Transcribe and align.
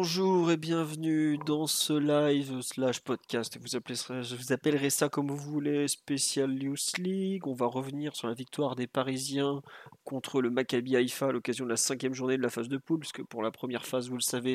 Bonjour 0.00 0.52
et 0.52 0.56
bienvenue 0.56 1.38
dans 1.44 1.66
ce 1.66 1.92
live 1.92 2.60
slash 2.60 3.00
podcast. 3.00 3.58
Vous 3.60 3.74
appellerez, 3.74 4.22
je 4.22 4.36
vous 4.36 4.52
appellerai 4.52 4.90
ça 4.90 5.08
comme 5.08 5.26
vous 5.28 5.36
voulez, 5.36 5.88
spécial 5.88 6.52
News 6.52 6.76
League. 6.98 7.48
On 7.48 7.52
va 7.52 7.66
revenir 7.66 8.14
sur 8.14 8.28
la 8.28 8.34
victoire 8.34 8.76
des 8.76 8.86
Parisiens 8.86 9.60
contre 10.04 10.40
le 10.40 10.50
Maccabi 10.50 10.94
Haïfa 10.94 11.26
à 11.26 11.32
l'occasion 11.32 11.64
de 11.64 11.70
la 11.70 11.76
cinquième 11.76 12.14
journée 12.14 12.36
de 12.36 12.42
la 12.42 12.48
phase 12.48 12.68
de 12.68 12.76
poule, 12.76 13.00
puisque 13.00 13.24
pour 13.24 13.42
la 13.42 13.50
première 13.50 13.84
phase, 13.86 14.08
vous 14.08 14.14
le 14.14 14.20
savez, 14.20 14.54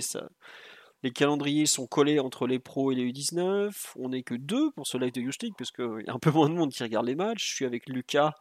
les 1.03 1.11
calendriers 1.11 1.65
sont 1.65 1.87
collés 1.87 2.21
entre 2.21 2.47
les 2.47 2.59
pros 2.59 2.93
et 2.93 2.95
les 2.95 3.11
U19. 3.11 3.95
On 3.97 4.09
n'est 4.09 4.23
que 4.23 4.35
deux 4.35 4.71
pour 4.71 4.87
ce 4.87 4.97
live 4.97 5.11
de 5.11 5.19
Youth 5.19 5.43
League, 5.43 5.55
parce 5.57 5.71
qu'il 5.71 6.05
y 6.07 6.09
a 6.09 6.13
un 6.13 6.19
peu 6.19 6.31
moins 6.31 6.47
de 6.47 6.55
monde 6.55 6.71
qui 6.71 6.83
regarde 6.83 7.05
les 7.05 7.15
matchs. 7.15 7.49
Je 7.49 7.55
suis 7.55 7.65
avec 7.65 7.89
Lucas, 7.89 8.31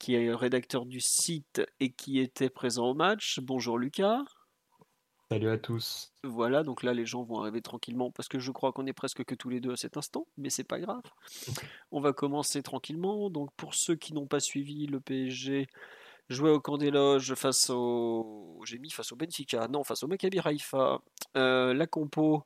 qui 0.00 0.16
est 0.16 0.34
rédacteur 0.34 0.86
du 0.86 0.98
site 0.98 1.62
et 1.78 1.92
qui 1.92 2.18
était 2.18 2.50
présent 2.50 2.86
au 2.86 2.94
match. 2.94 3.38
Bonjour 3.40 3.78
Lucas. 3.78 4.24
Salut 5.32 5.48
à 5.48 5.56
tous. 5.56 6.12
Voilà, 6.24 6.62
donc 6.62 6.82
là 6.82 6.92
les 6.92 7.06
gens 7.06 7.22
vont 7.22 7.40
arriver 7.40 7.62
tranquillement 7.62 8.10
parce 8.10 8.28
que 8.28 8.38
je 8.38 8.52
crois 8.52 8.70
qu'on 8.72 8.84
est 8.84 8.92
presque 8.92 9.24
que 9.24 9.34
tous 9.34 9.48
les 9.48 9.60
deux 9.60 9.72
à 9.72 9.76
cet 9.76 9.96
instant, 9.96 10.26
mais 10.36 10.50
c'est 10.50 10.62
pas 10.62 10.78
grave. 10.78 11.00
On 11.90 12.02
va 12.02 12.12
commencer 12.12 12.62
tranquillement. 12.62 13.30
Donc 13.30 13.48
pour 13.56 13.74
ceux 13.74 13.96
qui 13.96 14.12
n'ont 14.12 14.26
pas 14.26 14.40
suivi, 14.40 14.86
le 14.86 15.00
PSG 15.00 15.68
jouait 16.28 16.50
au 16.50 16.60
camp 16.60 16.76
des 16.76 16.90
loges 16.90 17.32
face 17.32 17.70
au. 17.70 18.60
J'ai 18.66 18.78
mis 18.78 18.90
face 18.90 19.10
au 19.12 19.16
Benfica, 19.16 19.68
non, 19.68 19.84
face 19.84 20.02
au 20.02 20.06
Maccabi 20.06 20.38
Haïfa. 20.44 21.00
Euh, 21.38 21.72
la 21.72 21.86
compo 21.86 22.44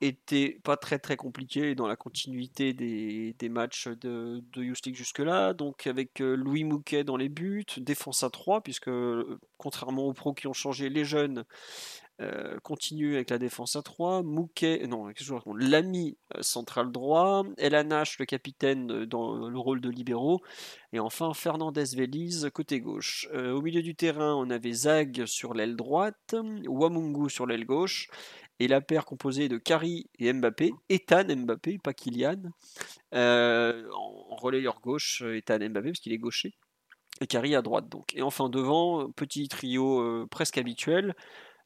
était 0.00 0.60
pas 0.62 0.76
très 0.76 0.98
très 0.98 1.16
compliquée 1.16 1.74
dans 1.74 1.88
la 1.88 1.96
continuité 1.96 2.72
des, 2.72 3.34
des 3.38 3.48
matchs 3.48 3.88
de, 3.88 4.42
de 4.52 4.74
jusque-là. 4.92 5.54
Donc 5.54 5.86
avec 5.86 6.20
euh, 6.20 6.36
Louis 6.36 6.64
Mouquet 6.64 7.04
dans 7.04 7.16
les 7.16 7.28
buts, 7.28 7.64
défense 7.78 8.22
à 8.22 8.30
3, 8.30 8.62
puisque 8.62 8.88
euh, 8.88 9.38
contrairement 9.56 10.06
aux 10.06 10.12
pros 10.12 10.34
qui 10.34 10.46
ont 10.46 10.52
changé, 10.52 10.88
les 10.88 11.04
jeunes 11.04 11.44
euh, 12.20 12.58
continuent 12.62 13.14
avec 13.14 13.30
la 13.30 13.38
défense 13.38 13.76
à 13.76 13.82
3. 13.82 14.22
Mouquet, 14.22 14.86
non, 14.86 15.08
l'ami 15.54 16.16
central 16.40 16.90
droit, 16.90 17.44
Elanache, 17.56 18.18
le 18.18 18.26
capitaine 18.26 19.04
dans 19.04 19.48
le 19.48 19.58
rôle 19.58 19.80
de 19.80 19.88
libéraux, 19.88 20.40
et 20.92 21.00
enfin 21.00 21.32
Fernandez 21.34 21.84
Veliz 21.96 22.50
côté 22.52 22.80
gauche. 22.80 23.28
au 23.34 23.62
milieu 23.62 23.82
du 23.82 23.94
terrain, 23.94 24.34
on 24.34 24.50
avait 24.50 24.72
Zag 24.72 25.26
sur 25.26 25.54
l'aile 25.54 25.76
droite, 25.76 26.34
Wamungu 26.66 27.30
sur 27.30 27.46
l'aile 27.46 27.64
gauche, 27.64 28.08
et 28.60 28.68
la 28.68 28.80
paire 28.80 29.04
composée 29.04 29.48
de 29.48 29.58
Kari 29.58 30.10
et 30.18 30.32
Mbappé, 30.32 30.72
Ethan 30.88 31.24
Mbappé, 31.24 31.78
pas 31.78 31.94
Kylian, 31.94 32.42
euh, 33.14 33.88
en, 33.94 34.36
relayeur 34.36 34.80
gauche, 34.80 35.22
Ethan 35.22 35.58
Mbappé, 35.58 35.90
parce 35.90 36.00
qu'il 36.00 36.12
est 36.12 36.18
gaucher, 36.18 36.54
et 37.20 37.26
Kari 37.26 37.54
à 37.54 37.62
droite 37.62 37.88
donc. 37.88 38.14
Et 38.14 38.22
enfin 38.22 38.48
devant, 38.48 39.10
petit 39.10 39.48
trio 39.48 40.00
euh, 40.00 40.26
presque 40.30 40.58
habituel, 40.58 41.14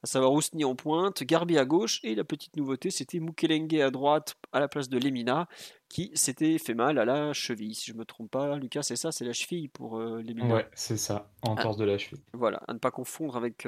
à 0.03 0.06
savoir 0.06 0.33
Ousni 0.33 0.64
en 0.64 0.75
pointe, 0.75 1.22
Garbi 1.22 1.58
à 1.58 1.64
gauche, 1.64 2.00
et 2.03 2.14
la 2.14 2.25
petite 2.25 2.56
nouveauté, 2.56 2.91
c'était 2.91 3.20
Mukelenge 3.20 3.75
à 3.81 3.91
droite, 3.91 4.34
à 4.53 4.61
la 4.61 4.69
place 4.69 4.89
de 4.89 4.98
Lemina, 4.98 5.48
qui 5.89 6.11
s'était 6.14 6.59
fait 6.59 6.75
mal 6.75 6.99
à 6.99 7.04
la 7.04 7.32
cheville, 7.32 7.75
si 7.75 7.91
je 7.91 7.97
me 7.97 8.04
trompe 8.04 8.31
pas. 8.31 8.56
Lucas, 8.56 8.82
c'est 8.82 8.97
ça, 8.97 9.12
c'est 9.12 9.25
la 9.25 9.32
cheville 9.32 9.69
pour 9.69 9.99
euh, 9.99 10.22
Lemina. 10.22 10.54
Ouais, 10.54 10.69
c'est 10.75 10.97
ça, 10.97 11.31
en 11.43 11.54
torse 11.54 11.76
de 11.76 11.84
la 11.84 11.99
cheville. 11.99 12.22
Voilà, 12.32 12.62
à 12.66 12.75
ne 12.75 12.78
pas 12.78 12.91
confondre 12.91 13.37
avec 13.37 13.66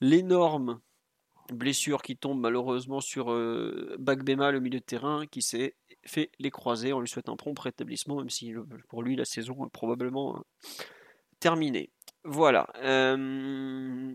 l'énorme 0.00 0.80
blessure 1.52 2.02
qui 2.02 2.16
tombe 2.16 2.40
malheureusement 2.40 3.00
sur 3.00 3.30
euh, 3.30 3.96
Bagbema, 3.98 4.50
le 4.50 4.60
milieu 4.60 4.80
de 4.80 4.84
terrain, 4.84 5.26
qui 5.26 5.42
s'est 5.42 5.74
fait 6.04 6.30
les 6.38 6.50
croiser. 6.50 6.92
On 6.92 7.00
lui 7.00 7.08
souhaite 7.08 7.28
un 7.28 7.36
prompt 7.36 7.58
rétablissement, 7.58 8.16
même 8.16 8.30
si 8.30 8.54
pour 8.88 9.02
lui 9.02 9.16
la 9.16 9.24
saison 9.24 9.66
est 9.66 9.70
probablement 9.70 10.36
euh, 10.36 10.40
terminée. 11.40 11.90
Voilà. 12.24 12.68
Euh, 12.82 14.12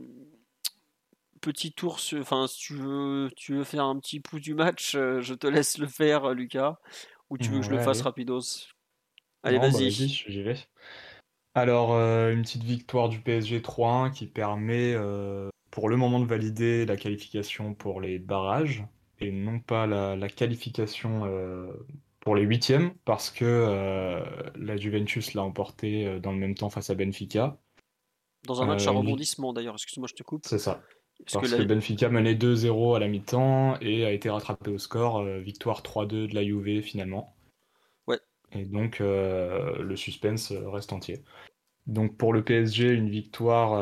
petit 1.52 1.72
tour, 1.72 2.00
enfin 2.20 2.48
si 2.48 2.60
tu 2.60 2.74
veux, 2.76 3.30
tu 3.36 3.56
veux 3.56 3.64
faire 3.64 3.84
un 3.84 4.00
petit 4.00 4.20
pouce 4.20 4.42
du 4.42 4.54
match, 4.54 4.94
je 4.94 5.34
te 5.34 5.48
laisse 5.48 5.78
le 5.78 5.88
faire, 5.88 6.34
Lucas, 6.34 6.78
ou 7.30 7.38
tu 7.38 7.50
veux 7.50 7.60
que 7.60 7.66
je 7.66 7.72
le 7.72 7.80
fasse 7.80 8.02
rapidos? 8.02 8.68
Allez, 9.44 9.60
bah, 9.60 9.70
vas-y. 9.70 9.92
j'y 9.92 10.44
vais. 10.44 10.58
Alors, 11.56 11.92
une 11.94 12.42
petite 12.42 12.64
victoire 12.64 13.10
du 13.10 13.20
PSG 13.20 13.62
3-1 13.62 14.12
qui 14.12 14.28
permet 14.28 14.96
pour 15.72 15.90
le 15.90 15.98
moment 15.98 16.20
de 16.20 16.26
valider 16.26 16.86
la 16.86 16.98
qualification 16.98 17.74
pour 17.74 18.02
les 18.02 18.20
barrages 18.20 18.84
et 19.20 19.32
non 19.32 19.60
pas 19.60 19.88
la, 19.88 20.30
qualification 20.30 21.26
euh, 21.26 21.72
pour 22.20 22.36
les 22.36 22.44
huitièmes 22.44 22.94
parce 23.06 23.30
que 23.30 23.46
euh, 23.46 24.24
la 24.56 24.78
Juventus 24.78 25.34
l'a 25.34 25.44
emporté 25.44 26.08
euh, 26.08 26.20
dans 26.20 26.32
le 26.32 26.38
même 26.38 26.56
temps 26.56 26.70
face 26.70 26.90
à 26.90 26.96
Benfica. 26.96 27.58
Dans 28.46 28.62
un 28.62 28.66
match 28.66 28.88
à 28.88 28.92
rebondissement 28.92 29.54
d'ailleurs, 29.54 29.76
excuse-moi 29.76 30.08
je 30.10 30.16
te 30.16 30.24
coupe. 30.24 30.46
C'est 30.46 30.60
ça. 30.60 30.82
Parce, 31.32 31.52
que, 31.52 31.64
Benfica 31.64 32.10
menait 32.10 32.36
2-0 32.36 32.96
à 32.96 33.00
la 33.00 33.08
mi-temps 33.08 33.78
et 33.82 34.06
a 34.06 34.12
été 34.12 34.30
rattrapé 34.30 34.72
au 34.72 34.78
score, 34.78 35.24
victoire 35.24 35.82
3-2 35.82 36.28
de 36.28 36.36
la 36.36 36.44
Juve 36.44 36.82
finalement. 36.82 37.36
Ouais. 38.08 38.20
Et 38.54 38.64
donc 38.64 39.00
le 39.00 39.96
suspense 39.96 40.52
reste 40.52 40.94
entier. 40.94 41.24
Donc 41.88 42.18
pour 42.18 42.34
le 42.34 42.44
PSG, 42.44 42.92
une 42.92 43.10
victoire 43.10 43.82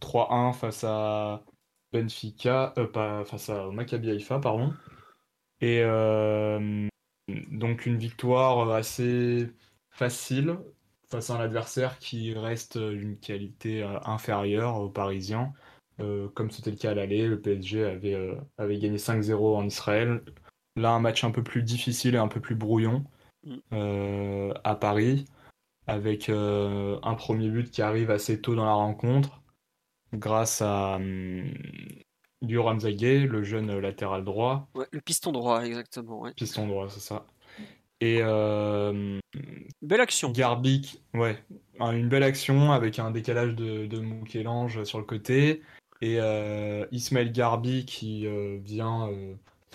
3-1 0.00 0.50
euh, 0.50 0.52
face 0.52 0.84
à 0.84 1.44
Benfica, 1.92 2.72
euh, 2.78 2.86
pas 2.86 3.24
face 3.24 3.50
à 3.50 3.70
Maccabi 3.70 4.10
Haïfa, 4.10 4.38
pardon. 4.38 4.72
Et 5.60 5.80
euh, 5.82 6.88
donc 7.50 7.86
une 7.86 7.98
victoire 7.98 8.70
assez 8.70 9.50
facile 9.90 10.58
face 11.08 11.30
à 11.30 11.34
un 11.36 11.40
adversaire 11.40 11.98
qui 11.98 12.34
reste 12.34 12.78
d'une 12.78 13.18
qualité 13.18 13.82
inférieure 14.04 14.80
aux 14.80 14.88
Parisiens. 14.88 15.52
Comme 15.98 16.50
c'était 16.50 16.70
le 16.70 16.76
cas 16.76 16.90
à 16.90 16.94
l'aller, 16.94 17.26
le 17.26 17.40
PSG 17.40 17.84
avait, 17.84 18.36
avait 18.58 18.78
gagné 18.78 18.96
5-0 18.98 19.56
en 19.56 19.66
Israël. 19.66 20.22
Là, 20.76 20.92
un 20.92 21.00
match 21.00 21.24
un 21.24 21.30
peu 21.30 21.42
plus 21.42 21.62
difficile 21.62 22.14
et 22.14 22.18
un 22.18 22.28
peu 22.28 22.40
plus 22.40 22.56
brouillon 22.56 23.04
mm. 23.44 24.52
à 24.64 24.74
Paris 24.74 25.26
avec 25.86 26.28
euh, 26.28 26.98
un 27.02 27.14
premier 27.14 27.48
but 27.48 27.70
qui 27.70 27.82
arrive 27.82 28.10
assez 28.10 28.40
tôt 28.40 28.54
dans 28.54 28.64
la 28.64 28.72
rencontre, 28.72 29.42
grâce 30.12 30.62
à 30.62 30.96
um, 30.96 31.44
le 32.40 33.42
jeune 33.42 33.78
latéral 33.78 34.24
droit. 34.24 34.68
Ouais, 34.74 34.86
le 34.90 35.00
piston 35.00 35.32
droit, 35.32 35.62
exactement. 35.64 36.20
Ouais. 36.20 36.32
Piston 36.34 36.66
droit, 36.66 36.88
c'est 36.88 37.00
ça. 37.00 37.26
Et 38.00 38.18
euh, 38.20 39.18
belle 39.80 40.00
action. 40.00 40.30
Garbic, 40.30 41.02
ouais, 41.14 41.42
une 41.80 42.08
belle 42.08 42.22
action 42.22 42.72
avec 42.72 42.98
un 42.98 43.10
décalage 43.10 43.54
de, 43.54 43.86
de 43.86 44.84
sur 44.84 44.98
le 44.98 45.04
côté. 45.04 45.62
Et 46.00 46.20
euh, 46.20 46.86
Ismaël 46.90 47.32
Garbi 47.32 47.86
qui 47.86 48.26
euh, 48.26 48.58
vient 48.62 49.08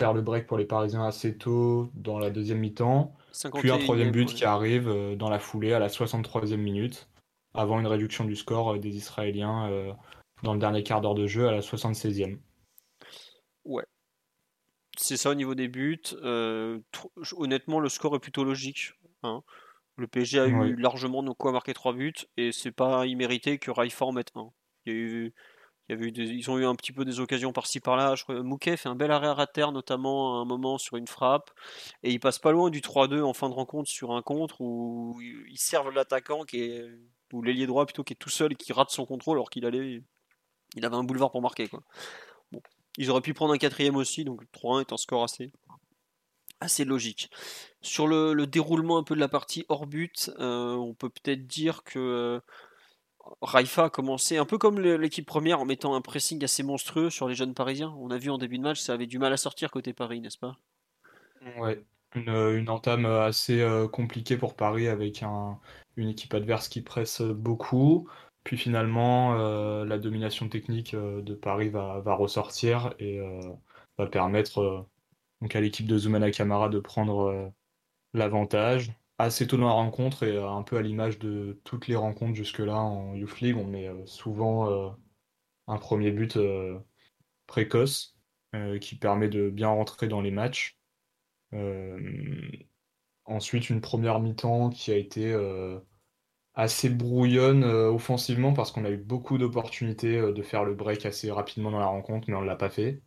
faire 0.00 0.14
le 0.14 0.22
break 0.22 0.46
pour 0.46 0.56
les 0.56 0.64
Parisiens 0.64 1.04
assez 1.04 1.36
tôt 1.36 1.90
dans 1.94 2.18
la 2.18 2.30
deuxième 2.30 2.58
mi-temps. 2.58 3.14
Puis 3.54 3.70
un 3.70 3.78
troisième 3.78 4.10
but 4.10 4.32
qui 4.32 4.46
arrive 4.46 4.88
euh, 4.88 5.14
dans 5.14 5.28
la 5.28 5.38
foulée 5.38 5.74
à 5.74 5.78
la 5.78 5.88
63e 5.88 6.56
minute, 6.56 7.06
avant 7.52 7.78
une 7.78 7.86
réduction 7.86 8.24
du 8.24 8.34
score 8.34 8.74
euh, 8.74 8.78
des 8.78 8.96
Israéliens 8.96 9.70
euh, 9.70 9.92
dans 10.42 10.54
le 10.54 10.58
dernier 10.58 10.82
quart 10.82 11.02
d'heure 11.02 11.14
de 11.14 11.26
jeu 11.26 11.48
à 11.48 11.52
la 11.52 11.60
76e. 11.60 12.38
Ouais. 13.66 13.84
C'est 14.96 15.18
ça 15.18 15.30
au 15.30 15.34
niveau 15.34 15.54
des 15.54 15.68
buts. 15.68 16.00
honnêtement, 17.36 17.78
le 17.78 17.90
score 17.90 18.16
est 18.16 18.20
plutôt 18.20 18.44
logique. 18.44 18.94
Hein. 19.22 19.42
Le 19.96 20.06
PSG 20.06 20.40
a 20.40 20.46
eu 20.46 20.76
largement 20.76 21.22
de 21.22 21.30
quoi 21.32 21.52
marquer 21.52 21.74
3 21.74 21.92
buts 21.92 22.14
et 22.38 22.52
c'est 22.52 22.72
pas 22.72 23.04
immérité 23.04 23.58
que 23.58 23.70
Raifa 23.70 24.06
en 24.06 24.12
mette 24.12 24.32
un. 24.34 24.50
Il 24.86 24.92
y 24.92 24.96
a 24.96 24.98
eu 24.98 25.34
ils 25.90 26.50
ont 26.50 26.58
eu 26.58 26.64
un 26.64 26.74
petit 26.74 26.92
peu 26.92 27.04
des 27.04 27.20
occasions 27.20 27.52
par-ci 27.52 27.80
par-là. 27.80 28.14
Mouquet 28.28 28.76
fait 28.76 28.88
un 28.88 28.94
bel 28.94 29.10
arrêt 29.10 29.40
à 29.40 29.46
terre, 29.46 29.72
notamment 29.72 30.38
à 30.38 30.42
un 30.42 30.44
moment 30.44 30.78
sur 30.78 30.96
une 30.96 31.06
frappe. 31.06 31.50
Et 32.02 32.10
il 32.10 32.20
passe 32.20 32.38
pas 32.38 32.52
loin 32.52 32.70
du 32.70 32.80
3-2 32.80 33.22
en 33.22 33.32
fin 33.32 33.48
de 33.48 33.54
rencontre 33.54 33.90
sur 33.90 34.12
un 34.12 34.22
contre 34.22 34.60
où 34.60 35.20
ils 35.20 35.58
servent 35.58 35.90
l'attaquant 35.90 36.44
qui 36.44 36.62
est 36.62 36.84
ou 37.32 37.42
l'ailier 37.42 37.66
droit 37.66 37.86
plutôt 37.86 38.02
qui 38.02 38.14
est 38.14 38.16
tout 38.16 38.30
seul 38.30 38.52
et 38.52 38.56
qui 38.56 38.72
rate 38.72 38.90
son 38.90 39.06
contrôle 39.06 39.38
alors 39.38 39.50
qu'il 39.50 39.64
allait 39.64 40.02
il 40.76 40.84
avait 40.84 40.96
un 40.96 41.04
boulevard 41.04 41.30
pour 41.30 41.42
marquer. 41.42 41.68
Ils 42.96 43.10
auraient 43.10 43.20
pu 43.20 43.34
prendre 43.34 43.54
un 43.54 43.58
quatrième 43.58 43.96
aussi, 43.96 44.24
donc 44.24 44.42
3-1 44.52 44.82
est 44.82 44.92
un 44.92 44.96
score 44.96 45.24
assez, 46.60 46.84
logique. 46.84 47.30
Sur 47.80 48.06
le, 48.06 48.46
déroulement 48.46 48.98
un 48.98 49.02
peu 49.02 49.14
de 49.14 49.20
la 49.20 49.28
partie 49.28 49.64
hors 49.68 49.86
but, 49.86 50.30
euh, 50.38 50.74
on 50.74 50.94
peut 50.94 51.08
peut-être 51.08 51.46
dire 51.46 51.82
que 51.82 52.40
Raifa 53.42 53.84
a 53.84 53.90
commencé 53.90 54.36
un 54.36 54.44
peu 54.44 54.58
comme 54.58 54.80
l'équipe 54.80 55.26
première 55.26 55.60
en 55.60 55.64
mettant 55.64 55.94
un 55.94 56.00
pressing 56.00 56.42
assez 56.44 56.62
monstrueux 56.62 57.10
sur 57.10 57.28
les 57.28 57.34
jeunes 57.34 57.54
parisiens. 57.54 57.94
On 57.98 58.10
a 58.10 58.18
vu 58.18 58.30
en 58.30 58.38
début 58.38 58.58
de 58.58 58.62
match, 58.62 58.80
ça 58.80 58.94
avait 58.94 59.06
du 59.06 59.18
mal 59.18 59.32
à 59.32 59.36
sortir 59.36 59.70
côté 59.70 59.92
Paris, 59.92 60.20
n'est-ce 60.20 60.38
pas? 60.38 60.58
Ouais, 61.58 61.82
une, 62.14 62.68
entame 62.68 63.06
assez 63.06 63.60
euh, 63.60 63.88
compliquée 63.88 64.36
pour 64.36 64.54
Paris 64.56 64.88
avec 64.88 65.22
une 65.96 66.08
équipe 66.08 66.34
adverse 66.34 66.68
qui 66.68 66.82
presse 66.82 67.22
beaucoup. 67.22 68.08
Puis 68.44 68.56
finalement, 68.56 69.38
euh, 69.38 69.84
la 69.84 69.98
domination 69.98 70.48
technique 70.48 70.94
euh, 70.94 71.22
de 71.22 71.34
Paris 71.34 71.68
va, 71.68 72.02
ressortir 72.14 72.94
et 72.98 73.20
va 73.98 74.06
permettre 74.06 74.86
à 75.54 75.60
l'équipe 75.60 75.86
de 75.86 75.98
Zoumana 75.98 76.30
Camara 76.30 76.68
de 76.68 76.80
prendre 76.80 77.52
l'avantage 78.12 78.92
assez 79.22 79.46
tôt 79.46 79.56
dans 79.56 79.66
la 79.66 79.72
rencontre 79.72 80.22
et 80.24 80.36
un 80.36 80.62
peu 80.62 80.76
à 80.76 80.82
l'image 80.82 81.18
de 81.18 81.60
toutes 81.64 81.88
les 81.88 81.96
rencontres 81.96 82.34
jusque-là 82.34 82.76
en 82.76 83.14
Youth 83.14 83.40
League, 83.40 83.56
on 83.56 83.66
met 83.66 83.88
euh, 83.88 84.06
souvent 84.06 84.70
euh, 84.70 84.90
un 85.66 85.78
premier 85.78 86.10
but 86.10 86.36
euh, 86.36 86.78
précoce 87.46 88.16
qui 88.80 88.96
permet 88.96 89.28
de 89.28 89.48
bien 89.48 89.68
rentrer 89.68 90.08
dans 90.08 90.20
les 90.20 90.32
matchs. 90.32 90.76
ensuite, 93.24 93.70
une 93.70 93.80
première 93.80 94.18
mi-temps 94.20 94.70
qui 94.70 94.90
a 94.90 94.96
été 94.96 95.32
assez 96.54 96.90
brouillonne 96.90 97.62
offensivement 97.64 98.52
parce 98.52 98.72
qu'on 98.72 98.84
a 98.84 98.90
eu 98.90 98.96
beaucoup 98.96 99.38
d'opportunités 99.38 100.20
de 100.20 100.42
faire 100.42 100.64
le 100.64 100.74
break 100.74 101.06
assez 101.06 101.30
rapidement 101.30 101.70
dans 101.70 101.78
la 101.78 101.86
rencontre, 101.86 102.28
mais 102.28 102.34
on 102.34 102.42
ne 102.42 102.46
l'a 102.46 102.56
pas 102.56 102.70
fait. 102.70 103.02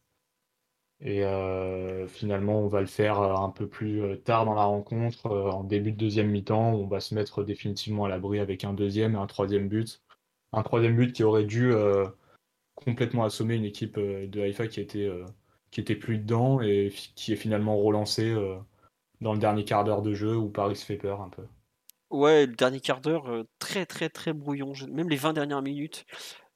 Et 1.05 1.25
euh, 1.25 2.07
finalement, 2.07 2.61
on 2.61 2.67
va 2.67 2.79
le 2.79 2.87
faire 2.87 3.19
euh, 3.19 3.35
un 3.35 3.49
peu 3.49 3.67
plus 3.67 4.01
euh, 4.01 4.15
tard 4.15 4.45
dans 4.45 4.53
la 4.53 4.63
rencontre, 4.63 5.29
en 5.29 5.65
début 5.65 5.91
de 5.91 5.97
deuxième 5.97 6.29
mi-temps, 6.29 6.73
on 6.73 6.87
va 6.87 7.01
se 7.01 7.13
mettre 7.13 7.43
définitivement 7.43 8.05
à 8.05 8.09
l'abri 8.09 8.39
avec 8.39 8.63
un 8.63 8.73
deuxième 8.73 9.15
et 9.15 9.17
un 9.17 9.27
troisième 9.27 9.67
but. 9.67 10.01
Un 10.53 10.63
troisième 10.63 10.95
but 10.95 11.11
qui 11.11 11.23
aurait 11.23 11.43
dû 11.43 11.73
complètement 12.75 13.23
assommer 13.23 13.55
une 13.55 13.65
équipe 13.65 13.99
de 13.99 14.39
Haïfa 14.39 14.67
qui 14.67 14.81
était, 14.81 15.09
qui 15.71 15.81
était 15.81 15.95
plus 15.95 16.19
dedans 16.19 16.61
et 16.61 16.93
qui 17.15 17.33
est 17.33 17.37
finalement 17.37 17.75
relancé 17.75 18.35
dans 19.19 19.33
le 19.33 19.39
dernier 19.39 19.65
quart 19.65 19.83
d'heure 19.83 20.03
de 20.03 20.13
jeu 20.13 20.37
où 20.37 20.49
Paris 20.49 20.75
se 20.75 20.85
fait 20.85 20.97
peur 20.97 21.21
un 21.21 21.29
peu. 21.29 21.41
Ouais, 22.11 22.45
le 22.45 22.53
dernier 22.53 22.79
quart 22.79 23.01
d'heure, 23.01 23.45
très 23.57 23.87
très 23.87 24.09
très 24.09 24.31
brouillon. 24.31 24.73
Même 24.91 25.09
les 25.09 25.15
20 25.15 25.33
dernières 25.33 25.63
minutes. 25.63 26.05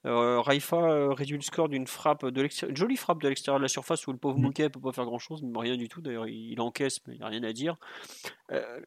Euh, 0.08 0.42
Raifa 0.42 0.78
euh, 0.78 1.14
réduit 1.14 1.36
le 1.36 1.44
score 1.44 1.70
d'une 1.70 1.86
frappe 1.86 2.26
de 2.26 2.42
l'extérieur, 2.42 2.76
jolie 2.76 2.96
frappe 2.96 3.22
de 3.22 3.28
l'extérieur 3.28 3.60
de 3.60 3.64
la 3.64 3.68
surface 3.68 4.08
où 4.08 4.12
le 4.12 4.18
pauvre 4.18 4.38
mmh. 4.38 4.42
Mouquet 4.42 4.70
peut 4.70 4.80
pas 4.80 4.94
faire 4.94 5.06
grand 5.06 5.20
chose, 5.20 5.44
rien 5.56 5.76
du 5.76 5.90
tout. 5.90 6.02
D'ailleurs, 6.02 6.28
il 6.28 6.60
encaisse, 6.62 7.00
mais 7.06 7.16
il 7.16 7.18
n'y 7.18 7.24
a 7.24 7.28
rien 7.28 7.44
à 7.44 7.54
dire. 7.54 7.76
Euh, 8.52 8.80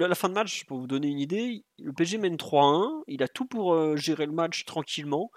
à 0.00 0.06
la 0.06 0.14
fin 0.14 0.28
de 0.28 0.34
match, 0.34 0.64
pour 0.64 0.78
vous 0.78 0.86
donner 0.86 1.08
une 1.08 1.18
idée, 1.18 1.64
le 1.80 1.92
PG 1.92 2.18
mène 2.18 2.36
3-1, 2.36 3.02
il 3.08 3.22
a 3.22 3.28
tout 3.28 3.46
pour 3.46 3.96
gérer 3.96 4.26
le 4.26 4.32
match 4.32 4.64
tranquillement, 4.64 5.32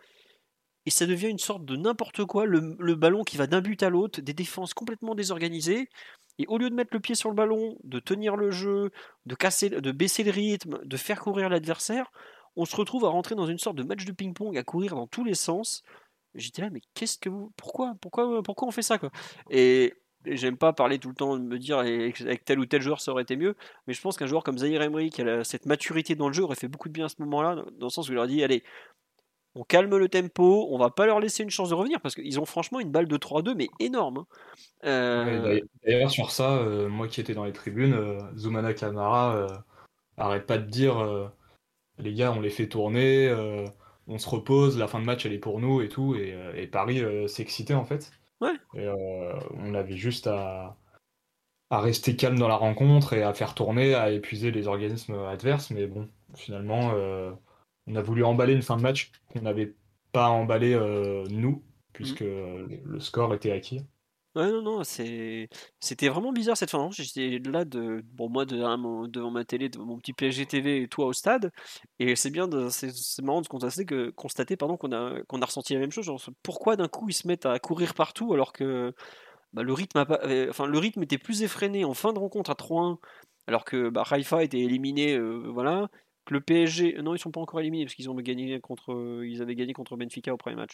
et 0.85 0.91
ça 0.91 1.07
devient 1.07 1.29
une 1.29 1.39
sorte 1.39 1.65
de 1.65 1.75
n'importe 1.75 2.25
quoi, 2.25 2.45
le, 2.45 2.75
le, 2.77 2.93
ballon 2.93 3.23
qui 3.23 3.37
va 3.37 3.47
d'un 3.47 3.61
but 3.61 3.81
à 3.81 3.89
l'autre, 3.89 4.21
des 4.21 4.33
défenses 4.33 4.75
complètement 4.75 5.15
désorganisées, 5.15 5.89
et 6.37 6.45
au 6.47 6.57
lieu 6.59 6.69
de 6.69 6.75
mettre 6.75 6.93
le 6.93 6.99
pied 6.99 7.15
sur 7.15 7.29
le 7.29 7.35
ballon, 7.35 7.77
de 7.83 7.99
tenir 7.99 8.35
le 8.35 8.51
jeu, 8.51 8.91
de, 9.25 9.35
casser, 9.35 9.69
de 9.69 9.91
baisser 9.91 10.23
le 10.23 10.31
rythme, 10.31 10.79
de 10.83 10.97
faire 10.97 11.19
courir 11.19 11.49
l'adversaire, 11.49 12.11
on 12.55 12.65
se 12.65 12.75
retrouve 12.75 13.05
à 13.05 13.09
rentrer 13.09 13.35
dans 13.35 13.47
une 13.47 13.57
sorte 13.57 13.77
de 13.77 13.83
match 13.83 14.05
de 14.05 14.11
ping-pong, 14.11 14.57
à 14.57 14.63
courir 14.63 14.95
dans 14.95 15.07
tous 15.07 15.23
les 15.23 15.35
sens. 15.35 15.83
J'étais 16.35 16.61
là, 16.61 16.69
mais 16.69 16.81
qu'est-ce 16.93 17.17
que 17.17 17.29
vous. 17.29 17.51
Pourquoi 17.57 17.95
Pourquoi, 18.01 18.41
pourquoi 18.43 18.67
on 18.67 18.71
fait 18.71 18.81
ça 18.81 18.97
quoi? 18.97 19.11
Et, 19.49 19.93
j'aime 20.25 20.57
pas 20.57 20.71
parler 20.73 20.99
tout 20.99 21.09
le 21.09 21.15
temps 21.15 21.37
de 21.37 21.43
me 21.43 21.57
dire 21.57 21.79
avec 21.79 22.45
tel 22.45 22.59
ou 22.59 22.65
tel 22.65 22.81
joueur 22.81 23.01
ça 23.01 23.11
aurait 23.11 23.23
été 23.23 23.35
mieux, 23.35 23.55
mais 23.87 23.93
je 23.93 24.01
pense 24.01 24.17
qu'un 24.17 24.27
joueur 24.27 24.43
comme 24.43 24.57
Zahir 24.57 24.81
Emery 24.81 25.09
qui 25.09 25.23
a 25.23 25.43
cette 25.43 25.65
maturité 25.65 26.13
dans 26.15 26.27
le 26.27 26.33
jeu 26.33 26.43
aurait 26.43 26.55
fait 26.55 26.67
beaucoup 26.67 26.89
de 26.89 26.93
bien 26.93 27.05
à 27.05 27.09
ce 27.09 27.15
moment-là, 27.19 27.55
dans 27.55 27.87
le 27.87 27.89
sens 27.89 28.07
où 28.07 28.11
il 28.11 28.15
leur 28.15 28.27
dit 28.27 28.43
allez, 28.43 28.63
on 29.55 29.63
calme 29.63 29.97
le 29.97 30.07
tempo, 30.07 30.67
on 30.71 30.77
va 30.77 30.89
pas 30.89 31.05
leur 31.05 31.19
laisser 31.19 31.43
une 31.43 31.49
chance 31.49 31.69
de 31.69 31.75
revenir 31.75 31.99
parce 31.99 32.15
qu'ils 32.15 32.39
ont 32.39 32.45
franchement 32.45 32.79
une 32.79 32.91
balle 32.91 33.07
de 33.07 33.17
3-2 33.17 33.55
mais 33.55 33.67
énorme. 33.79 34.19
Hein. 34.19 34.25
Euh, 34.85 35.59
d'ailleurs 35.85 36.11
sur 36.11 36.31
ça, 36.31 36.57
euh, 36.57 36.87
moi 36.87 37.07
qui 37.07 37.19
étais 37.19 37.33
dans 37.33 37.45
les 37.45 37.51
tribunes, 37.51 37.93
euh, 37.93 38.19
Zoumana 38.37 38.73
Kamara 38.73 39.47
arrête 40.17 40.45
pas 40.45 40.57
de 40.57 40.69
dire 40.69 41.31
les 41.97 42.13
gars, 42.13 42.31
on 42.31 42.41
les 42.41 42.49
fait 42.49 42.67
tourner, 42.67 43.27
euh, 43.27 43.65
on 44.07 44.17
se 44.17 44.29
repose, 44.29 44.77
la 44.77 44.87
fin 44.87 44.99
de 44.99 45.05
match 45.05 45.25
elle 45.25 45.33
est 45.33 45.39
pour 45.39 45.59
nous 45.59 45.81
et 45.81 45.89
tout, 45.89 46.15
et, 46.15 46.33
euh, 46.33 46.67
Paris 46.71 47.01
euh, 47.01 47.27
s'excitait 47.27 47.73
en 47.73 47.85
fait. 47.85 48.11
Ouais. 48.41 48.53
on 48.73 49.75
avait 49.75 49.97
juste 49.97 50.25
à, 50.25 50.75
rester 51.69 52.15
calme 52.15 52.39
dans 52.39 52.47
la 52.47 52.55
rencontre 52.55 53.13
et 53.13 53.21
à 53.21 53.33
faire 53.33 53.53
tourner, 53.53 53.93
à 53.93 54.11
épuiser 54.11 54.49
les 54.51 54.67
organismes 54.67 55.13
adverses, 55.13 55.69
mais 55.69 55.85
bon, 55.85 56.09
finalement, 56.35 56.91
on 57.87 57.95
a 57.95 58.01
voulu 58.01 58.23
emballer 58.23 58.53
une 58.53 58.63
fin 58.63 58.77
de 58.77 58.81
match 58.81 59.11
qu'on 59.31 59.41
n'avait 59.41 59.75
pas 60.11 60.29
emballé 60.29 60.75
nous, 61.29 61.63
puisque 61.93 62.23
mm. 62.23 62.81
le 62.83 62.99
score 62.99 63.35
était 63.35 63.51
acquis. 63.51 63.85
Ouais, 64.33 64.49
non, 64.49 64.61
non, 64.61 64.83
c'était 64.85 66.07
vraiment 66.07 66.31
bizarre 66.31 66.55
cette 66.55 66.69
fin. 66.69 66.89
J'étais 66.91 67.39
là, 67.49 67.65
de... 67.65 68.01
bon, 68.13 68.29
moi, 68.29 68.45
devant 68.45 69.29
ma 69.29 69.43
télé, 69.43 69.67
devant 69.67 69.85
mon 69.85 69.97
petit 69.97 70.13
PSG 70.13 70.45
TV 70.45 70.83
et 70.83 70.87
toi 70.87 71.07
au 71.07 71.13
stade. 71.13 71.51
Et 71.99 72.15
c'est 72.15 72.29
bien, 72.29 72.47
c'est... 72.69 72.93
marrant 73.21 73.41
de 73.41 73.47
constater, 73.47 73.85
que... 73.85 74.09
constater 74.11 74.55
pardon, 74.55 74.77
qu'on 74.77 74.93
a... 74.93 75.21
qu'on 75.27 75.41
a 75.41 75.45
ressenti 75.45 75.73
la 75.73 75.81
même 75.81 75.91
chose. 75.91 76.09
Pourquoi 76.43 76.77
d'un 76.77 76.87
coup 76.87 77.09
ils 77.09 77.13
se 77.13 77.27
mettent 77.27 77.45
à 77.45 77.59
courir 77.59 77.93
partout 77.93 78.33
alors 78.33 78.53
que 78.53 78.93
bah, 79.53 79.63
le, 79.63 79.73
rythme. 79.73 80.05
Euh, 80.23 80.49
enfin, 80.49 80.65
le 80.65 80.77
rythme 80.77 81.03
était 81.03 81.17
plus 81.17 81.43
effréné 81.43 81.83
en 81.83 81.93
fin 81.93 82.13
de 82.13 82.19
rencontre 82.19 82.51
à 82.51 82.55
3-1 82.55 82.99
alors 83.47 83.65
que 83.65 83.89
bah, 83.89 84.03
Raifa 84.03 84.43
était 84.43 84.59
éliminé, 84.59 85.13
euh, 85.15 85.49
voilà. 85.51 85.89
Que 86.25 86.35
le 86.35 86.41
PSG, 86.41 87.01
non, 87.01 87.15
ils 87.15 87.19
sont 87.19 87.31
pas 87.31 87.41
encore 87.41 87.59
éliminés 87.59 87.85
parce 87.85 87.95
qu'ils 87.95 88.09
ont 88.09 88.15
gagné 88.15 88.59
contre, 88.61 89.23
ils 89.25 89.41
avaient 89.41 89.55
gagné 89.55 89.73
contre 89.73 89.97
Benfica 89.97 90.33
au 90.33 90.37
premier 90.37 90.55
match, 90.55 90.73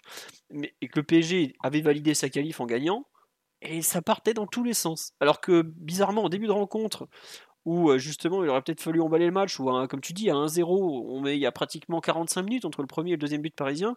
mais 0.51 0.75
et 0.81 0.89
que 0.89 1.00
le 1.00 1.06
PSG 1.06 1.56
avait 1.63 1.81
validé 1.81 2.13
sa 2.13 2.30
qualif 2.30 2.60
en 2.60 2.65
gagnant 2.65 3.07
et 3.62 3.81
ça 3.81 4.01
partait 4.01 4.33
dans 4.33 4.48
tous 4.48 4.63
les 4.63 4.74
sens. 4.74 5.13
Alors 5.19 5.42
que 5.42 5.62
bizarrement, 5.62 6.24
au 6.24 6.30
début 6.30 6.48
de 6.48 6.51
rencontre, 6.51 7.07
où 7.65 7.89
euh, 7.89 7.98
justement 7.98 8.44
il 8.44 8.50
aurait 8.50 8.62
peut-être 8.62 8.81
fallu 8.81 9.01
emballer 9.01 9.25
le 9.25 9.31
match, 9.31 9.59
ou 9.59 9.65
comme 9.88 10.01
tu 10.01 10.13
dis, 10.13 10.30
à 10.30 10.36
1-0, 10.36 10.65
on 10.65 11.21
met, 11.21 11.36
il 11.36 11.42
y 11.42 11.45
a 11.45 11.51
pratiquement 11.51 12.00
45 12.00 12.44
minutes 12.44 12.65
entre 12.65 12.81
le 12.81 12.88
premier 12.88 13.12
et 13.12 13.13
le 13.15 13.19
deuxième 13.19 13.42
but 13.42 13.56
parisien, 13.56 13.95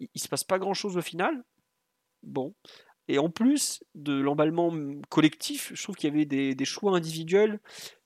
il, 0.00 0.08
ne 0.14 0.20
se 0.20 0.28
passe 0.28 0.44
pas 0.44 0.58
grand-chose 0.58 0.96
au 0.96 1.02
final. 1.02 1.44
Bon. 2.22 2.54
Et 3.08 3.18
en 3.18 3.30
plus 3.30 3.82
de 3.94 4.12
l'emballement 4.12 4.72
collectif, 5.08 5.72
je 5.74 5.82
trouve 5.82 5.96
qu'il 5.96 6.10
y 6.10 6.12
avait 6.12 6.26
des, 6.26 6.64
choix 6.64 6.94
individuels 6.96 7.58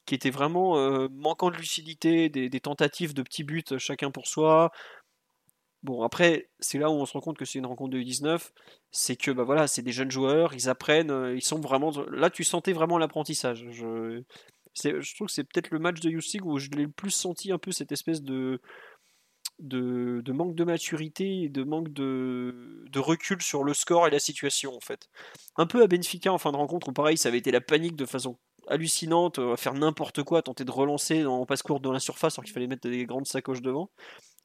qui 0.07 0.15
étaient 0.15 0.31
vraiment 0.31 0.79
euh, 0.79 1.09
manquants 1.11 1.51
de 1.51 1.57
lucidité, 1.57 2.29
des, 2.29 2.61
tentatives 2.61 3.15
de 3.15 3.23
petits 3.23 3.45
buts 3.45 3.65
chacun 3.79 4.11
pour 4.11 4.29
soi, 4.29 4.71
Bon, 5.83 6.03
après, 6.03 6.49
c'est 6.61 6.79
là 6.79 6.91
où 6.91 6.95
on 6.95 7.07
se 7.07 7.13
rend 7.13 7.21
compte 7.21 7.39
que 7.39 7.45
c'est 7.45 7.59
une 7.59 7.67
rencontre 7.67 7.91
de 7.91 7.99
U19, 7.99 8.51
c'est 8.93 9.17
que 9.17 9.33
bah 9.33 9.43
voilà, 9.43 9.67
c'est 9.67 9.83
des 9.83 9.91
jeunes 9.91 10.13
joueurs, 10.13 10.55
ils 10.55 10.69
apprennent, 10.69 11.11
euh, 11.11 11.35
ils 11.35 11.43
sont 11.43 11.59
vraiment. 11.61 11.91
Là, 12.13 12.31
tu 12.31 12.45
sentais 12.45 12.73
vraiment 12.73 12.99
l'apprentissage. 12.99 13.67
Je... 13.71 14.23
trouve 15.15 15.27
que 15.27 15.33
c'est 15.33 15.45
peut-être 15.45 15.71
le 15.71 15.81
match 15.81 16.01
de 16.01 16.11
U 16.11 16.21
où 16.45 16.59
je 16.59 16.71
l'ai 16.71 16.85
le 16.85 16.91
plus 16.91 17.11
senti 17.11 17.51
un 17.51 17.59
peu 17.59 17.73
cette 17.73 17.91
espèce 17.91 18.23
de, 18.23 18.61
de, 19.59 20.33
manque 20.33 20.55
de 20.55 20.65
maturité 20.65 21.49
de 21.49 21.63
manque 21.65 21.93
de, 21.93 22.87
recul 22.97 23.43
sur 23.43 23.65
le 23.65 23.75
score 23.75 24.07
et 24.07 24.11
la 24.11 24.19
situation, 24.19 24.77
en 24.77 24.81
fait. 24.81 25.09
Un 25.57 25.67
peu 25.67 25.83
à 25.83 25.87
Benfica 25.89 26.33
en 26.33 26.39
fin 26.39 26.53
de 26.53 26.57
rencontre, 26.57 26.89
où 26.89 26.93
pareil, 26.93 27.17
ça 27.17 27.29
avait 27.29 27.39
été 27.39 27.51
la 27.51 27.61
panique 27.61 27.97
de 27.97 28.07
façon 28.07 28.39
hallucinante, 28.69 29.41
à 29.41 29.57
faire 29.57 29.75
n'importe 29.75 30.23
quoi, 30.23 30.43
tenter 30.43 30.65
de 30.65 30.71
relancer 30.71 31.25
en 31.27 31.45
passe 31.47 31.63
courte 31.63 31.83
dans 31.83 31.93
la 31.93 31.99
surface 32.01 32.39
alors 32.39 32.45
qu'il 32.45 32.55
fallait 32.55 32.69
mettre 32.69 32.89
des 32.89 33.05
grandes 33.07 33.27
sacoches 33.27 33.63
devant. 33.63 33.91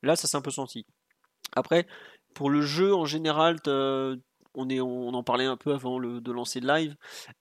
Là, 0.02 0.16
ça 0.16 0.28
s'est 0.28 0.38
un 0.38 0.42
peu 0.42 0.52
senti. 0.52 0.88
Après, 1.56 1.88
pour 2.34 2.50
le 2.50 2.62
jeu 2.62 2.94
en 2.94 3.06
général, 3.06 3.58
on, 3.66 4.70
est, 4.70 4.82
on 4.82 5.10
en 5.10 5.24
parlait 5.24 5.46
un 5.46 5.58
peu 5.58 5.74
avant 5.74 6.00
de 6.00 6.32
lancer 6.32 6.60
le 6.60 6.68
live. 6.68 6.96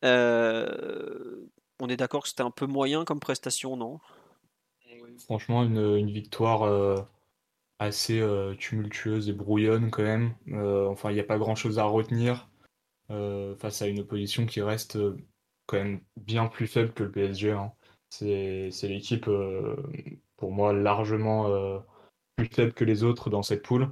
Euh, 0.04 1.46
on 1.80 1.88
est 1.88 1.96
d'accord 1.96 2.22
que 2.22 2.28
c'était 2.28 2.42
un 2.42 2.50
peu 2.50 2.66
moyen 2.66 3.04
comme 3.04 3.20
prestation, 3.20 3.76
non? 3.76 3.98
Franchement, 5.24 5.64
une, 5.64 6.10
victoire 6.10 6.62
euh, 6.62 6.96
assez 7.78 8.20
euh, 8.20 8.54
tumultueuse 8.54 9.28
et 9.28 9.32
brouillonne 9.32 9.90
quand 9.90 10.02
même. 10.02 10.34
enfin, 10.90 11.10
il 11.10 11.14
n'y 11.14 11.20
a 11.20 11.24
pas 11.24 11.38
grand-chose 11.38 11.78
à 11.78 11.84
retenir 11.84 12.48
face 13.08 13.82
à 13.82 13.86
une 13.86 14.00
opposition 14.00 14.46
qui 14.46 14.60
reste 14.60 14.98
quand 15.66 15.76
même 15.76 16.00
bien 16.16 16.46
plus 16.46 16.66
faible 16.66 16.92
que 16.92 17.04
le 17.04 17.10
PSG. 17.10 17.52
Hein. 17.52 17.72
C'est 18.08 18.70
l'équipe, 18.82 19.28
pour 20.36 20.52
moi, 20.52 20.72
largement 20.72 21.82
plus 22.36 22.46
faible 22.46 22.72
que 22.72 22.84
les 22.84 23.02
autres 23.02 23.30
dans 23.30 23.42
cette 23.42 23.62
poule, 23.62 23.90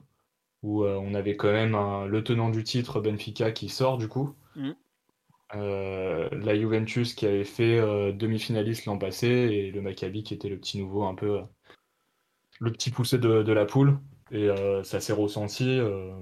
où 0.62 0.84
euh, 0.84 0.96
on 1.02 1.14
avait 1.14 1.36
quand 1.36 1.52
même 1.52 1.76
le 2.06 2.22
tenant 2.22 2.50
du 2.50 2.62
titre, 2.62 3.00
Benfica, 3.00 3.50
qui 3.50 3.68
sort 3.68 3.98
du 3.98 4.08
coup. 4.08 4.34
Mm. 4.54 4.70
Euh, 5.54 6.28
la 6.32 6.56
Juventus 6.58 7.14
qui 7.14 7.26
avait 7.26 7.44
fait 7.44 7.78
euh, 7.78 8.12
demi-finaliste 8.12 8.86
l'an 8.86 8.98
passé, 8.98 9.28
et 9.28 9.70
le 9.70 9.80
Maccabi 9.80 10.22
qui 10.22 10.34
était 10.34 10.48
le 10.48 10.58
petit 10.58 10.78
nouveau, 10.78 11.04
un 11.04 11.14
peu 11.14 11.40
le 12.60 12.72
petit 12.72 12.90
poussé 12.90 13.18
de, 13.18 13.52
la 13.52 13.64
poule. 13.64 13.98
Et 14.30 14.48
ça 14.82 15.00
s'est 15.00 15.12
ressenti. 15.12 15.78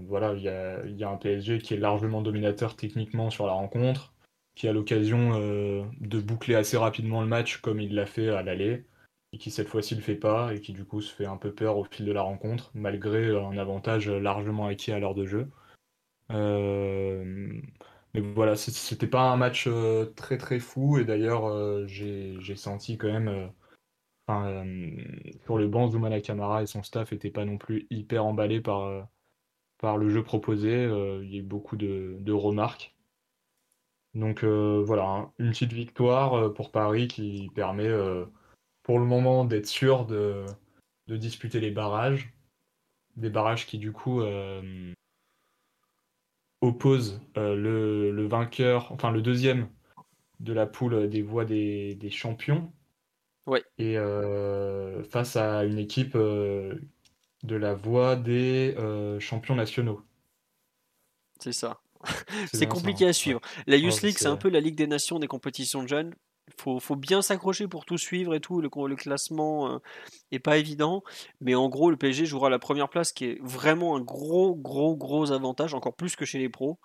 voilà, 0.07 0.35
il 0.35 0.43
y 0.43 0.49
a, 0.49 0.85
y 0.85 1.05
a, 1.05 1.09
un 1.09 1.17
PSG 1.17 1.59
qui 1.59 1.75
est 1.75 1.79
largement 1.79 2.21
dominateur 2.21 2.77
techniquement 2.77 3.31
sur 3.31 3.47
la 3.47 3.53
rencontre, 3.53 4.13
qui 4.55 4.69
a 4.69 4.73
l'occasion 4.73 5.39
de 5.39 6.21
boucler 6.21 6.57
assez 6.57 6.77
rapidement 6.77 7.23
le 7.23 7.29
match 7.29 7.59
comme 7.59 7.81
il 7.81 7.95
l'a 7.95 8.07
fait 8.07 8.29
à 8.29 8.43
l'aller. 8.43 8.85
Et 9.33 9.39
qui 9.39 9.51
cette 9.51 9.69
fois-ci 9.69 9.95
le 9.95 10.03
fait 10.03 10.17
pas 10.17 10.55
et 10.55 10.61
qui 10.61 10.73
du 10.73 10.85
coup 10.85 11.01
se 11.01 11.13
fait 11.15 11.27
un 11.27 11.37
peu 11.37 11.53
peur 11.55 11.79
au 11.79 11.85
fil 11.85 12.07
de 12.07 12.13
la 12.13 12.23
rencontre 12.23 12.71
malgré 12.75 13.37
un 13.37 13.57
avantage 13.59 14.09
largement 14.11 14.67
acquis 14.67 14.93
à 14.93 14.99
l'heure 14.99 15.15
de 15.15 15.27
jeu. 15.27 15.51
mais 16.31 18.21
voilà, 18.21 18.57
c'était 18.57 19.07
pas 19.07 19.31
un 19.31 19.37
match 19.37 19.69
très 20.17 20.39
très 20.39 20.59
fou 20.59 20.99
et 20.99 21.05
d'ailleurs 21.05 21.87
j'ai 21.89 22.57
senti 22.57 22.99
quand 22.99 23.13
même 23.13 23.51
Enfin, 24.29 24.65
sur 25.45 25.59
le 25.59 25.67
banc, 25.69 25.89
Zoumana 25.91 26.21
Camara 26.21 26.63
et 26.63 26.67
son 26.67 26.83
staff 26.85 27.13
n'étaient 27.13 27.31
pas 27.31 27.45
non 27.45 27.59
plus 27.59 27.87
hyper 27.91 28.25
emballés 28.25 28.61
par, 28.61 29.09
par 29.79 29.97
le 29.99 30.09
jeu 30.11 30.23
proposé. 30.23 30.85
il 31.23 31.31
y 31.31 31.37
a 31.37 31.41
eu 31.41 31.43
beaucoup 31.43 31.77
de 31.77 32.33
remarques. 32.33 32.95
Donc 34.15 34.45
euh, 34.45 34.83
voilà, 34.87 35.05
hein, 35.05 35.33
une 35.39 35.51
petite 35.51 35.73
victoire 35.73 36.35
euh, 36.35 36.53
pour 36.53 36.71
Paris 36.71 37.09
qui 37.09 37.51
permet 37.55 37.89
euh, 37.89 38.27
pour 38.83 38.99
le 38.99 39.05
moment 39.05 39.45
d'être 39.45 39.67
sûr 39.67 40.07
de, 40.07 40.45
disputer 41.09 41.61
les 41.61 41.71
barrages. 41.71 42.33
Des 43.17 43.31
barrages 43.31 43.67
qui 43.67 43.79
du 43.79 43.93
coup 43.93 44.23
opposent 46.61 47.21
le, 47.37 48.27
vainqueur, 48.27 48.91
enfin 48.93 49.11
le 49.11 49.21
deuxième 49.21 49.69
de 50.41 50.53
la 50.53 50.67
poule 50.67 51.09
des 51.09 51.23
voix 51.23 51.45
des, 51.45 52.11
champions. 52.11 52.73
Ouais. 53.47 53.63
Et 53.79 53.97
face 55.11 55.37
à 55.37 55.65
une 55.65 55.79
équipe 55.79 56.17
de 56.17 56.81
la 57.45 57.75
voix 57.75 58.17
des 58.17 58.75
champions 59.21 59.55
nationaux. 59.55 60.03
C'est 61.43 61.53
ça. 61.53 61.81
c'est 62.53 62.67
compliqué 62.67 63.07
à 63.07 63.13
suivre. 63.13 63.41
La 63.67 63.77
Youth 63.77 64.03
League, 64.03 64.17
c'est 64.19 64.27
un 64.27 64.37
peu 64.37 64.49
la 64.49 64.61
Ligue 64.61 64.77
des 64.77 64.87
Nations 64.87 65.19
des 65.19 65.27
compétitions 65.27 65.83
de 65.83 65.89
jeunes. 65.89 66.15
Faut, 66.59 66.81
faut 66.81 66.97
bien 66.97 67.23
s'accrocher 67.23 67.69
pour 67.69 67.85
tout 67.85 67.99
suivre 67.99 68.35
et 68.35 68.41
tout. 68.41 68.61
Le, 68.61 68.97
classement 68.97 69.75
euh, 69.75 69.79
est 70.31 70.39
pas 70.39 70.59
évident. 70.59 71.03
Mais 71.41 71.55
en 71.55 71.69
gros, 71.69 71.91
le 71.91 71.97
PSG 71.97 72.27
jouera 72.27 72.51
la 72.51 72.59
première 72.59 72.89
place 72.89 73.13
qui 73.13 73.27
est 73.27 73.39
vraiment 73.43 73.97
un 73.97 74.01
gros, 74.01 74.55
gros, 74.55 74.97
gros 74.97 75.33
avantage, 75.33 75.75
encore 75.75 75.95
plus 75.95 76.17
que 76.17 76.25
chez 76.25 76.39
les 76.39 76.49
pros. 76.49 76.79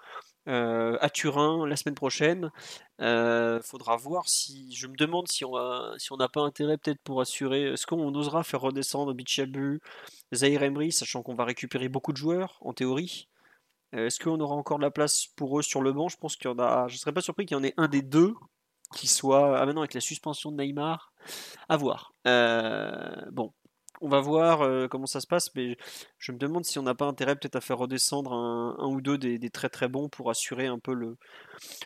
Euh, 0.47 0.97
à 1.01 1.09
Turin 1.09 1.67
la 1.67 1.75
semaine 1.75 1.95
prochaine. 1.95 2.51
Euh, 3.01 3.61
faudra 3.61 3.97
voir 3.97 4.29
si. 4.29 4.73
Je 4.73 4.87
me 4.87 4.95
demande 4.95 5.27
si 5.27 5.43
on 5.43 5.53
si 5.97 6.11
on 6.13 6.17
n'a 6.17 6.29
pas 6.29 6.41
intérêt 6.41 6.77
peut-être 6.77 7.01
pour 7.03 7.19
assurer. 7.21 7.73
Est-ce 7.73 7.85
qu'on 7.85 8.13
osera 8.15 8.43
faire 8.43 8.61
redescendre 8.61 9.13
Bichabu, 9.13 9.81
Zahir 10.33 10.63
Emery, 10.63 10.91
sachant 10.91 11.21
qu'on 11.23 11.35
va 11.35 11.43
récupérer 11.45 11.89
beaucoup 11.89 12.13
de 12.13 12.17
joueurs 12.17 12.59
en 12.61 12.73
théorie. 12.73 13.27
Euh, 13.95 14.07
est-ce 14.07 14.19
qu'on 14.19 14.39
aura 14.39 14.55
encore 14.55 14.77
de 14.77 14.83
la 14.83 14.91
place 14.91 15.27
pour 15.35 15.59
eux 15.59 15.61
sur 15.61 15.81
le 15.81 15.93
banc? 15.93 16.09
Je 16.09 16.17
pense 16.17 16.35
qu'il 16.35 16.49
y 16.49 16.53
en 16.53 16.59
a. 16.59 16.87
Je 16.87 16.95
ne 16.95 16.99
serais 16.99 17.13
pas 17.13 17.21
surpris 17.21 17.45
qu'il 17.45 17.55
y 17.57 17.59
en 17.59 17.63
ait 17.63 17.73
un 17.77 17.87
des 17.87 18.01
deux 18.01 18.35
qui 18.95 19.07
soit. 19.07 19.59
Ah 19.59 19.65
maintenant 19.65 19.81
avec 19.81 19.93
la 19.93 20.01
suspension 20.01 20.51
de 20.51 20.61
Neymar, 20.61 21.11
à 21.69 21.77
voir. 21.77 22.13
Euh, 22.27 23.15
bon, 23.31 23.53
on 24.01 24.09
va 24.09 24.19
voir 24.19 24.61
euh, 24.61 24.87
comment 24.87 25.05
ça 25.05 25.19
se 25.19 25.27
passe, 25.27 25.53
mais 25.55 25.77
je 26.17 26.31
me 26.31 26.37
demande 26.37 26.65
si 26.65 26.79
on 26.79 26.83
n'a 26.83 26.95
pas 26.95 27.05
intérêt 27.05 27.35
peut-être 27.35 27.55
à 27.55 27.61
faire 27.61 27.77
redescendre 27.77 28.33
un, 28.33 28.87
ou 28.87 29.01
deux 29.01 29.17
des, 29.17 29.49
très 29.49 29.69
très 29.69 29.87
bons 29.87 30.09
pour 30.09 30.29
assurer 30.29 30.67
un 30.67 30.79
peu 30.79 30.93
le 30.93 31.17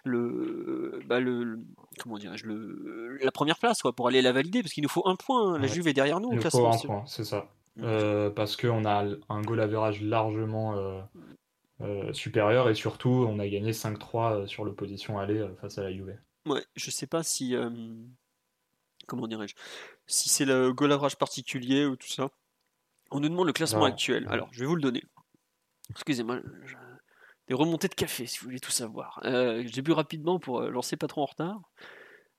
le, 0.04 1.00
bah 1.06 1.20
le, 1.20 1.60
comment 2.00 2.18
dirais-je 2.18 2.46
le 2.46 3.18
la 3.22 3.32
première 3.32 3.58
place 3.58 3.82
quoi 3.82 3.94
pour 3.94 4.08
aller 4.08 4.22
la 4.22 4.32
valider 4.32 4.62
parce 4.62 4.74
qu'il 4.74 4.84
nous 4.84 4.90
faut 4.90 5.08
un 5.08 5.16
point. 5.16 5.54
Hein. 5.54 5.60
La 5.60 5.68
Juve 5.68 5.88
est 5.88 5.94
derrière 5.94 6.20
nous. 6.20 6.30
Il 6.32 6.36
nous 6.36 6.50
faut 6.50 6.68
un 6.68 6.78
point, 6.78 7.04
c'est 7.08 7.26
ça. 7.26 7.48
Mm. 7.78 8.32
parce 8.36 8.58
qu'on 8.58 8.84
a 8.84 9.06
un 9.30 9.42
goal 9.42 9.62
average 9.62 10.02
largement 10.02 11.08
euh, 11.84 12.14
supérieur 12.14 12.70
et 12.70 12.76
surtout 12.76 13.26
on 13.28 13.40
a 13.40 13.48
gagné 13.48 13.72
5-3 13.72 14.34
euh, 14.34 14.46
sur 14.46 14.66
l'opposition 14.66 15.18
aller 15.18 15.40
euh, 15.40 15.56
face 15.62 15.80
à 15.80 15.84
la 15.84 15.92
Juve. 15.92 16.16
Ouais, 16.46 16.66
je 16.76 16.92
sais 16.92 17.08
pas 17.08 17.24
si 17.24 17.56
comment 19.08 19.28
dirais-je 19.28 19.56
si 20.08 20.30
c'est 20.30 20.46
le 20.46 20.74
goal 20.74 20.92
average 20.92 21.18
particulier 21.18 21.86
ou 21.86 21.96
tout 21.96 22.08
ça. 22.08 22.30
On 23.12 23.20
nous 23.20 23.30
demande 23.30 23.48
le 23.48 23.54
classement 23.54 23.86
actuel. 23.86 24.28
Alors, 24.30 24.50
je 24.52 24.60
vais 24.60 24.66
vous 24.66 24.76
le 24.76 24.82
donner. 24.82 25.04
Excusez-moi, 25.90 26.40
des 27.48 27.54
remontées 27.54 27.88
de 27.88 27.94
café 27.94 28.26
si 28.26 28.40
vous 28.40 28.46
voulez 28.46 28.60
tout 28.60 28.72
savoir. 28.72 29.20
J'ai 29.24 29.82
bu 29.82 29.92
rapidement 29.92 30.40
pour 30.40 30.62
lancer 30.62 30.98
pas 30.98 31.08
trop 31.08 31.22
en 31.22 31.26
retard. 31.26 31.62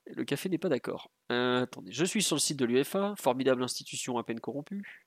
Le 0.06 0.24
café 0.24 0.48
n'est 0.48 0.58
pas 0.58 0.68
d'accord. 0.68 1.10
attendez, 1.28 1.92
je 1.92 2.04
suis 2.04 2.22
sur 2.22 2.36
le 2.36 2.40
site 2.40 2.58
de 2.58 2.64
l'UFA, 2.64 3.14
formidable 3.16 3.62
institution 3.62 4.18
à 4.18 4.24
peine 4.24 4.40
corrompue. 4.40 5.06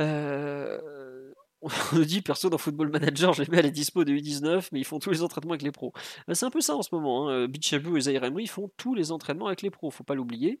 Euh, 0.00 1.21
on 1.62 1.96
nous 1.96 2.04
dit 2.04 2.22
perso 2.22 2.50
dans 2.50 2.58
Football 2.58 2.90
Manager, 2.90 3.32
je 3.32 3.42
les 3.42 3.48
mets 3.48 3.58
à 3.58 3.62
la 3.62 3.70
dispo 3.70 4.04
de 4.04 4.12
U19, 4.12 4.68
mais 4.72 4.80
ils 4.80 4.84
font 4.84 4.98
tous 4.98 5.10
les 5.10 5.22
entraînements 5.22 5.52
avec 5.52 5.62
les 5.62 5.72
pros. 5.72 5.92
Bah, 6.26 6.34
c'est 6.34 6.46
un 6.46 6.50
peu 6.50 6.60
ça 6.60 6.74
en 6.74 6.82
ce 6.82 6.94
moment. 6.94 7.30
Hein. 7.30 7.46
et 7.46 8.00
Zaire 8.00 8.24
Emery 8.24 8.46
font 8.46 8.70
tous 8.76 8.94
les 8.94 9.12
entraînements 9.12 9.46
avec 9.46 9.62
les 9.62 9.70
pros, 9.70 9.90
faut 9.90 10.04
pas 10.04 10.14
l'oublier. 10.14 10.60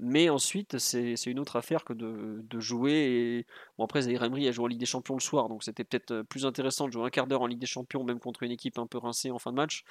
Mais 0.00 0.28
ensuite, 0.28 0.78
c'est 0.78 1.16
une 1.26 1.40
autre 1.40 1.56
affaire 1.56 1.84
que 1.84 1.92
de, 1.92 2.60
jouer. 2.60 2.92
Et... 2.92 3.46
Bon, 3.76 3.84
après, 3.84 4.02
Zahir 4.02 4.22
Emery 4.22 4.46
a 4.46 4.52
joué 4.52 4.64
en 4.64 4.68
Ligue 4.68 4.78
des 4.78 4.86
Champions 4.86 5.14
le 5.16 5.20
soir, 5.20 5.48
donc 5.48 5.64
c'était 5.64 5.82
peut-être 5.82 6.12
euh, 6.12 6.22
plus 6.22 6.46
intéressant 6.46 6.86
de 6.86 6.92
jouer 6.92 7.04
un 7.04 7.10
quart 7.10 7.26
d'heure 7.26 7.42
en 7.42 7.46
Ligue 7.46 7.58
des 7.58 7.66
Champions, 7.66 8.04
même 8.04 8.20
contre 8.20 8.44
une 8.44 8.52
équipe 8.52 8.78
un 8.78 8.86
peu 8.86 8.98
rincée 8.98 9.32
en 9.32 9.40
fin 9.40 9.50
de 9.50 9.56
match, 9.56 9.82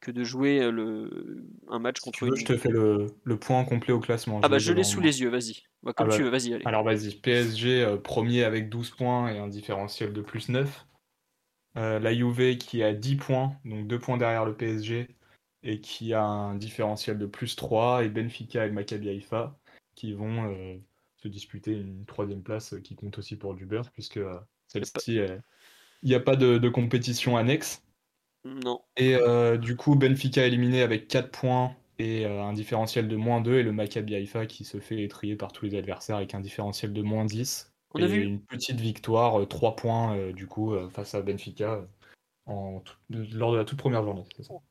que 0.00 0.10
de 0.10 0.22
jouer 0.22 0.60
euh, 0.60 0.70
le... 0.70 1.46
un 1.70 1.78
match 1.78 2.00
contre 2.00 2.24
une. 2.24 2.36
Je 2.36 2.44
te 2.44 2.58
fais 2.58 2.68
le, 2.68 3.06
point 3.40 3.64
complet 3.64 3.94
au 3.94 4.00
classement. 4.00 4.40
Ah, 4.42 4.50
bah, 4.50 4.58
je 4.58 4.72
l'ai 4.72 4.84
sous 4.84 5.00
les 5.00 5.22
yeux, 5.22 5.30
vas-y. 5.30 5.62
Bah, 5.84 5.92
comme 5.92 6.08
ah 6.10 6.12
tu 6.12 6.18
bah, 6.18 6.24
veux, 6.24 6.30
vas-y, 6.30 6.54
allez. 6.54 6.64
Alors, 6.64 6.82
vas-y. 6.82 7.14
PSG, 7.14 7.84
euh, 7.84 7.96
premier 7.96 8.42
avec 8.42 8.68
12 8.68 8.90
points 8.90 9.32
et 9.32 9.38
un 9.38 9.48
différentiel 9.48 10.12
de 10.12 10.22
plus 10.22 10.48
9. 10.48 10.86
la 11.76 12.14
Juve 12.14 12.56
qui 12.56 12.82
a 12.82 12.92
10 12.92 13.16
points, 13.16 13.56
donc 13.64 13.86
2 13.86 13.98
points 13.98 14.16
derrière 14.16 14.44
le 14.44 14.54
PSG 14.54 15.08
et 15.64 15.80
qui 15.80 16.12
a 16.12 16.22
un 16.22 16.54
différentiel 16.56 17.18
de 17.18 17.26
plus 17.26 17.56
3, 17.56 18.04
et 18.04 18.08
Benfica 18.08 18.64
et 18.64 18.68
le 18.68 18.74
Maccabi 18.74 19.08
Haïfa 19.08 19.56
qui 19.94 20.12
vont 20.12 20.50
euh, 20.50 20.76
se 21.16 21.28
disputer 21.28 21.72
une 21.72 22.04
troisième 22.04 22.42
place 22.42 22.74
qui 22.82 22.94
compte 22.94 23.18
aussi 23.18 23.36
pour 23.36 23.54
du 23.54 23.64
beurre, 23.64 23.90
puisque 23.92 24.18
euh, 24.18 24.38
celle-ci, 24.66 25.20
il 26.02 26.08
n'y 26.08 26.14
a 26.14 26.20
pas 26.20 26.36
de, 26.36 26.68
compétition 26.68 27.36
annexe. 27.36 27.82
Non. 28.44 28.82
Et 28.96 29.14
euh, 29.14 29.56
du 29.56 29.76
coup, 29.76 29.94
Benfica 29.94 30.44
éliminé 30.46 30.82
avec 30.82 31.08
4 31.08 31.30
points 31.30 31.74
et 31.98 32.26
un 32.26 32.52
différentiel 32.52 33.08
de 33.08 33.16
moins 33.16 33.40
2, 33.40 33.58
et 33.58 33.62
le 33.62 33.72
Maccabi 33.72 34.14
Haïfa 34.14 34.46
qui 34.46 34.64
se 34.64 34.78
fait 34.78 35.02
étrier 35.02 35.36
par 35.36 35.52
tous 35.52 35.64
les 35.66 35.76
adversaires 35.76 36.16
avec 36.16 36.34
un 36.34 36.40
différentiel 36.40 36.92
de 36.92 37.02
moins 37.02 37.24
10. 37.24 37.72
On 37.96 38.02
a 38.02 38.06
vu 38.06 38.22
une 38.22 38.40
petite 38.40 38.80
victoire, 38.80 39.46
3 39.46 39.76
points 39.76 40.32
du 40.32 40.46
coup 40.46 40.74
face 40.90 41.14
à 41.14 41.22
Benfica 41.22 41.86
lors 42.46 43.52
de 43.52 43.56
la 43.56 43.64
toute 43.64 43.78
première 43.78 44.02
journée. 44.02 44.24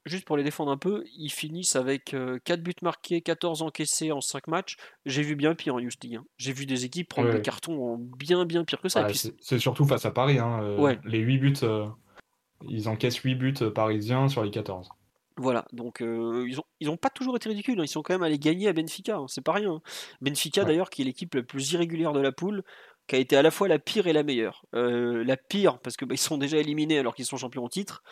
Juste 0.05 0.25
pour 0.25 0.37
les 0.37 0.43
défendre 0.43 0.71
un 0.71 0.77
peu, 0.77 1.03
ils 1.17 1.31
finissent 1.31 1.75
avec 1.75 2.05
4 2.05 2.15
euh, 2.15 2.57
buts 2.57 2.73
marqués, 2.81 3.21
14 3.21 3.61
encaissés 3.63 4.11
en 4.11 4.21
5 4.21 4.47
matchs. 4.47 4.77
J'ai 5.05 5.23
vu 5.23 5.35
bien 5.35 5.55
pire 5.55 5.75
en 5.75 5.79
Youth 5.79 6.03
League. 6.03 6.15
Hein. 6.15 6.25
J'ai 6.37 6.53
vu 6.53 6.65
des 6.65 6.85
équipes 6.85 7.09
prendre 7.09 7.31
des 7.31 7.41
cartons 7.41 7.97
bien 7.97 8.45
bien 8.45 8.63
pire 8.63 8.81
que 8.81 8.89
ça. 8.89 9.07
c'est 9.13 9.59
surtout 9.59 9.85
face 9.85 10.05
à 10.05 10.11
Paris. 10.11 10.37
Hein, 10.39 10.61
euh, 10.61 10.95
les 11.03 11.19
8 11.19 11.37
buts, 11.39 11.53
euh, 11.63 11.87
ils 12.67 12.87
encaissent 12.89 13.17
8 13.17 13.35
buts 13.35 13.53
parisiens 13.73 14.27
sur 14.27 14.43
les 14.43 14.51
14. 14.51 14.89
Voilà, 15.37 15.65
donc 15.73 16.01
ils, 16.01 16.59
ont, 16.59 16.63
ils 16.79 16.89
ont 16.89 16.97
pas 16.97 17.09
toujours 17.09 17.35
été 17.35 17.49
ridicules, 17.49 17.79
hein. 17.79 17.83
ils 17.83 17.87
sont 17.87 18.03
quand 18.03 18.13
même 18.13 18.23
allés 18.23 18.37
gagner 18.37 18.67
à 18.67 18.73
Benfica, 18.73 19.19
c'est 19.27 19.43
pas 19.43 19.53
rien. 19.53 19.81
Benfica 20.21 20.63
d'ailleurs 20.63 20.91
qui 20.91 21.01
est 21.01 21.05
l'équipe 21.05 21.33
la 21.33 21.41
plus 21.41 21.71
irrégulière 21.71 22.13
de 22.13 22.19
la 22.19 22.31
poule, 22.31 22.63
qui 23.07 23.15
a 23.15 23.19
été 23.19 23.35
à 23.35 23.41
la 23.41 23.51
fois 23.51 23.67
la 23.67 23.79
pire 23.79 24.07
et 24.07 24.13
la 24.13 24.23
meilleure. 24.23 24.63
Euh, 24.75 25.23
la 25.23 25.35
pire 25.35 25.79
parce 25.79 25.97
que 25.97 26.05
bah, 26.05 26.13
ils 26.13 26.19
sont 26.19 26.37
déjà 26.37 26.57
éliminés 26.57 26.99
alors 26.99 27.15
qu'ils 27.15 27.25
sont 27.25 27.37
champions 27.37 27.63
au 27.63 27.69
titre, 27.69 28.03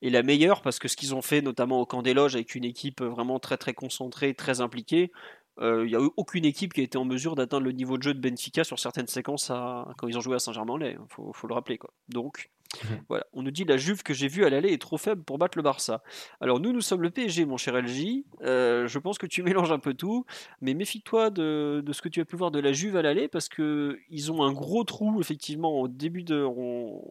et 0.00 0.10
la 0.10 0.22
meilleure 0.22 0.62
parce 0.62 0.78
que 0.78 0.88
ce 0.88 0.96
qu'ils 0.96 1.14
ont 1.14 1.22
fait 1.22 1.42
notamment 1.42 1.80
au 1.80 1.86
camp 1.86 2.02
des 2.02 2.14
loges 2.14 2.34
avec 2.34 2.54
une 2.54 2.64
équipe 2.64 3.02
vraiment 3.02 3.38
très 3.38 3.58
très 3.58 3.74
concentrée, 3.74 4.34
très 4.34 4.60
impliquée. 4.60 5.12
Il 5.58 5.64
euh, 5.64 5.86
n'y 5.86 5.94
a 5.94 6.00
eu 6.00 6.10
aucune 6.16 6.44
équipe 6.44 6.72
qui 6.72 6.80
a 6.80 6.84
été 6.84 6.96
en 6.96 7.04
mesure 7.04 7.34
d'atteindre 7.34 7.64
le 7.64 7.72
niveau 7.72 7.98
de 7.98 8.02
jeu 8.02 8.14
de 8.14 8.20
Benfica 8.20 8.64
sur 8.64 8.78
certaines 8.78 9.06
séquences 9.06 9.48
quand 9.48 10.08
ils 10.08 10.16
ont 10.16 10.20
joué 10.20 10.36
à 10.36 10.38
Saint-Germain-en-Laye. 10.38 10.92
Il 10.92 10.96
hein, 10.96 11.06
faut, 11.08 11.32
faut, 11.32 11.46
le 11.46 11.54
rappeler. 11.54 11.78
Quoi. 11.78 11.92
Donc, 12.08 12.50
Mhm. 12.84 13.04
Voilà. 13.08 13.26
On 13.32 13.42
nous 13.42 13.50
dit 13.50 13.64
la 13.64 13.76
Juve 13.76 14.02
que 14.02 14.14
j'ai 14.14 14.28
vue 14.28 14.44
à 14.44 14.50
l'aller 14.50 14.72
est 14.72 14.80
trop 14.80 14.96
faible 14.96 15.22
pour 15.22 15.38
battre 15.38 15.58
le 15.58 15.62
Barça. 15.62 16.02
Alors 16.40 16.60
nous, 16.60 16.72
nous 16.72 16.80
sommes 16.80 17.02
le 17.02 17.10
PSG, 17.10 17.44
mon 17.44 17.56
cher 17.56 17.76
LJ. 17.76 18.24
Euh, 18.42 18.86
je 18.86 18.98
pense 18.98 19.18
que 19.18 19.26
tu 19.26 19.42
mélanges 19.66 19.72
un 19.72 19.78
peu 19.78 19.94
tout, 19.94 20.24
mais 20.60 20.74
méfie-toi 20.74 21.30
de, 21.30 21.82
ce 21.92 22.02
que 22.02 22.08
tu 22.08 22.20
as 22.20 22.24
pu 22.24 22.36
voir 22.36 22.50
de 22.50 22.60
la 22.60 22.72
Juve 22.72 22.96
à 22.96 23.02
l'aller 23.02 23.28
parce 23.28 23.48
que 23.48 23.98
ils 24.08 24.32
ont 24.32 24.42
un 24.42 24.52
gros 24.52 24.84
trou 24.84 25.20
effectivement 25.20 25.80
au 25.80 25.88
début 25.88 26.22
de 26.22 26.46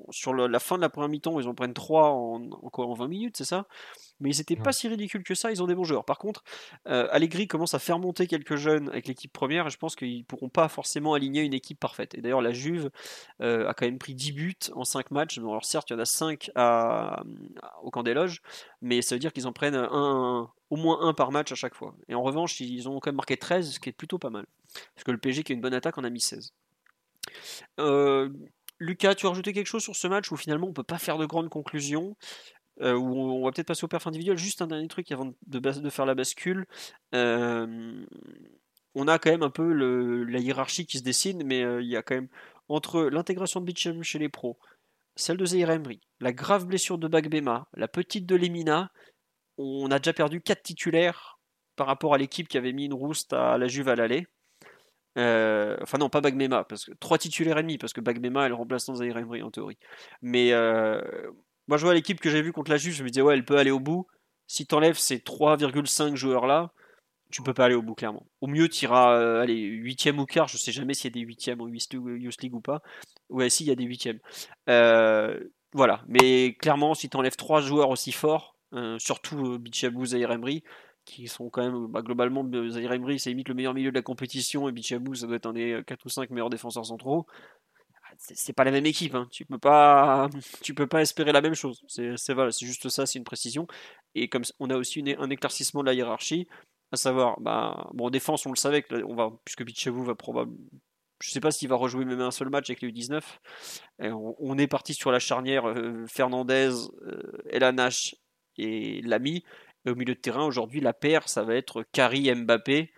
sur 0.09 0.33
la, 0.33 0.59
fin 0.59 0.77
de 0.77 0.81
la 0.81 0.89
première 0.89 1.09
mi-temps. 1.09 1.39
Ils 1.39 1.47
en 1.47 1.53
prennent 1.53 1.73
3 1.73 2.09
en, 2.09 2.49
en, 2.51 2.71
en 2.73 2.93
20 2.93 3.07
minutes, 3.07 3.37
c'est 3.37 3.45
ça? 3.45 3.67
Mais 4.21 4.33
ils 4.33 4.37
n'étaient 4.37 4.55
pas 4.55 4.71
si 4.71 4.87
ridicules 4.87 5.23
que 5.23 5.35
ça, 5.35 5.51
ils 5.51 5.61
ont 5.61 5.67
des 5.67 5.75
bons 5.75 5.83
joueurs. 5.83 6.05
Par 6.05 6.17
contre, 6.17 6.43
euh, 6.87 7.07
Allegri 7.11 7.47
commence 7.47 7.73
à 7.73 7.79
faire 7.79 7.99
monter 7.99 8.27
quelques 8.27 8.55
jeunes 8.55 8.89
avec 8.89 9.07
l'équipe 9.07 9.31
première, 9.33 9.67
et 9.67 9.69
je 9.69 9.77
pense 9.77 9.95
qu'ils 9.95 10.19
ne 10.19 10.23
pourront 10.23 10.49
pas 10.49 10.67
forcément 10.69 11.13
aligner 11.13 11.41
une 11.41 11.53
équipe 11.53 11.79
parfaite. 11.79 12.15
Et 12.15 12.21
d'ailleurs, 12.21 12.41
la 12.41 12.53
Juve 12.53 12.89
euh, 13.41 13.67
a 13.67 13.73
quand 13.73 13.85
même 13.85 13.99
pris 13.99 14.15
10 14.15 14.31
buts 14.31 14.55
en 14.73 14.83
5 14.83 15.11
matchs. 15.11 15.37
alors 15.39 15.65
certes, 15.65 15.89
il 15.89 15.93
y 15.93 15.95
en 15.95 15.99
a 15.99 16.05
5 16.05 16.51
à, 16.55 17.23
au 17.83 17.91
camp 17.91 18.03
des 18.03 18.13
loges, 18.13 18.41
mais 18.81 19.01
ça 19.01 19.15
veut 19.15 19.19
dire 19.19 19.33
qu'ils 19.33 19.47
en 19.47 19.53
prennent 19.53 19.75
un, 19.75 20.49
au 20.69 20.75
moins 20.75 21.01
un 21.01 21.13
par 21.13 21.31
match 21.31 21.51
à 21.51 21.55
chaque 21.55 21.75
fois. 21.75 21.95
Et 22.07 22.15
en 22.15 22.21
revanche, 22.21 22.59
ils 22.59 22.87
ont 22.87 22.99
quand 22.99 23.09
même 23.09 23.17
marqué 23.17 23.37
13, 23.37 23.71
ce 23.71 23.79
qui 23.79 23.89
est 23.89 23.93
plutôt 23.93 24.19
pas 24.19 24.29
mal. 24.29 24.45
Parce 24.95 25.03
que 25.03 25.11
le 25.11 25.17
PSG, 25.17 25.43
qui 25.43 25.51
a 25.51 25.55
une 25.55 25.61
bonne 25.61 25.73
attaque, 25.73 25.97
en 25.97 26.03
a 26.03 26.09
mis 26.09 26.21
16. 26.21 26.53
Euh, 27.79 28.29
Lucas, 28.79 29.13
tu 29.13 29.27
as 29.27 29.29
rajouté 29.29 29.53
quelque 29.53 29.67
chose 29.67 29.83
sur 29.83 29.95
ce 29.95 30.07
match 30.07 30.31
où 30.31 30.37
finalement 30.37 30.67
on 30.67 30.73
peut 30.73 30.83
pas 30.83 30.97
faire 30.97 31.17
de 31.17 31.25
grandes 31.25 31.49
conclusions? 31.49 32.15
Euh, 32.81 32.95
on 32.95 33.43
va 33.43 33.51
peut-être 33.51 33.67
passer 33.67 33.83
au 33.83 33.87
perf 33.87 34.07
individuel. 34.07 34.37
Juste 34.37 34.61
un 34.61 34.67
dernier 34.67 34.87
truc 34.87 35.11
avant 35.11 35.33
de, 35.47 35.89
faire 35.89 36.05
la 36.05 36.15
bascule. 36.15 36.65
Euh, 37.13 38.05
on 38.95 39.07
a 39.07 39.19
quand 39.19 39.31
même 39.31 39.43
un 39.43 39.49
peu 39.49 39.71
la 40.23 40.39
hiérarchie 40.39 40.85
qui 40.85 40.97
se 40.97 41.03
dessine, 41.03 41.43
mais 41.45 41.61
il 41.61 41.87
y 41.87 41.95
a 41.95 42.01
quand 42.01 42.15
même 42.15 42.29
entre 42.69 43.03
l'intégration 43.03 43.59
de 43.59 43.65
Bichem 43.65 44.03
chez 44.03 44.19
les 44.19 44.29
pros, 44.29 44.57
celle 45.15 45.37
de 45.37 45.45
Zaire 45.45 45.69
Emery, 45.69 46.01
la 46.19 46.31
grave 46.31 46.65
blessure 46.65 46.97
de 46.97 47.07
Bagbema, 47.07 47.67
la 47.73 47.87
petite 47.87 48.25
de 48.25 48.35
Lemina, 48.35 48.91
on 49.57 49.91
a 49.91 49.99
déjà 49.99 50.13
perdu 50.13 50.41
4 50.41 50.63
titulaires 50.63 51.39
par 51.75 51.87
rapport 51.87 52.13
à 52.13 52.17
l'équipe 52.17 52.47
qui 52.47 52.57
avait 52.57 52.73
mis 52.73 52.85
une 52.85 52.93
rouste 52.93 53.33
à 53.33 53.57
la 53.57 53.67
Juve 53.67 53.89
à 53.89 53.95
l'aller. 53.95 54.27
Euh, 55.17 55.77
enfin 55.81 55.97
non, 55.97 56.09
pas 56.09 56.21
Bagmema, 56.21 56.63
parce 56.63 56.85
que 56.85 56.91
3 56.93 57.17
titulaires 57.17 57.57
et 57.57 57.63
demi, 57.63 57.77
parce 57.77 57.93
que 57.93 58.01
Bagmema 58.01 58.45
est 58.45 58.49
le 58.49 58.55
remplaçant 58.55 58.93
de 58.93 58.99
Zaire 58.99 59.17
Emery 59.17 59.41
en 59.43 59.51
théorie. 59.51 59.77
Mais 60.21 60.53
euh, 60.53 61.01
moi 61.67 61.77
je 61.77 61.85
vois 61.85 61.93
l'équipe 61.93 62.19
que 62.19 62.29
j'ai 62.29 62.41
vue 62.41 62.53
contre 62.53 62.71
la 62.71 62.77
Juve, 62.77 62.93
je 62.93 63.03
me 63.03 63.09
disais 63.09 63.21
ouais 63.21 63.33
elle 63.33 63.45
peut 63.45 63.57
aller 63.57 63.71
au 63.71 63.79
bout. 63.79 64.07
Si 64.47 64.65
t'enlèves 64.65 64.97
ces 64.97 65.17
3,5 65.17 66.15
joueurs 66.15 66.45
là, 66.45 66.71
tu 67.31 67.41
peux 67.41 67.53
pas 67.53 67.65
aller 67.65 67.75
au 67.75 67.81
bout 67.81 67.95
clairement. 67.95 68.25
Au 68.41 68.47
mieux 68.47 68.67
tu 68.67 68.85
iras 68.85 69.15
euh, 69.17 69.41
allez, 69.41 69.59
8 69.59 70.11
ou 70.17 70.25
quart, 70.25 70.47
je 70.47 70.57
sais 70.57 70.71
jamais 70.71 70.93
s'il 70.93 71.05
y 71.05 71.13
a 71.13 71.19
des 71.19 71.25
8 71.25 71.51
en 71.59 71.67
Youth 71.67 72.41
League 72.41 72.55
ou 72.55 72.61
pas. 72.61 72.81
Ouais 73.29 73.49
si 73.49 73.63
il 73.63 73.67
y 73.67 73.71
a 73.71 73.75
des 73.75 73.85
8 73.85 74.09
voilà, 75.73 76.03
mais 76.07 76.55
clairement 76.55 76.93
si 76.93 77.09
t'enlèves 77.09 77.37
3 77.37 77.61
joueurs 77.61 77.89
aussi 77.89 78.11
forts, 78.11 78.57
surtout 78.97 79.57
Bichabou, 79.57 80.05
Zaire 80.05 80.31
Emery, 80.31 80.63
qui 81.05 81.27
sont 81.27 81.49
quand 81.49 81.63
même 81.63 81.87
bah, 81.87 82.01
globalement 82.01 82.45
Zaire 82.69 82.91
Emery 82.91 83.19
c'est 83.19 83.29
limite 83.29 83.47
le 83.47 83.55
meilleur 83.55 83.73
milieu 83.73 83.91
de 83.91 83.95
la 83.95 84.01
compétition 84.01 84.67
et 84.67 84.71
Bichabou 84.71 85.15
ça 85.15 85.27
doit 85.27 85.37
être 85.37 85.45
un 85.45 85.53
des 85.53 85.81
4 85.87 86.05
ou 86.05 86.09
5 86.09 86.29
meilleurs 86.29 86.49
défenseurs 86.49 86.85
centraux 86.85 87.25
c'est 88.17 88.53
pas 88.53 88.63
la 88.63 88.71
même 88.71 88.85
équipe 88.85 89.15
hein. 89.15 89.27
tu 89.31 89.45
peux 89.45 89.57
pas 89.57 90.29
tu 90.61 90.73
peux 90.73 90.87
pas 90.87 91.01
espérer 91.01 91.31
la 91.31 91.41
même 91.41 91.53
chose 91.53 91.83
c'est 91.87 92.33
voilà, 92.33 92.51
c'est 92.51 92.65
juste 92.65 92.89
ça 92.89 93.05
c'est 93.05 93.19
une 93.19 93.25
précision 93.25 93.67
et 94.15 94.27
comme 94.27 94.43
on 94.59 94.69
a 94.69 94.77
aussi 94.77 95.03
un 95.17 95.29
éclaircissement 95.29 95.81
de 95.81 95.87
la 95.87 95.93
hiérarchie 95.93 96.47
à 96.91 96.97
savoir 96.97 97.39
bah 97.39 97.89
bon 97.93 98.07
en 98.07 98.09
défense 98.09 98.45
on 98.45 98.51
le 98.51 98.57
savait 98.57 98.85
on 99.05 99.15
va 99.15 99.31
puisque 99.45 99.63
Bichabou 99.63 100.03
va 100.03 100.15
probablement 100.15 100.57
je 101.23 101.29
sais 101.29 101.39
pas 101.39 101.51
s'il 101.51 101.69
va 101.69 101.75
rejouer 101.75 102.03
même 102.03 102.21
un 102.21 102.31
seul 102.31 102.49
match 102.49 102.69
avec 102.69 102.81
les 102.81 102.89
U19 102.89 103.21
on, 103.99 104.57
est 104.57 104.67
parti 104.67 104.95
sur 104.95 105.11
la 105.11 105.19
charnière 105.19 105.67
euh, 105.67 106.05
Fernandez 106.07 106.71
euh, 107.03 107.21
Elanache 107.51 108.15
et 108.57 109.01
Lamy 109.03 109.43
et 109.85 109.89
au 109.89 109.95
milieu 109.95 110.13
de 110.13 110.19
terrain, 110.19 110.45
aujourd'hui, 110.45 110.79
la 110.79 110.93
paire, 110.93 111.27
ça 111.27 111.43
va 111.43 111.55
être 111.55 111.83
Kari 111.91 112.33
Mbappé 112.33 112.91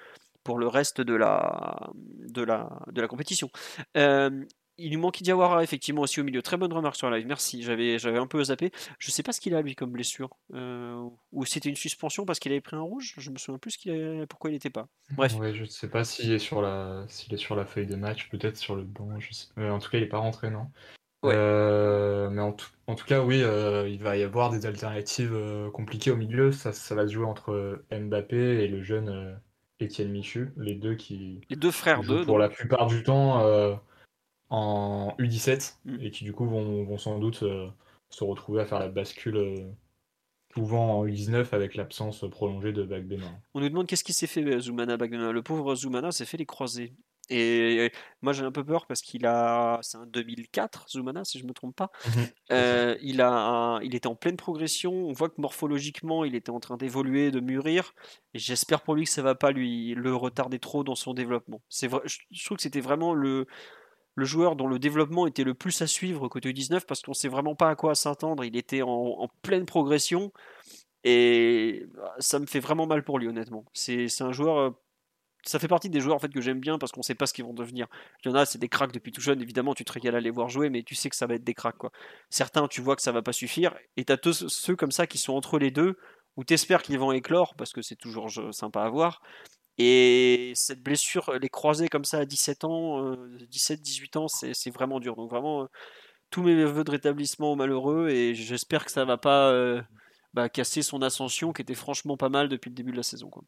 pour 0.44 0.58
le 0.58 0.68
reste 0.68 1.00
de 1.00 1.14
la, 1.14 1.90
de 1.96 2.44
la, 2.44 2.70
de 2.92 3.02
la 3.02 3.08
compétition. 3.08 3.50
Euh, 3.96 4.44
il 4.78 4.90
lui 4.90 4.98
manque 4.98 5.22
Diawara 5.22 5.64
effectivement 5.64 6.02
aussi 6.02 6.20
au 6.20 6.24
milieu. 6.24 6.42
Très 6.42 6.58
bonne 6.58 6.74
remarque 6.74 6.96
sur 6.96 7.10
la 7.10 7.18
live, 7.18 7.28
merci. 7.28 7.64
J'avais, 7.64 8.00
j'avais 8.00 8.18
un 8.18 8.28
peu 8.28 8.44
zappé. 8.44 8.72
Je 9.00 9.12
sais 9.12 9.24
pas 9.24 9.32
ce 9.32 9.42
qu'il 9.42 9.56
a 9.56 9.62
lui 9.62 9.76
comme 9.76 9.92
blessure. 9.92 10.30
Euh, 10.54 11.08
ou 11.32 11.46
c'était 11.46 11.70
une 11.70 11.76
suspension 11.76 12.26
parce 12.26 12.40
qu'il 12.40 12.52
avait 12.52 12.62
pris 12.62 12.76
un 12.76 12.82
rouge. 12.82 13.16
Je 13.18 13.30
me 13.30 13.38
souviens 13.38 13.60
plus 13.60 13.78
qu'il 13.78 14.26
pourquoi 14.30 14.50
il 14.50 14.54
n'était 14.54 14.70
pas. 14.70 14.88
Bref. 15.12 15.36
Ouais, 15.36 15.54
je 15.54 15.66
sais 15.66 15.90
pas 15.90 16.04
s'il 16.04 16.32
est 16.32 16.40
sur 16.40 16.62
la, 16.62 17.06
s'il 17.08 17.34
est 17.34 17.38
sur 17.38 17.56
la 17.56 17.66
feuille 17.66 17.88
de 17.88 17.96
match, 17.96 18.30
peut-être 18.30 18.58
sur 18.58 18.76
le 18.76 18.84
banc. 18.84 19.20
Je 19.20 19.34
sais... 19.34 19.48
en 19.58 19.80
tout 19.80 19.90
cas, 19.90 19.98
il 19.98 20.02
n'est 20.02 20.08
pas 20.08 20.18
rentré, 20.18 20.50
non. 20.50 20.68
Euh, 21.26 22.30
mais 22.30 22.42
en 22.42 22.52
tout, 22.52 22.68
en 22.88 22.96
tout, 22.96 23.06
cas, 23.06 23.22
oui, 23.22 23.42
euh, 23.42 23.88
il 23.88 24.02
va 24.02 24.18
y 24.18 24.24
avoir 24.24 24.50
des 24.50 24.66
alternatives 24.66 25.34
euh, 25.34 25.70
compliquées 25.72 26.12
au 26.12 26.18
milieu. 26.18 26.52
Ça, 26.52 26.74
ça, 26.74 26.96
va 26.96 27.08
se 27.08 27.14
jouer 27.14 27.26
entre 27.26 27.84
Mbappé 27.92 28.64
et 28.64 28.68
le 28.68 28.82
jeune 28.84 29.40
Étienne 29.80 30.12
Michu, 30.12 30.52
les 30.58 30.76
deux 30.76 30.96
qui. 30.96 31.42
Les 31.50 31.56
deux 31.56 31.72
frères 31.72 32.02
d'eux. 32.02 32.26
Pour 32.26 32.40
la 32.40 32.50
plupart 32.50 32.88
du 32.88 33.04
temps 33.04 33.42
en 34.54 35.16
U17 35.20 35.78
mm. 35.86 35.98
et 36.02 36.12
qui, 36.12 36.24
du 36.24 36.34
coup, 36.34 36.46
vont, 36.46 36.84
vont 36.84 36.98
sans 36.98 37.20
doute 37.20 37.44
se 38.10 38.24
retrouver 38.24 38.62
à 38.62 38.66
faire 38.66 38.80
la 38.80 38.90
bascule 38.90 39.74
pouvant 40.54 41.00
en 41.00 41.06
U19 41.08 41.48
avec 41.52 41.76
l'absence 41.76 42.24
prolongée 42.30 42.72
de 42.72 42.84
Bagbena. 42.84 43.26
On 43.56 43.60
nous 43.60 43.70
demande 43.70 43.88
qu'est-ce 43.88 44.04
qui 44.04 44.14
s'est 44.14 44.28
fait 44.28 44.60
Zoumana 44.60 44.98
Bagbena. 44.98 45.32
Le 45.32 45.42
pauvre 45.42 45.76
Zoumana 45.76 46.12
s'est 46.12 46.26
fait 46.26 46.38
les 46.38 46.46
croisés. 46.46 46.94
Et 47.30 47.90
moi 48.22 48.34
j'ai 48.34 48.44
un 48.44 48.52
peu 48.52 48.66
peur 48.66 48.86
parce 48.86 49.02
qu'il 49.02 49.26
a, 49.26 49.80
c'est 49.82 49.98
un 49.98 50.06
2004 50.06 50.90
Zoumana 50.90 51.24
si 51.24 51.40
je 51.40 51.46
me 51.46 51.54
trompe 51.54 51.76
pas. 51.76 51.90
Euh, 52.52 52.98
il 53.02 53.22
a, 53.22 53.80
il 53.82 53.96
était 53.96 54.08
en 54.08 54.16
pleine 54.16 54.36
progression. 54.36 54.92
On 54.92 55.14
voit 55.14 55.30
que 55.30 55.40
morphologiquement 55.42 56.24
il 56.24 56.36
était 56.36 56.52
en 56.52 56.60
train 56.60 56.78
d'évoluer, 56.78 57.32
de 57.32 57.40
mûrir. 57.40 57.94
Et 58.36 58.40
j'espère 58.40 58.82
pour 58.82 58.94
lui 58.94 59.06
que 59.06 59.10
ça 59.10 59.24
va 59.24 59.34
pas 59.34 59.52
lui 59.52 59.96
le 59.96 60.14
retarder 60.14 60.60
trop 60.60 60.84
dans 60.84 60.94
son 60.94 61.14
développement. 61.16 61.62
C'est 61.70 61.88
vrai, 61.88 62.02
je 62.06 62.46
trouve 62.46 62.58
que 62.58 62.64
c'était 62.64 62.82
vraiment 62.82 63.16
le 63.16 63.48
le 64.16 64.26
joueur 64.26 64.56
dont 64.56 64.68
le 64.68 64.80
développement 64.80 65.28
était 65.28 65.44
le 65.44 65.54
plus 65.54 65.82
à 65.82 65.88
suivre 65.88 66.28
côté 66.28 66.54
19 66.54 66.86
parce 66.86 67.02
qu'on 67.02 67.14
sait 67.14 67.28
vraiment 67.28 67.56
pas 67.56 67.70
à 67.70 67.76
quoi 67.76 67.96
s'attendre. 67.96 68.44
Il 68.44 68.56
était 68.56 68.82
en, 68.82 69.30
pleine 69.42 69.66
progression 69.66 70.32
et 71.04 71.86
ça 72.20 72.40
me 72.40 72.46
fait 72.46 72.60
vraiment 72.60 72.88
mal 72.88 73.04
pour 73.04 73.20
lui 73.20 73.28
honnêtement. 73.28 73.66
C'est 73.74 74.08
un 74.22 74.32
joueur 74.32 74.58
euh, 74.58 74.70
ça 75.46 75.60
fait 75.60 75.68
partie 75.68 75.90
des 75.90 76.00
joueurs 76.00 76.16
en 76.16 76.20
fait 76.20 76.30
que 76.30 76.42
j'aime 76.42 76.60
bien 76.60 76.78
parce 76.78 76.92
qu'on 76.92 77.02
sait 77.02 77.16
pas 77.16 77.26
ce 77.26 77.34
qu'ils 77.34 77.46
vont 77.46 77.54
devenir. 77.54 77.88
Il 78.24 78.30
y 78.30 78.32
en 78.32 78.36
a, 78.36 78.46
c'est 78.46 78.60
des 78.60 78.70
cracks 78.70 78.94
depuis 78.94 79.12
tout 79.12 79.20
jeune, 79.20 79.42
évidemment, 79.42 79.74
tu 79.74 79.84
te 79.84 79.92
régales 79.92 80.16
à 80.16 80.22
les 80.22 80.30
voir 80.30 80.48
jouer, 80.48 80.70
mais 80.70 80.84
tu 80.84 80.96
sais 80.96 81.10
que 81.10 81.16
ça 81.16 81.28
va 81.28 81.36
être 81.36 81.44
des 81.44 81.54
cracks 81.54 81.78
quoi. 81.78 81.92
Certains, 82.30 82.68
tu 82.70 82.82
vois 82.82 82.96
que 82.96 83.02
ça 83.02 83.12
va 83.12 83.22
pas 83.22 83.34
suffire, 83.34 83.76
et 83.98 84.06
tu 84.06 84.14
as 84.14 84.48
ceux 84.48 84.76
comme 84.78 84.92
ça 84.92 85.06
qui 85.06 85.18
sont 85.18 85.34
entre 85.34 85.60
les 85.60 85.70
deux, 85.70 85.98
où 86.38 86.44
tu 86.44 86.54
espères 86.54 86.82
qu'ils 86.82 87.00
vont 87.00 87.12
éclore 87.12 87.56
parce 87.56 87.74
que 87.74 87.82
c'est 87.82 87.96
toujours 87.96 88.30
sympa 88.52 88.84
à 88.84 88.90
voir. 88.90 89.22
Et 89.78 90.54
cette 90.56 90.82
blessure, 90.82 91.34
les 91.42 91.50
croiser 91.50 91.88
comme 91.88 92.06
ça 92.06 92.20
à 92.20 92.26
17 92.26 92.64
ans, 92.64 93.16
17-18 93.52 94.18
euh, 94.18 94.20
ans, 94.20 94.28
c'est 94.28 94.72
vraiment 94.72 95.00
dur. 95.00 95.16
Donc 95.16 95.30
vraiment, 95.30 95.64
euh, 95.64 95.68
tous 96.30 96.44
mes 96.44 96.64
voeux 96.66 96.84
de 96.84 96.92
rétablissement 96.92 97.52
aux 97.52 97.56
malheureux, 97.56 98.10
et 98.10 98.36
j'espère 98.36 98.86
que 98.86 98.92
ça 98.92 99.06
va 99.06 99.18
pas 99.18 99.52
euh, 99.52 99.82
bah, 100.34 100.50
casser 100.50 100.82
son 100.82 101.02
ascension 101.02 101.54
qui 101.54 101.62
était 101.62 101.76
franchement 101.76 102.18
pas 102.18 102.30
mal 102.30 102.50
depuis 102.50 102.70
le 102.70 102.76
début 102.76 102.92
de 102.92 102.98
la 102.98 103.04
saison. 103.04 103.30
Quoi 103.30 103.44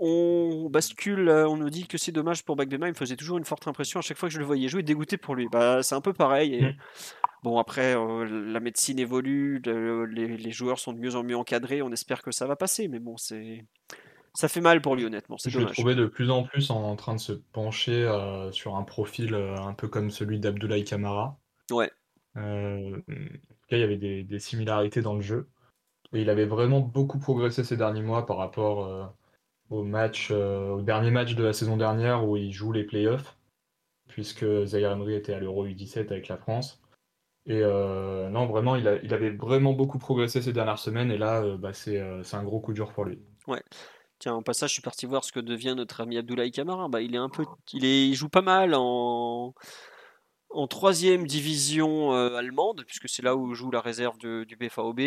on 0.00 0.70
bascule, 0.70 1.28
euh, 1.28 1.46
on 1.46 1.58
nous 1.58 1.68
dit 1.68 1.86
que 1.86 1.98
c'est 1.98 2.10
dommage 2.10 2.42
pour 2.42 2.56
Bagbema, 2.56 2.86
il 2.86 2.92
me 2.92 2.96
faisait 2.96 3.16
toujours 3.16 3.36
une 3.36 3.44
forte 3.44 3.68
impression 3.68 3.98
à 4.00 4.02
chaque 4.02 4.16
fois 4.16 4.30
que 4.30 4.34
je 4.34 4.38
le 4.38 4.46
voyais 4.46 4.66
jouer, 4.66 4.82
dégoûté 4.82 5.18
pour 5.18 5.34
lui. 5.34 5.46
Bah, 5.52 5.82
c'est 5.82 5.94
un 5.94 6.00
peu 6.00 6.14
pareil. 6.14 6.62
Mm. 6.62 6.74
Bon, 7.42 7.58
après, 7.58 7.94
euh, 7.94 8.24
la 8.24 8.60
médecine 8.60 8.98
évolue, 8.98 9.60
les, 9.62 10.50
joueurs 10.50 10.78
sont 10.78 10.94
de 10.94 10.98
mieux 10.98 11.16
en 11.16 11.22
mieux 11.22 11.36
encadrés, 11.36 11.82
on 11.82 11.92
espère 11.92 12.22
que 12.22 12.30
ça 12.30 12.46
va 12.46 12.56
passer, 12.56 12.88
mais 12.88 12.98
bon, 12.98 13.16
c'est. 13.18 13.66
Ça 14.34 14.48
fait 14.48 14.60
mal 14.60 14.80
pour 14.80 14.96
lui, 14.96 15.04
honnêtement. 15.04 15.36
Je 15.44 15.58
le 15.58 15.66
trouvais 15.66 15.94
de 15.94 16.06
plus 16.06 16.30
en 16.30 16.44
plus 16.44 16.70
en 16.70 16.94
train 16.96 17.14
de 17.14 17.20
se 17.20 17.32
pencher 17.32 18.04
euh, 18.04 18.52
sur 18.52 18.76
un 18.76 18.82
profil 18.82 19.34
un 19.34 19.74
peu 19.74 19.88
comme 19.88 20.10
celui 20.10 20.38
d'Abdoulaye 20.38 20.84
Kamara. 20.84 21.38
Ouais. 21.70 21.90
en 22.36 23.00
tout 23.00 23.68
cas, 23.68 23.76
il 23.76 23.80
y 23.80 23.84
avait 23.84 23.96
des, 23.96 24.22
des, 24.22 24.38
similarités 24.38 25.02
dans 25.02 25.14
le 25.14 25.20
jeu. 25.20 25.48
Et 26.12 26.22
il 26.22 26.30
avait 26.30 26.46
vraiment 26.46 26.80
beaucoup 26.80 27.18
progressé 27.18 27.64
ces 27.64 27.76
derniers 27.76 28.02
mois 28.02 28.26
par 28.26 28.36
rapport 28.36 29.14
au 29.70 29.84
match, 29.84 30.28
euh, 30.30 30.70
au 30.70 30.82
dernier 30.82 31.10
match 31.10 31.34
de 31.34 31.44
la 31.44 31.52
saison 31.52 31.76
dernière 31.76 32.28
où 32.28 32.36
il 32.36 32.52
joue 32.52 32.72
les 32.72 32.84
playoffs, 32.84 33.36
puisque 34.08 34.44
Zaire 34.64 34.92
Emery 34.92 35.14
était 35.14 35.32
à 35.32 35.40
l'Euro 35.40 35.66
U17 35.66 36.10
avec 36.10 36.28
la 36.28 36.36
France. 36.36 36.82
Et 37.46 37.60
euh, 37.62 38.28
non, 38.28 38.46
vraiment, 38.46 38.76
il, 38.76 38.86
avait 38.86 39.30
vraiment 39.30 39.72
beaucoup 39.72 39.98
progressé 39.98 40.42
ces 40.42 40.52
dernières 40.52 40.78
semaines, 40.78 41.10
et 41.10 41.18
là, 41.18 41.42
euh, 41.42 41.56
bah, 41.56 41.72
c'est 41.72 41.98
un 42.00 42.44
gros 42.44 42.60
coup 42.60 42.72
dur 42.72 42.92
pour 42.92 43.04
lui. 43.04 43.18
Ouais. 43.46 43.62
Tiens, 44.20 44.34
en 44.34 44.42
passage, 44.42 44.70
je 44.70 44.74
suis 44.74 44.82
parti 44.82 45.06
voir 45.06 45.24
ce 45.24 45.32
que 45.32 45.40
devient 45.40 45.74
notre 45.76 46.00
ami 46.02 46.16
Abdoulaye 46.16 46.52
Kamara. 46.52 46.88
Bah, 46.88 47.02
il 47.02 47.14
est 47.14 47.18
un 47.18 47.28
peu, 47.28 47.44
il, 47.72 47.84
est, 47.84 48.08
il 48.08 48.14
joue 48.14 48.28
pas 48.28 48.42
mal 48.42 48.74
en 48.74 49.54
en 50.52 50.66
troisième 50.66 51.26
division 51.26 52.12
allemande, 52.12 52.84
puisque 52.86 53.08
c'est 53.08 53.22
là 53.22 53.36
où 53.36 53.54
joue 53.54 53.70
la 53.70 53.80
réserve 53.80 54.18
du 54.18 54.56
BFAOB. 54.56 55.00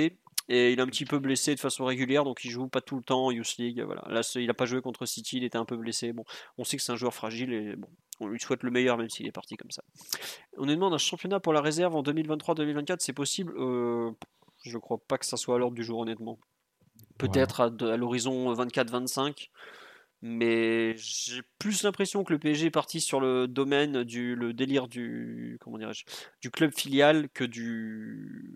Et 0.50 0.74
il 0.74 0.80
est 0.80 0.82
un 0.82 0.88
petit 0.88 1.06
peu 1.06 1.20
blessé 1.20 1.56
de 1.56 1.60
façon 1.60 1.86
régulière, 1.86 2.26
donc 2.26 2.44
il 2.44 2.50
joue 2.50 2.68
pas 2.68 2.82
tout 2.82 2.98
le 2.98 3.04
temps 3.04 3.28
en 3.28 3.32
Youth 3.32 3.56
League. 3.58 3.82
Voilà. 3.82 4.04
Là, 4.10 4.22
il 4.36 4.48
n'a 4.48 4.54
pas 4.54 4.66
joué 4.66 4.82
contre 4.82 5.06
City, 5.06 5.38
il 5.38 5.44
était 5.44 5.58
un 5.58 5.66
peu 5.66 5.78
blessé. 5.78 6.12
Bon, 6.12 6.26
on 6.58 6.66
sait 6.66 6.76
que 6.76 6.84
c'est 6.84 6.92
un 6.92 6.98
joueur 6.98 7.14
fragile 7.14 7.54
et 7.54 7.76
bon, 7.78 7.88
on 8.20 8.28
lui 8.28 8.40
souhaite 8.40 8.64
le 8.64 8.72
meilleur, 8.72 8.98
même 8.98 9.10
s'il 9.10 9.26
est 9.26 9.32
parti 9.32 9.56
comme 9.56 9.72
ça. 9.72 9.84
On 10.58 10.66
nous 10.66 10.76
demande 10.76 10.94
un 10.94 10.98
championnat 10.98 11.40
pour 11.40 11.54
la 11.54 11.62
réserve 11.62 11.96
en 11.96 12.04
2023-2024, 12.04 12.98
c'est 13.00 13.14
possible 13.14 13.54
euh, 13.58 14.12
Je 14.64 14.78
crois 14.78 14.98
pas 15.08 15.18
que 15.18 15.26
ça 15.26 15.38
soit 15.38 15.56
à 15.56 15.58
l'ordre 15.60 15.76
du 15.76 15.84
jour, 15.84 16.00
honnêtement. 16.00 16.40
Peut-être 17.18 17.62
à, 17.62 17.98
l'horizon 17.98 18.54
24-25 18.54 19.50
mais 20.26 20.96
j'ai 20.96 21.42
plus 21.60 21.84
l'impression 21.84 22.24
que 22.24 22.32
le 22.32 22.40
PSG 22.40 22.68
est 22.68 22.72
parti 22.72 23.02
sur 23.02 23.20
le 23.20 23.46
domaine 23.46 24.06
du 24.06 24.36
le 24.36 24.54
délire 24.54 24.88
du 24.88 25.58
comment 25.60 25.78
du 26.42 26.50
club 26.50 26.72
filial 26.74 27.28
que 27.34 27.44
du 27.44 28.56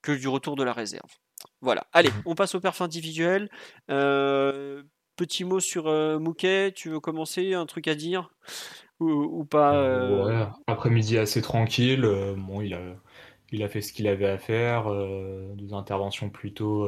que 0.00 0.12
du 0.12 0.26
retour 0.26 0.56
de 0.56 0.64
la 0.64 0.72
réserve. 0.72 1.10
Voilà. 1.60 1.86
Allez, 1.92 2.08
mhm. 2.08 2.22
on 2.24 2.34
passe 2.34 2.54
au 2.54 2.60
perf 2.60 2.80
individuel. 2.80 3.50
Euh, 3.90 4.82
petit 5.16 5.44
mot 5.44 5.60
sur 5.60 5.86
euh, 5.86 6.18
Mouquet, 6.18 6.72
tu 6.74 6.88
veux 6.88 7.00
commencer? 7.00 7.52
Un 7.52 7.66
truc 7.66 7.86
à 7.86 7.94
dire? 7.94 8.30
Ou, 9.00 9.44
pas 9.44 9.74
euh 9.76 10.46
Après-midi 10.66 11.18
assez 11.18 11.42
tranquille. 11.42 12.02
bon, 12.38 12.62
il 12.62 12.72
a, 12.72 12.80
il 13.50 13.62
a 13.62 13.68
fait 13.68 13.82
ce 13.82 13.92
qu'il 13.92 14.08
avait 14.08 14.28
à 14.28 14.38
faire. 14.38 14.86
des 15.56 15.74
interventions 15.74 16.30
plutôt 16.30 16.86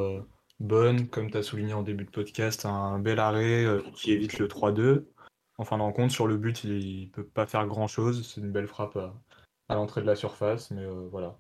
bonnes. 0.60 1.08
Comme 1.08 1.30
tu 1.30 1.36
as 1.36 1.42
souligné 1.42 1.74
en 1.74 1.82
début 1.82 2.04
de 2.04 2.10
podcast, 2.10 2.66
un 2.66 2.98
bel 2.98 3.18
arrêt 3.18 3.64
qui 3.94 4.12
évite 4.12 4.38
le 4.38 4.48
3-2. 4.48 5.04
En 5.58 5.64
fin 5.64 5.78
de 5.78 5.82
rencontre, 5.82 6.12
sur 6.12 6.26
le 6.26 6.36
but, 6.36 6.64
il 6.64 7.06
ne 7.06 7.10
peut 7.10 7.24
pas 7.26 7.46
faire 7.46 7.66
grand-chose. 7.66 8.28
C'est 8.28 8.40
une 8.40 8.52
belle 8.52 8.66
frappe 8.66 8.98
à 9.68 9.74
l'entrée 9.74 10.02
de 10.02 10.06
la 10.06 10.16
surface. 10.16 10.70
Mais 10.70 10.86
voilà, 11.10 11.38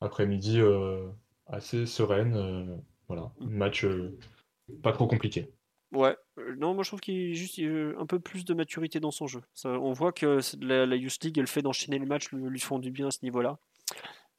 après-midi 0.00 0.60
euh, 0.60 1.08
assez 1.46 1.86
sereine. 1.86 2.34
Euh, 2.36 2.76
voilà, 3.08 3.30
match 3.40 3.84
euh, 3.84 4.16
pas 4.82 4.92
trop 4.92 5.06
compliqué. 5.06 5.52
Ouais, 5.92 6.16
euh, 6.38 6.56
non, 6.58 6.74
moi 6.74 6.82
je 6.82 6.90
trouve 6.90 7.00
qu'il 7.00 7.28
y 7.28 7.30
a 7.30 7.34
juste 7.34 7.58
euh, 7.60 7.94
un 7.98 8.06
peu 8.06 8.18
plus 8.18 8.44
de 8.44 8.54
maturité 8.54 8.98
dans 8.98 9.12
son 9.12 9.26
jeu. 9.28 9.40
Ça, 9.54 9.70
on 9.70 9.92
voit 9.92 10.12
que 10.12 10.40
la, 10.60 10.86
la 10.86 10.96
Youth 10.96 11.22
League, 11.22 11.36
le 11.36 11.46
fait 11.46 11.62
d'enchaîner 11.62 11.98
les 11.98 12.06
matchs 12.06 12.30
lui, 12.32 12.42
lui 12.48 12.60
font 12.60 12.78
du 12.80 12.90
bien 12.90 13.06
à 13.06 13.10
ce 13.10 13.20
niveau-là. 13.22 13.58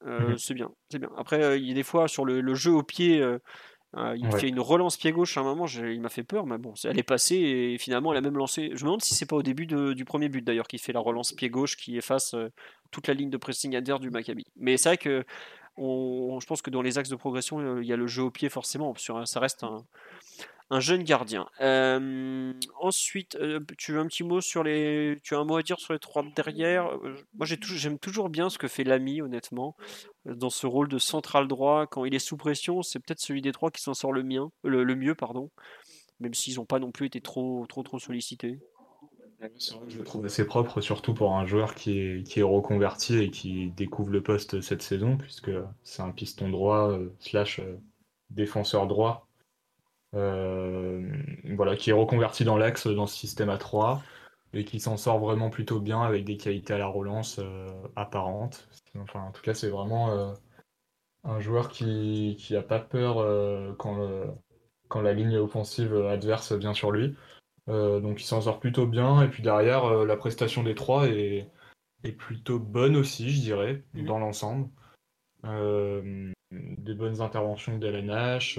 Euh, 0.06 0.32
Mhm. 0.32 0.38
C'est 0.38 0.54
bien, 0.54 0.72
c'est 0.92 1.00
bien. 1.00 1.10
Après, 1.18 1.42
euh, 1.44 1.58
il 1.58 1.66
y 1.66 1.72
a 1.72 1.74
des 1.74 1.84
fois 1.84 2.08
sur 2.08 2.26
le, 2.26 2.42
le 2.42 2.54
jeu 2.56 2.72
au 2.72 2.84
pied, 2.84 3.22
euh, 3.22 3.40
euh, 3.96 4.16
il 4.18 4.28
Ouais. 4.28 4.40
fait 4.40 4.50
une 4.50 4.60
relance 4.60 4.98
pied 4.98 5.12
gauche 5.12 5.38
à 5.38 5.42
un 5.42 5.44
moment, 5.44 5.66
il 5.68 6.02
m'a 6.02 6.10
fait 6.10 6.24
peur, 6.24 6.46
mais 6.46 6.58
bon, 6.58 6.74
elle 6.84 7.00
est 7.00 7.04
passée 7.04 7.36
et 7.38 7.78
finalement 7.78 8.12
elle 8.12 8.18
a 8.18 8.22
même 8.22 8.38
lancé. 8.38 8.70
Je 8.74 8.84
me 8.84 8.88
demande 8.90 9.02
si 9.02 9.16
c'est 9.16 9.26
pas 9.26 9.38
au 9.38 9.44
début 9.44 9.66
de- 9.66 9.94
du 9.94 10.04
premier 10.06 10.28
but 10.30 10.44
d'ailleurs 10.44 10.68
qu'il 10.68 10.80
fait 10.80 10.94
la 10.94 11.00
relance 11.00 11.32
pied 11.34 11.50
gauche 11.50 11.78
qui 11.78 11.98
efface 11.98 12.34
euh, 12.34 12.50
toute 12.92 13.08
la 13.08 13.14
ligne 13.14 13.30
de 13.30 13.38
pressing 13.38 13.76
adverse 13.76 14.02
du 14.02 14.10
Maccabi. 14.10 14.46
Mais 14.58 14.76
c'est 14.78 14.90
vrai 14.90 14.98
que 14.98 15.26
je 15.78 16.46
pense 16.46 16.62
que 16.62 16.70
dans 16.70 16.82
les 16.82 16.98
axes 16.98 17.10
de 17.10 17.16
progression, 17.16 17.60
euh, 17.60 17.84
il 17.84 17.88
y 17.88 17.94
a 17.94 17.98
le 17.98 18.08
jeu 18.08 18.24
au 18.24 18.32
pied 18.32 18.50
forcément, 18.50 18.96
sur, 18.96 19.28
ça 19.28 19.40
reste 19.40 19.64
un, 19.64 19.86
un 20.70 20.80
jeune 20.80 21.04
gardien. 21.04 21.48
Euh, 21.62 22.54
ensuite, 22.80 23.36
euh, 23.36 23.60
tu 23.78 23.98
as 23.98 24.02
un 24.02 24.08
petit 24.08 24.24
mot 24.24 24.42
sur 24.42 24.64
les, 24.64 25.18
tu 25.24 25.36
as 25.36 25.40
un 25.40 25.46
mot 25.46 25.56
à 25.58 25.62
dire 25.62 25.80
sur 25.80 25.94
les 25.94 26.00
trois 26.00 26.24
de 26.24 26.30
derrière. 26.36 26.88
Euh, 26.88 27.16
Moi, 27.36 27.46
j'aime 27.46 28.00
toujours 28.00 28.30
bien 28.30 28.50
ce 28.50 28.58
que 28.58 28.68
fait 28.68 28.84
Lamy, 28.84 29.22
honnêtement, 29.22 29.76
euh, 30.28 30.36
dans 30.36 30.50
ce 30.50 30.68
rôle 30.68 30.90
de 30.90 30.98
central 30.98 31.48
droit. 31.48 31.88
Quand 31.88 32.06
il 32.06 32.14
est 32.16 32.20
sous 32.20 32.38
pression, 32.38 32.82
c'est 32.82 33.00
peut-être 33.00 33.22
celui 33.22 33.42
des 33.42 33.52
trois 33.52 33.72
qui 33.72 33.82
s'en 33.82 33.94
sort 33.94 34.12
le, 34.12 34.24
le 34.64 34.96
mieux, 34.96 35.16
pardon. 35.16 35.52
Même 36.20 36.34
s'ils 36.34 36.56
n'ont 36.56 36.66
pas 36.66 36.80
non 36.80 36.92
plus 36.92 37.06
été 37.06 37.22
trop, 37.22 37.66
trop, 37.68 37.84
trop 37.84 38.00
sollicités. 38.00 38.60
Je 39.40 39.98
le 40.00 40.04
trouve 40.04 40.26
assez 40.26 40.46
propre, 40.46 40.82
surtout 40.82 41.14
pour 41.14 41.36
un 41.36 41.46
joueur 41.46 41.76
qui 41.76 42.00
est, 42.00 42.24
qui 42.28 42.40
est 42.40 42.44
reconverti 42.44 43.20
et 43.20 43.30
qui 43.30 43.70
découvre 43.70 44.10
le 44.10 44.24
poste 44.24 44.62
cette 44.62 44.82
saison, 44.82 45.16
puisque 45.16 45.52
c'est 45.84 46.02
un 46.02 46.12
piston 46.12 46.50
droit 46.50 46.90
euh, 46.90 47.10
slash 47.20 47.60
euh, 47.60 47.80
défenseur 48.32 48.88
droit, 48.88 49.28
euh, 50.16 51.08
voilà, 51.56 51.76
qui 51.76 51.92
est 51.92 51.94
reconverti 51.94 52.46
dans 52.46 52.58
l'axe 52.58 52.88
dans 52.88 53.06
ce 53.06 53.16
système 53.16 53.50
à 53.50 53.58
3 53.58 54.02
et 54.54 54.66
qui 54.66 54.80
s'en 54.80 54.98
sort 54.98 55.20
vraiment 55.20 55.52
plutôt 55.52 55.80
bien 55.80 56.02
avec 56.02 56.26
des 56.26 56.38
qualités 56.38 56.74
à 56.74 56.80
la 56.80 56.88
relance 56.88 57.40
apparentes. 57.96 58.68
Enfin, 58.98 59.22
en 59.22 59.32
tout 59.32 59.42
cas, 59.42 59.54
c'est 59.54 59.70
vraiment 59.70 60.34
un 61.26 61.40
joueur 61.42 61.70
qui, 61.70 62.38
qui 62.40 62.56
a 62.56 62.62
pas 62.64 62.80
peur 62.80 63.18
quand, 63.78 64.10
quand 64.88 65.02
la 65.02 65.14
ligne 65.14 65.38
offensive 65.38 65.94
adverse 65.94 66.54
vient 66.54 66.74
sur 66.74 66.92
lui. 66.92 67.14
Euh, 67.70 68.00
donc 68.00 68.22
il 68.22 68.26
s'en 68.26 68.42
sort 68.42 68.60
plutôt 68.60 68.88
bien. 68.88 69.22
Et 69.22 69.28
puis 69.28 69.44
derrière, 69.44 69.86
euh, 69.86 70.06
la 70.06 70.18
prestation 70.18 70.64
des 70.64 70.76
trois 70.76 71.08
est, 71.08 71.50
est 72.04 72.12
plutôt 72.12 72.60
bonne 72.60 72.96
aussi, 72.96 73.30
je 73.30 73.42
dirais, 73.42 73.84
Mhm. 73.94 74.06
dans 74.06 74.20
l'ensemble. 74.20 74.70
Euh, 75.46 76.32
des 76.52 76.94
bonnes 76.94 77.22
interventions 77.22 77.78
d'LNH, 77.78 78.58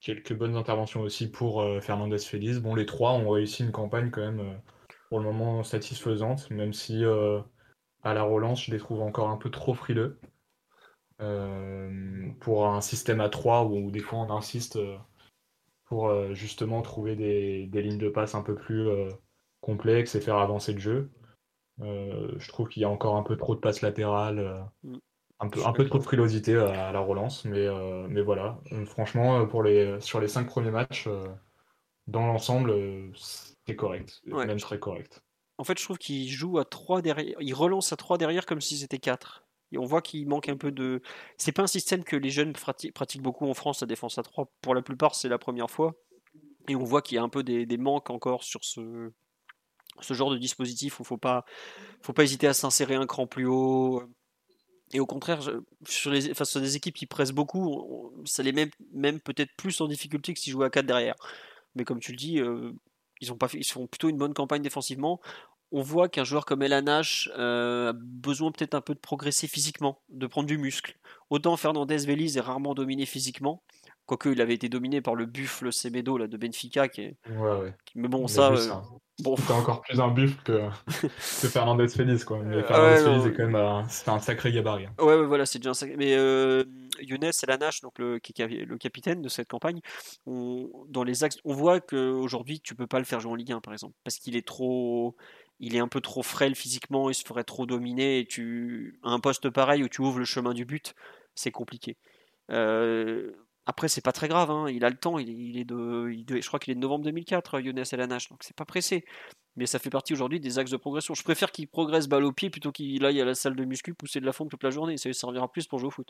quelques 0.00 0.34
bonnes 0.34 0.54
interventions 0.56 1.00
aussi 1.00 1.30
pour 1.30 1.64
Fernandez 1.80 2.18
Félix. 2.18 2.58
Bon, 2.58 2.74
les 2.74 2.84
trois 2.84 3.12
ont 3.12 3.30
réussi 3.30 3.64
une 3.64 3.72
campagne 3.72 4.10
quand 4.10 4.20
même 4.20 4.60
pour 5.08 5.18
le 5.18 5.24
moment 5.24 5.62
satisfaisante, 5.62 6.50
même 6.50 6.74
si 6.74 7.02
à 8.02 8.12
la 8.12 8.22
relance, 8.22 8.64
je 8.64 8.70
les 8.70 8.76
trouve 8.78 9.00
encore 9.00 9.30
un 9.30 9.38
peu 9.38 9.50
trop 9.50 9.72
frileux. 9.72 10.18
Pour 12.40 12.66
un 12.66 12.80
système 12.82 13.22
à 13.22 13.30
3 13.30 13.64
où 13.64 13.90
des 13.90 14.00
fois 14.00 14.18
on 14.18 14.30
insiste 14.30 14.78
pour 15.84 16.08
euh, 16.08 16.32
justement 16.34 16.82
trouver 16.82 17.16
des, 17.16 17.66
des 17.66 17.82
lignes 17.82 17.98
de 17.98 18.08
passe 18.08 18.34
un 18.34 18.42
peu 18.42 18.54
plus 18.54 18.88
euh, 18.88 19.08
complexes 19.60 20.14
et 20.14 20.20
faire 20.20 20.36
avancer 20.36 20.72
le 20.72 20.78
jeu. 20.80 21.10
Euh, 21.80 22.32
je 22.38 22.48
trouve 22.48 22.68
qu'il 22.68 22.82
y 22.82 22.84
a 22.84 22.88
encore 22.90 23.16
un 23.16 23.22
peu 23.22 23.36
trop 23.36 23.54
de 23.54 23.60
passes 23.60 23.80
latérales, 23.82 24.64
Mm. 24.82 24.96
un 25.40 25.48
peu, 25.48 25.60
suis 25.60 25.68
un 25.68 25.72
peu 25.72 25.84
trop 25.86 25.98
de 25.98 26.04
frilosité 26.04 26.56
à, 26.56 26.88
à 26.88 26.92
la 26.92 27.00
relance, 27.00 27.44
mais, 27.44 27.66
mais 28.08 28.22
voilà. 28.22 28.60
Franchement, 28.86 29.46
pour 29.46 29.62
les, 29.62 30.00
sur 30.00 30.20
les 30.20 30.28
cinq 30.28 30.46
premiers 30.46 30.70
matchs, 30.70 31.08
dans 32.06 32.26
l'ensemble, 32.26 32.74
c'est 33.16 33.76
correct, 33.76 34.20
Ouais. 34.30 34.46
même 34.46 34.60
très 34.60 34.78
correct. 34.78 35.20
En 35.58 35.64
fait, 35.64 35.78
je 35.78 35.84
trouve 35.84 35.98
qu'il 35.98 36.28
joue 36.28 36.58
à 36.58 36.64
3 36.64 37.00
derrière. 37.00 37.36
Il 37.40 37.54
relance 37.54 37.92
à 37.92 37.96
3 37.96 38.18
derrière 38.18 38.44
comme 38.44 38.60
si 38.60 38.76
c'était 38.76 38.98
4. 38.98 39.43
On 39.78 39.84
voit 39.84 40.02
qu'il 40.02 40.26
manque 40.28 40.48
un 40.48 40.56
peu 40.56 40.70
de. 40.70 41.02
C'est 41.36 41.52
pas 41.52 41.62
un 41.62 41.68
système 41.68 42.04
que 42.04 42.16
les 42.16 42.30
jeunes 42.30 42.52
prati- 42.52 42.92
pratiquent 42.92 43.22
beaucoup 43.22 43.48
en 43.48 43.54
France, 43.54 43.80
la 43.80 43.86
défense 43.86 44.18
à 44.18 44.22
3. 44.22 44.50
Pour 44.60 44.74
la 44.74 44.82
plupart, 44.82 45.14
c'est 45.14 45.28
la 45.28 45.38
première 45.38 45.70
fois. 45.70 45.94
Et 46.68 46.76
on 46.76 46.84
voit 46.84 47.02
qu'il 47.02 47.16
y 47.16 47.18
a 47.18 47.22
un 47.22 47.28
peu 47.28 47.42
des, 47.42 47.76
manques 47.76 48.10
encore 48.10 48.42
sur 48.42 48.64
ce, 48.64 49.10
genre 50.10 50.30
de 50.30 50.38
dispositif 50.38 51.00
où 51.00 51.04
faut 51.04 51.18
faut 52.02 52.12
pas 52.12 52.24
hésiter 52.24 52.46
à 52.46 52.54
s'insérer 52.54 52.94
un 52.94 53.06
cran 53.06 53.26
plus 53.26 53.46
haut. 53.46 54.02
Et 54.92 55.00
au 55.00 55.06
contraire, 55.06 55.40
sur 55.86 56.10
les, 56.10 56.32
des 56.32 56.76
équipes 56.76 56.94
qui 56.94 57.06
pressent 57.06 57.32
beaucoup, 57.32 58.12
ça 58.24 58.42
les 58.42 58.52
met 58.52 58.70
même 58.92 59.20
peut-être 59.20 59.50
plus 59.56 59.80
en 59.80 59.88
difficulté 59.88 60.34
que 60.34 60.40
s'ils 60.40 60.52
jouaient 60.52 60.66
à 60.66 60.70
4 60.70 60.86
derrière. 60.86 61.16
Mais 61.74 61.84
comme 61.84 62.00
tu 62.00 62.12
le 62.12 62.16
dis, 62.16 62.40
euh, 62.40 62.72
ils, 63.20 63.32
ont 63.32 63.38
ils 63.54 63.64
font 63.64 63.86
plutôt 63.86 64.08
une 64.08 64.18
bonne 64.18 64.34
campagne 64.34 64.62
défensivement. 64.62 65.20
On 65.76 65.82
voit 65.82 66.08
qu'un 66.08 66.22
joueur 66.24 66.44
comme 66.44 66.62
Elan 66.62 66.82
Nash 66.82 67.28
euh, 67.36 67.90
a 67.90 67.92
besoin 67.94 68.52
peut-être 68.52 68.74
un 68.74 68.80
peu 68.80 68.94
de 68.94 69.00
progresser 69.00 69.48
physiquement, 69.48 70.00
de 70.08 70.26
prendre 70.28 70.46
du 70.46 70.56
muscle. 70.56 70.96
Autant 71.30 71.56
Fernandez 71.56 71.96
Veliz 72.06 72.36
est 72.36 72.40
rarement 72.40 72.74
dominé 72.74 73.06
physiquement, 73.06 73.60
quoique 74.06 74.28
il 74.28 74.40
avait 74.40 74.54
été 74.54 74.68
dominé 74.68 75.00
par 75.00 75.14
le 75.16 75.26
buffle 75.26 75.72
Semedo 75.72 76.16
là, 76.16 76.28
de 76.28 76.36
Benfica. 76.36 76.88
Qui 76.88 77.00
est, 77.00 77.16
Ouais, 77.28 77.58
ouais. 77.58 77.74
qui- 77.86 77.98
mais 77.98 78.06
bon, 78.08 78.28
ça. 78.28 78.52
euh, 78.52 78.72
bon, 79.20 79.36
C'était 79.36 79.52
encore 79.52 79.80
plus 79.80 79.98
un 80.00 80.08
buff 80.08 80.36
que, 80.44 80.68
que 81.42 81.48
Fernandez 81.48 81.88
Félix, 81.88 82.24
quoi. 82.24 82.38
Mais 82.44 82.56
Euh, 82.56 82.62
Fernandez 82.62 83.02
Félix 83.02 83.26
est 83.26 83.32
quand 83.36 83.46
même 83.46 83.56
un, 83.56 83.88
c'est 83.88 84.08
un 84.10 84.20
sacré 84.20 84.52
gabarit. 84.52 84.86
hein. 84.86 84.94
Ouais, 85.00 85.16
ouais, 85.16 85.26
voilà, 85.26 85.44
c'est 85.44 85.58
déjà 85.58 85.70
un 85.70 85.74
sacré- 85.74 85.96
Mais 85.96 86.14
euh, 86.14 86.62
Younes 87.00 87.30
Elanache, 87.42 87.80
donc 87.80 87.98
le, 87.98 88.20
qui 88.20 88.32
est 88.40 88.46
le 88.46 88.78
capitaine 88.78 89.22
de 89.22 89.28
cette 89.28 89.48
campagne, 89.48 89.80
on, 90.26 90.70
dans 90.88 91.02
les 91.02 91.24
axes, 91.24 91.38
on 91.44 91.54
voit 91.54 91.80
qu'aujourd'hui, 91.80 92.60
tu 92.60 92.76
peux 92.76 92.86
pas 92.86 93.00
le 93.00 93.04
faire 93.04 93.18
jouer 93.18 93.32
en 93.32 93.34
Ligue 93.34 93.50
1, 93.52 93.60
par 93.60 93.72
exemple, 93.72 93.94
parce 94.04 94.18
qu'il 94.18 94.36
est 94.36 94.46
trop, 94.46 95.16
il 95.60 95.76
est 95.76 95.80
un 95.80 95.88
peu 95.88 96.00
trop 96.00 96.22
frêle 96.22 96.54
physiquement, 96.54 97.10
il 97.10 97.14
se 97.14 97.24
ferait 97.24 97.44
trop 97.44 97.66
dominer, 97.66 98.20
et 98.20 98.26
tu, 98.26 98.98
un 99.02 99.20
poste 99.20 99.50
pareil 99.50 99.82
où 99.84 99.88
tu 99.88 100.02
ouvres 100.02 100.18
le 100.18 100.24
chemin 100.24 100.54
du 100.54 100.64
but, 100.64 100.94
c'est 101.34 101.50
compliqué. 101.50 101.96
Euh, 102.50 103.32
après, 103.66 103.88
c'est 103.88 104.02
pas 104.02 104.12
très 104.12 104.28
grave, 104.28 104.50
hein, 104.50 104.68
il 104.68 104.84
a 104.84 104.90
le 104.90 104.96
temps, 104.96 105.18
il, 105.18 105.56
est- 105.58 105.64
de, 105.64 106.10
je 106.28 106.46
crois 106.46 106.60
qu'il 106.60 106.72
est 106.72 106.74
de 106.74 106.80
novembre 106.80 107.04
2004, 107.04 107.60
Younes 107.60 107.82
Elanache, 107.92 108.28
donc 108.28 108.42
c'est 108.42 108.56
pas 108.56 108.66
pressé. 108.66 109.04
Mais 109.56 109.66
ça 109.66 109.78
fait 109.78 109.90
partie 109.90 110.12
aujourd'hui 110.12 110.40
des 110.40 110.58
axes 110.58 110.72
de 110.72 110.76
progression. 110.76 111.14
Je 111.14 111.22
préfère 111.22 111.52
qu'il 111.52 111.68
progresse 111.68 112.08
balle 112.08 112.24
au 112.24 112.32
pied 112.32 112.50
plutôt 112.50 112.72
qu'il 112.72 113.04
aille 113.04 113.20
à 113.20 113.24
la 113.24 113.36
salle 113.36 113.54
de 113.54 113.64
muscu 113.64 113.94
pousser 113.94 114.20
de 114.20 114.26
la 114.26 114.32
fonte 114.32 114.50
toute 114.50 114.64
la 114.64 114.70
journée. 114.70 114.96
Ça 114.96 115.08
lui 115.08 115.14
servira 115.14 115.50
plus 115.50 115.68
pour 115.68 115.78
jouer 115.78 115.88
au 115.88 115.92
foot. 115.92 116.08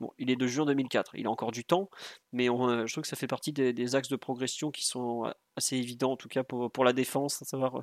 Bon, 0.00 0.12
il 0.18 0.30
est 0.30 0.36
de 0.36 0.46
juin 0.46 0.64
2004. 0.64 1.16
Il 1.16 1.26
a 1.26 1.30
encore 1.30 1.50
du 1.50 1.64
temps, 1.64 1.90
mais 2.32 2.48
euh, 2.48 2.86
je 2.86 2.92
trouve 2.92 3.02
que 3.02 3.08
ça 3.08 3.16
fait 3.16 3.26
partie 3.26 3.52
des, 3.52 3.96
axes 3.96 4.08
de 4.08 4.16
progression 4.16 4.70
qui 4.70 4.84
sont 4.84 5.26
euh, 5.26 5.30
assez 5.56 5.76
évidents, 5.76 6.12
en 6.12 6.16
tout 6.16 6.28
cas 6.28 6.44
pour, 6.44 6.70
pour 6.70 6.84
la 6.84 6.92
défense, 6.92 7.42
à 7.42 7.44
savoir 7.44 7.82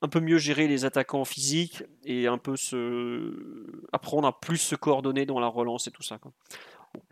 un 0.00 0.08
peu 0.08 0.20
mieux 0.20 0.38
gérer 0.38 0.68
les 0.68 0.84
attaquants 0.84 1.24
physiques 1.24 1.82
et 2.04 2.26
un 2.26 2.38
peu 2.38 2.56
se 2.56 3.82
apprendre 3.92 4.28
à 4.28 4.40
plus 4.40 4.58
se 4.58 4.76
coordonner 4.76 5.26
dans 5.26 5.40
la 5.40 5.48
relance 5.48 5.88
et 5.88 5.90
tout 5.90 6.02
ça. 6.02 6.18
quoi. 6.18 6.32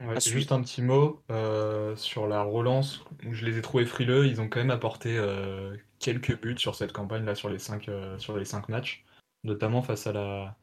Ouais, 0.01 0.19
juste 0.21 0.53
un 0.53 0.63
petit 0.63 0.83
mot 0.83 1.23
euh, 1.31 1.95
sur 1.97 2.27
la 2.27 2.43
relance, 2.43 3.05
où 3.27 3.35
je 3.35 3.45
les 3.45 3.59
ai 3.59 3.63
trouvés 3.63 3.85
frileux. 3.85 4.27
Ils 4.27 4.41
ont 4.41 4.49
quand 4.49 4.61
même 4.61 4.71
apporté 4.71 5.17
euh, 5.19 5.77
quelques 5.99 6.41
buts 6.41 6.59
sur 6.59 6.75
cette 6.75 6.93
campagne-là, 6.93 7.35
sur 7.35 7.51
les 7.51 7.59
cinq, 7.59 7.89
euh, 7.89 8.19
sur 8.19 8.37
les 8.37 8.45
cinq 8.45 8.69
matchs, 8.69 9.05
notamment 9.45 9.83
face 9.83 10.07
à 10.07 10.13
la, 10.13 10.57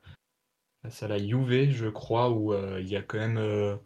face 0.81 1.03
à 1.03 1.07
la 1.07 1.19
Juve, 1.19 1.71
je 1.71 1.87
crois, 1.87 2.31
où 2.31 2.53
il 2.79 2.89
y 2.89 2.95
a 2.95 3.01
quand 3.03 3.19
même 3.19 3.77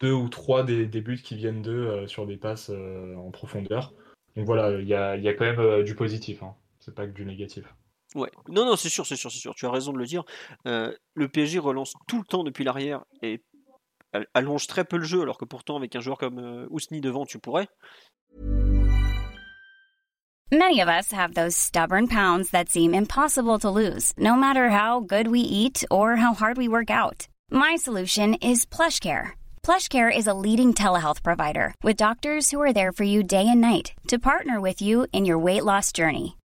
deux 0.00 0.12
ou 0.12 0.28
trois 0.28 0.62
des, 0.62 0.86
des 0.86 1.00
buts 1.00 1.20
qui 1.22 1.34
viennent 1.34 1.62
d'eux 1.62 2.06
sur 2.06 2.26
des 2.26 2.36
passes 2.36 2.70
en 2.70 3.30
profondeur. 3.30 3.92
Donc 4.36 4.46
voilà, 4.46 4.78
il 4.78 4.86
y 4.86 4.94
a, 4.94 5.16
y 5.16 5.28
a 5.28 5.34
quand 5.34 5.44
même 5.44 5.82
du 5.82 5.94
positif, 5.94 6.42
hein. 6.42 6.54
C'est 6.86 6.94
pas 6.94 7.06
que 7.06 7.12
du 7.12 7.26
négatif. 7.26 7.64
Ouais. 8.14 8.30
Non, 8.48 8.64
non, 8.64 8.76
c'est 8.76 8.88
sûr, 8.88 9.04
c'est 9.04 9.16
sûr, 9.16 9.30
c'est 9.30 9.40
sûr. 9.40 9.54
Tu 9.56 9.66
as 9.66 9.70
raison 9.70 9.92
de 9.92 9.98
le 9.98 10.06
dire. 10.06 10.24
Euh, 10.66 10.94
le 11.14 11.28
PSG 11.28 11.58
relance 11.58 11.92
tout 12.06 12.18
le 12.18 12.24
temps 12.24 12.44
depuis 12.44 12.62
l'arrière 12.62 13.04
et 13.22 13.42
allonge 14.34 14.68
très 14.68 14.84
peu 14.84 14.96
le 14.96 15.04
jeu, 15.04 15.22
alors 15.22 15.36
que 15.36 15.44
pourtant, 15.44 15.76
avec 15.76 15.96
un 15.96 16.00
joueur 16.00 16.16
comme 16.16 16.38
euh, 16.38 16.66
Ousni 16.70 17.00
devant, 17.00 17.26
tu 17.26 17.38
pourrais. 17.38 17.68
Many 20.52 20.80
of 20.80 20.88
us 20.88 21.10
have 21.10 21.34
those 21.34 21.56
stubborn 21.56 22.06
pounds 22.06 22.50
that 22.50 22.68
seem 22.68 22.94
impossible 22.94 23.58
to 23.58 23.68
lose, 23.68 24.12
no 24.16 24.36
matter 24.36 24.70
how 24.70 25.00
good 25.00 25.26
we 25.26 25.40
eat 25.40 25.84
or 25.90 26.14
how 26.16 26.34
hard 26.34 26.56
we 26.56 26.68
work 26.68 26.88
out. 26.88 27.26
My 27.50 27.74
solution 27.74 28.34
is 28.34 28.64
PlushCare. 28.64 29.30
PlushCare 29.64 30.16
is 30.16 30.28
a 30.28 30.34
leading 30.34 30.72
telehealth 30.72 31.24
provider 31.24 31.74
with 31.82 31.96
doctors 31.96 32.52
who 32.52 32.62
are 32.62 32.72
there 32.72 32.92
for 32.92 33.02
you 33.02 33.24
day 33.24 33.48
and 33.48 33.60
night 33.60 33.92
to 34.06 34.20
partner 34.20 34.60
with 34.60 34.80
you 34.80 35.08
in 35.12 35.24
your 35.24 35.38
weight 35.38 35.64
loss 35.64 35.90
journey. 35.90 36.36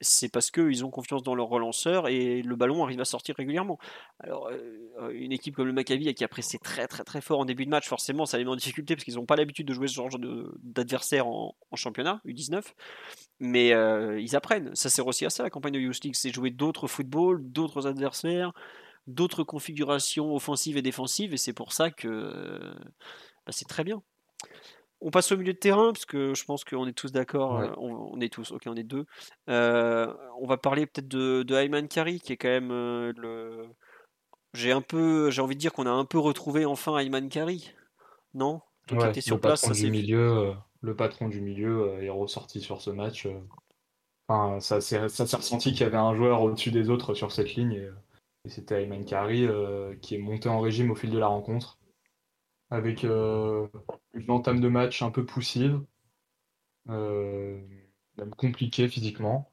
C'est 0.00 0.28
parce 0.28 0.50
qu'ils 0.50 0.84
ont 0.84 0.90
confiance 0.90 1.22
dans 1.22 1.34
leur 1.34 1.48
relanceur 1.48 2.08
et 2.08 2.42
le 2.42 2.56
ballon 2.56 2.84
arrive 2.84 3.00
à 3.00 3.04
sortir 3.04 3.34
régulièrement. 3.36 3.78
Alors, 4.20 4.48
euh, 4.48 5.10
une 5.12 5.32
équipe 5.32 5.56
comme 5.56 5.66
le 5.66 5.72
Maccabi 5.72 6.12
qui 6.14 6.24
a 6.24 6.28
pressé 6.28 6.58
très 6.58 6.86
très 6.86 7.04
très 7.04 7.20
fort 7.20 7.40
en 7.40 7.44
début 7.44 7.64
de 7.64 7.70
match, 7.70 7.88
forcément, 7.88 8.26
ça 8.26 8.38
les 8.38 8.44
met 8.44 8.50
en 8.50 8.56
difficulté 8.56 8.94
parce 8.94 9.04
qu'ils 9.04 9.14
n'ont 9.14 9.26
pas 9.26 9.36
l'habitude 9.36 9.66
de 9.66 9.74
jouer 9.74 9.88
ce 9.88 9.94
genre 9.94 10.08
d'adversaire 10.62 11.26
en, 11.26 11.54
championnat, 11.74 12.20
U19. 12.26 12.62
Mais 13.40 13.72
euh, 13.72 14.20
ils 14.20 14.36
apprennent. 14.36 14.74
Ça 14.74 14.88
sert 14.88 15.06
aussi 15.06 15.26
à 15.26 15.30
ça, 15.30 15.42
la 15.42 15.50
campagne 15.50 15.74
de 15.74 15.80
Youth 15.80 16.02
League, 16.04 16.16
c'est 16.16 16.30
jouer 16.32 16.50
d'autres 16.50 16.86
footballs, 16.86 17.40
d'autres 17.42 17.86
adversaires, 17.86 18.52
d'autres 19.06 19.44
configurations 19.44 20.34
offensives 20.34 20.76
et 20.76 20.82
défensives, 20.82 21.34
et 21.34 21.38
c'est 21.38 21.52
pour 21.52 21.72
ça 21.72 21.90
que 21.90 22.74
bah, 23.46 23.52
c'est 23.52 23.68
très 23.68 23.84
bien. 23.84 24.02
On 25.00 25.10
passe 25.10 25.30
au 25.30 25.36
milieu 25.36 25.52
de 25.52 25.58
terrain, 25.58 25.92
parce 25.92 26.06
que 26.06 26.34
je 26.34 26.44
pense 26.44 26.64
qu'on 26.64 26.86
est 26.86 26.92
tous 26.92 27.12
d'accord. 27.12 27.58
Ouais. 27.58 27.68
euh, 27.68 27.74
On, 27.76 28.16
on 28.16 28.20
est 28.20 28.32
tous, 28.32 28.50
ok, 28.50 28.62
on 28.66 28.74
est 28.74 28.82
deux. 28.82 29.06
Euh, 29.48 30.12
on 30.40 30.46
va 30.46 30.56
parler 30.56 30.86
peut-être 30.86 31.06
de, 31.08 31.44
de 31.44 31.54
Ayman 31.54 31.86
Kari, 31.86 32.20
qui 32.20 32.32
est 32.32 32.36
quand 32.36 32.48
même 32.48 32.72
euh, 32.72 33.12
le. 33.16 33.68
J'ai 34.54 34.72
un 34.72 34.80
peu, 34.80 35.30
j'ai 35.30 35.40
envie 35.40 35.54
de 35.54 35.60
dire 35.60 35.72
qu'on 35.72 35.86
a 35.86 35.90
un 35.90 36.04
peu 36.04 36.18
retrouvé 36.18 36.64
enfin 36.64 36.98
Ayman 36.98 37.28
Kari, 37.28 37.74
non? 38.34 38.60
Toi 38.88 39.08
Ouais, 39.08 39.20
sur 39.20 39.36
le 39.36 39.40
place, 39.40 39.60
patron 39.60 39.74
ça 39.74 39.80
du 39.80 39.90
milieu, 39.90 40.38
euh, 40.38 40.52
le 40.80 40.96
patron 40.96 41.28
du 41.28 41.42
milieu 41.42 42.02
est 42.02 42.08
ressorti 42.08 42.60
sur 42.60 42.80
ce 42.80 42.90
match. 42.90 43.28
Enfin, 44.26 44.58
ça 44.60 44.80
s'est 44.80 44.98
ressenti 44.98 45.72
qu'il 45.72 45.82
y 45.82 45.84
avait 45.84 45.96
un 45.96 46.14
joueur 46.14 46.42
au-dessus 46.42 46.70
des 46.70 46.90
autres 46.90 47.14
sur 47.14 47.30
cette 47.30 47.54
ligne 47.54 47.72
et, 47.72 47.88
et 48.44 48.48
c'était 48.48 48.82
Ayman 48.82 49.04
Kari 49.04 49.46
qui 50.00 50.14
est 50.14 50.18
monté 50.18 50.48
en 50.48 50.60
régime 50.60 50.90
au 50.90 50.94
fil 50.94 51.10
de 51.10 51.18
la 51.18 51.28
rencontre 51.28 51.77
avec 52.70 53.04
euh, 53.04 53.66
une 54.14 54.30
entame 54.30 54.60
de 54.60 54.68
match 54.68 55.02
un 55.02 55.10
peu 55.10 55.24
poussive, 55.24 55.80
euh, 56.88 57.60
même 58.16 58.34
compliquée 58.34 58.88
physiquement, 58.88 59.50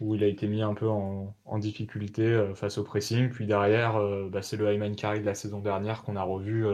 où 0.00 0.14
il 0.14 0.24
a 0.24 0.26
été 0.26 0.46
mis 0.46 0.62
un 0.62 0.74
peu 0.74 0.88
en, 0.88 1.34
difficulté 1.58 2.22
euh, 2.22 2.54
face 2.54 2.78
au 2.78 2.84
pressing. 2.84 3.30
Puis 3.30 3.46
derrière, 3.46 3.98
bah, 4.30 4.42
c'est 4.42 4.56
le 4.56 4.68
Ayman 4.68 4.94
Kari 4.94 5.20
de 5.20 5.26
la 5.26 5.34
saison 5.34 5.60
dernière 5.60 6.02
qu'on 6.02 6.16
a 6.16 6.22
revu 6.22 6.66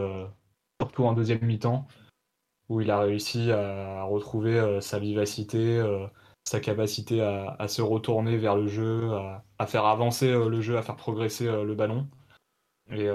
surtout 0.81 1.05
en 1.05 1.13
deuxième 1.13 1.43
mi-temps 1.45 1.87
où 2.69 2.81
il 2.81 2.91
a 2.91 2.99
réussi 2.99 3.51
à 3.51 4.03
retrouver 4.03 4.79
sa 4.81 4.99
vivacité, 4.99 5.81
sa 6.45 6.59
capacité 6.59 7.21
à, 7.21 7.67
se 7.67 7.81
retourner 7.81 8.37
vers 8.37 8.55
le 8.55 8.67
jeu, 8.67 9.11
à, 9.59 9.67
faire 9.67 9.85
avancer 9.85 10.31
le 10.31 10.61
jeu, 10.61 10.77
à 10.77 10.81
faire 10.81 10.95
progresser 10.95 11.45
le 11.45 11.75
ballon. 11.75 12.09
Et, 12.89 13.09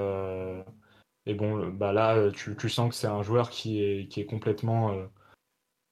et 1.29 1.35
bon, 1.35 1.69
bah 1.69 1.93
là, 1.93 2.17
euh, 2.17 2.31
tu, 2.33 2.69
sens 2.71 2.89
que 2.89 2.95
c'est 2.95 3.07
un 3.07 3.23
joueur 3.23 3.51
qui 3.51 3.83
est, 3.83 4.27
complètement 4.27 4.93
euh, 4.93 5.07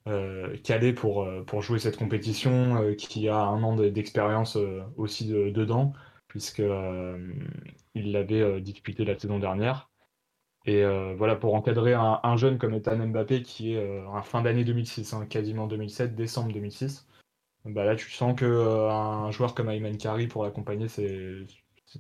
euh, 0.09 0.57
calé 0.65 0.95
pour, 0.95 1.29
jouer 1.61 1.79
cette 1.79 1.99
compétition, 1.99 2.95
qui 2.97 3.29
a 3.29 3.37
un 3.37 3.63
an 3.63 3.77
de- 3.77 3.91
d'expérience 3.91 4.57
aussi 4.97 5.27
de- 5.27 5.51
dedans, 5.51 5.93
puisque 6.27 6.63
il 7.95 8.13
l'avait 8.13 8.61
disputé 8.63 9.05
la 9.05 9.19
saison 9.19 9.39
dernière. 9.39 9.91
Et 10.65 10.83
voilà, 11.17 11.37
pour 11.37 11.55
encadrer 11.55 11.93
un, 11.93 12.19
un 12.23 12.37
jeune 12.39 12.57
comme 12.59 12.75
Ethan 12.75 12.97
Mbappé, 12.97 13.43
qui 13.43 13.75
est 13.75 14.05
en 14.07 14.23
fin 14.23 14.41
d'année 14.41 14.65
2006, 14.65 15.13
hein, 15.13 15.27
quasiment 15.27 15.67
2007, 15.67 16.15
décembre 16.15 16.53
2006, 16.53 17.07
bah 17.67 17.85
là, 17.85 17.95
tu 17.95 18.11
sens 18.11 18.35
que 18.39 18.89
un 18.91 19.31
joueur 19.33 19.55
comme 19.55 19.69
Ayman 19.69 19.99
Kari 19.99 20.29
pour 20.29 20.45
l'accompagner, 20.45 20.89
c'est 20.89 21.47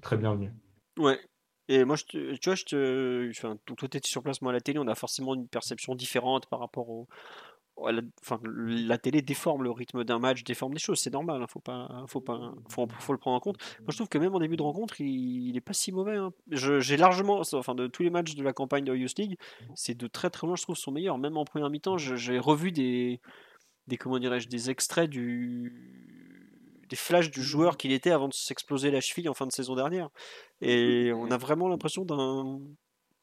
très 0.00 0.16
bienvenu. 0.16 0.52
Ouais. 0.98 1.20
Et 1.68 1.84
moi, 1.84 1.96
tu 1.96 2.38
vois, 2.44 2.54
je 2.54 2.64
te, 2.64 3.30
enfin, 3.30 3.58
toi, 3.64 3.88
t'étais 3.88 4.08
sur 4.08 4.22
place, 4.22 4.40
moi, 4.40 4.52
à 4.52 4.54
la 4.54 4.60
télé, 4.60 4.78
on 4.78 4.86
a 4.86 4.94
forcément 4.94 5.34
une 5.34 5.48
perception 5.48 5.94
différente 5.94 6.46
par 6.46 6.60
rapport 6.60 6.88
au, 6.88 7.08
la, 7.90 8.02
enfin, 8.22 8.40
la 8.44 8.98
télé 8.98 9.20
déforme 9.20 9.62
le 9.62 9.70
rythme 9.70 10.04
d'un 10.04 10.18
match, 10.18 10.44
déforme 10.44 10.72
des 10.72 10.78
choses, 10.78 10.98
c'est 10.98 11.12
normal, 11.12 11.42
hein, 11.42 11.46
faut 11.48 11.60
pas, 11.60 12.04
faut 12.08 12.20
pas, 12.20 12.54
faut, 12.68 13.12
le 13.12 13.18
prendre 13.18 13.36
en 13.36 13.40
compte. 13.40 13.58
Moi, 13.80 13.88
je 13.90 13.96
trouve 13.96 14.08
que 14.08 14.18
même 14.18 14.34
en 14.34 14.38
début 14.38 14.56
de 14.56 14.62
rencontre, 14.62 15.00
il, 15.00 15.48
il 15.48 15.56
est 15.56 15.60
pas 15.60 15.74
si 15.74 15.92
mauvais. 15.92 16.16
hein. 16.16 16.32
J'ai 16.50 16.96
largement, 16.96 17.40
enfin, 17.52 17.74
de 17.74 17.86
tous 17.86 18.02
les 18.02 18.10
matchs 18.10 18.34
de 18.34 18.42
la 18.42 18.52
campagne 18.52 18.84
de 18.84 18.94
Youth 18.94 19.18
League, 19.18 19.36
c'est 19.74 19.96
de 19.96 20.06
très 20.06 20.30
très 20.30 20.46
loin, 20.46 20.56
je 20.56 20.62
trouve, 20.62 20.76
son 20.76 20.92
meilleur. 20.92 21.18
Même 21.18 21.36
en 21.36 21.44
première 21.44 21.70
mi-temps, 21.70 21.98
j'ai 21.98 22.38
revu 22.38 22.72
des, 22.72 23.20
des 23.88 23.96
comment 23.96 24.18
dirais-je, 24.18 24.48
des 24.48 24.70
extraits 24.70 25.10
du, 25.10 26.15
des 26.88 26.96
flashs 26.96 27.30
du 27.30 27.42
joueur 27.42 27.76
qu'il 27.76 27.92
était 27.92 28.10
avant 28.10 28.28
de 28.28 28.34
s'exploser 28.34 28.90
la 28.90 29.00
cheville 29.00 29.28
en 29.28 29.34
fin 29.34 29.46
de 29.46 29.52
saison 29.52 29.74
dernière. 29.74 30.08
Et 30.60 31.12
on 31.14 31.30
a 31.30 31.36
vraiment 31.36 31.68
l'impression 31.68 32.04
d'un 32.04 32.60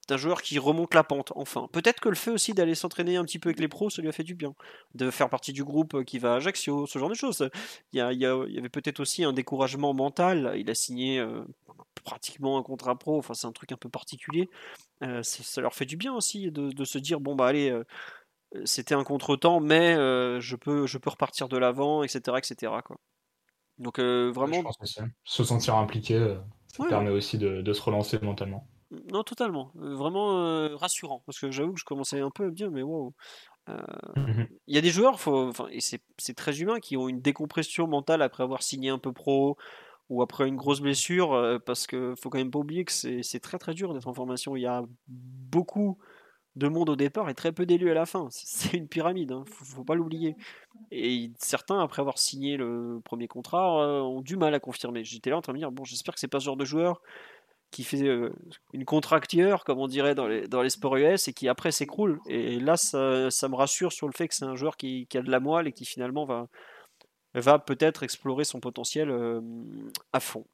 d'un 0.09 0.17
joueur 0.17 0.41
qui 0.41 0.59
remonte 0.59 0.93
la 0.95 1.05
pente, 1.05 1.31
enfin. 1.37 1.69
Peut-être 1.71 2.01
que 2.01 2.09
le 2.09 2.15
fait 2.15 2.29
aussi 2.31 2.53
d'aller 2.53 2.75
s'entraîner 2.75 3.15
un 3.15 3.23
petit 3.23 3.39
peu 3.39 3.47
avec 3.47 3.61
les 3.61 3.69
pros, 3.69 3.89
ça 3.89 4.01
lui 4.01 4.09
a 4.09 4.11
fait 4.11 4.23
du 4.25 4.35
bien. 4.35 4.53
De 4.95 5.09
faire 5.09 5.29
partie 5.29 5.53
du 5.53 5.63
groupe 5.63 6.03
qui 6.03 6.19
va 6.19 6.33
à 6.33 6.35
Ajaccio, 6.35 6.85
ce 6.87 6.99
genre 6.99 7.07
de 7.07 7.13
choses. 7.13 7.49
Il 7.93 7.99
y, 7.99 8.01
a- 8.01 8.11
il 8.11 8.25
avait 8.25 8.67
peut-être 8.67 8.99
aussi 8.99 9.23
un 9.23 9.31
découragement 9.31 9.93
mental. 9.93 10.55
Il 10.57 10.69
a 10.69 10.75
signé 10.75 11.19
euh, 11.19 11.45
pratiquement 12.03 12.57
un 12.57 12.63
contrat 12.63 12.99
pro, 12.99 13.17
enfin 13.17 13.33
c'est 13.33 13.47
un 13.47 13.53
truc 13.53 13.71
un 13.71 13.77
peu 13.77 13.87
particulier. 13.87 14.49
Euh, 15.03 15.23
ça, 15.23 15.41
ça 15.41 15.61
leur 15.61 15.73
fait 15.73 15.85
du 15.85 15.95
bien 15.95 16.13
aussi 16.13 16.51
de, 16.51 16.71
de 16.71 16.83
se 16.85 16.97
dire, 16.97 17.21
bon 17.21 17.35
bah 17.35 17.47
allez, 17.47 17.69
euh, 17.71 17.85
c'était 18.65 18.95
un 18.95 19.05
contretemps, 19.05 19.61
mais 19.61 19.93
je, 19.95 20.55
peux, 20.57 20.85
je 20.85 20.97
peux 20.97 21.11
repartir 21.11 21.47
de 21.47 21.57
l'avant, 21.57 22.03
etc. 22.03 22.37
etc. 22.37 22.73
quoi. 22.85 22.97
Donc 23.77 23.99
euh, 23.99 24.31
Je 24.51 24.57
vraiment, 24.57 24.61
pense. 24.61 24.77
Se 25.25 25.43
sentir 25.43 25.75
impliqué, 25.75 26.15
euh, 26.15 26.39
ça 26.67 26.83
Ouais. 26.83 26.87
permet 26.87 27.09
aussi 27.09 27.37
de, 27.37 27.61
de 27.61 27.73
se 27.73 27.81
relancer 27.81 28.19
mentalement. 28.21 28.69
non 29.11 29.23
totalement, 29.23 29.71
Euh, 29.77 29.95
vraiment 29.95 30.37
euh, 30.45 30.75
rassurant, 30.75 31.23
parce 31.25 31.39
que 31.39 31.49
j'avoue 31.51 31.73
que 31.73 31.79
je 31.79 31.85
commençais 31.85 32.19
un 32.19 32.29
peu 32.31 32.43
à 32.45 32.47
me 32.47 32.53
dire, 32.53 32.69
mais. 32.71 32.81
Euh, 33.69 33.77
Mhm. 34.15 34.47
Il 34.67 34.75
y 34.75 34.77
a 34.79 34.81
des 34.81 34.91
joueurs, 34.91 35.19
faut, 35.21 35.51
et 35.71 35.81
c'est 35.81 36.01
c'est 36.19 36.35
très 36.35 36.61
humain, 36.61 36.79
qui 36.79 36.97
ont 36.97 37.09
une 37.09 37.21
décompression 37.21 37.87
mentale 37.87 38.21
après 38.23 38.43
avoir 38.43 38.63
signé 38.63 38.89
un 38.89 38.99
peu 38.99 39.13
pro 39.13 39.57
ou 40.09 40.21
après 40.23 40.47
une 40.49 40.57
grosse 40.57 40.81
blessure, 40.81 41.61
parce 41.65 41.87
que 41.87 42.15
faut 42.21 42.29
quand 42.31 42.39
même 42.39 42.51
pas 42.51 42.59
oublier 42.59 42.85
que 42.85 42.91
c'est 42.93 43.23
c'est 43.23 43.39
très 43.41 43.59
très 43.59 43.73
dur 43.75 43.93
d'être 43.93 44.07
en 44.09 44.13
formation. 44.15 44.55
Il 44.57 44.61
y 44.63 44.67
a 44.67 44.83
beaucoup 45.07 45.99
de 46.55 46.67
monde 46.67 46.89
au 46.89 46.95
départ 46.95 47.29
et 47.29 47.33
très 47.33 47.51
peu 47.51 47.65
d'élus 47.65 47.91
à 47.91 47.93
la 47.93 48.05
fin. 48.05 48.27
C'est 48.31 48.73
une 48.73 48.87
pyramide, 48.87 49.31
hein, 49.31 49.43
faut, 49.47 49.65
faut 49.65 49.83
pas 49.83 49.95
l'oublier. 49.95 50.35
Et 50.91 51.31
certains, 51.39 51.79
après 51.79 52.01
avoir 52.01 52.17
signé 52.17 52.57
le 52.57 53.01
premier 53.03 53.27
contrat, 53.27 53.83
euh, 53.83 54.01
ont 54.01 54.21
du 54.21 54.37
mal 54.37 54.53
à 54.53 54.59
confirmer. 54.59 55.03
J'étais 55.03 55.29
là 55.29 55.37
en 55.37 55.41
train 55.41 55.53
de 55.53 55.57
me 55.57 55.61
dire, 55.61 55.71
bon, 55.71 55.83
j'espère 55.83 56.13
que 56.13 56.19
c'est 56.19 56.27
pas 56.27 56.39
ce 56.39 56.45
genre 56.45 56.57
de 56.57 56.65
joueur 56.65 57.01
qui 57.73 57.83
fait 57.83 58.03
euh, 58.03 58.29
une 58.71 58.85
contracture, 58.85 59.63
comme 59.65 59.79
on 59.79 59.87
dirait 59.87 60.13
dans 60.15 60.27
les, 60.27 60.47
dans 60.47 60.61
les 60.61 60.69
sports 60.69 60.95
US, 60.95 61.27
et 61.27 61.33
qui 61.33 61.49
après 61.49 61.71
s'écroule. 61.71 62.19
Et 62.27 62.59
là, 62.59 62.77
ça, 62.77 62.99
me 63.49 63.55
rassure 63.55 63.91
sur 63.91 64.07
le 64.07 64.13
fait 64.13 64.27
que 64.27 64.35
c'est 64.35 64.45
un 64.45 64.55
joueur 64.55 64.77
qui, 64.77 65.07
qui 65.07 65.17
a 65.17 65.23
de 65.23 65.31
la 65.31 65.39
moelle 65.39 65.67
et 65.67 65.73
qui 65.73 65.83
finalement 65.83 66.23
va, 66.23 66.47
va 67.33 67.59
peut-être 67.59 68.03
explorer 68.03 68.43
son 68.45 68.59
potentiel 68.59 69.09
euh, 69.09 69.41
à 70.13 70.19
fond. 70.19 70.45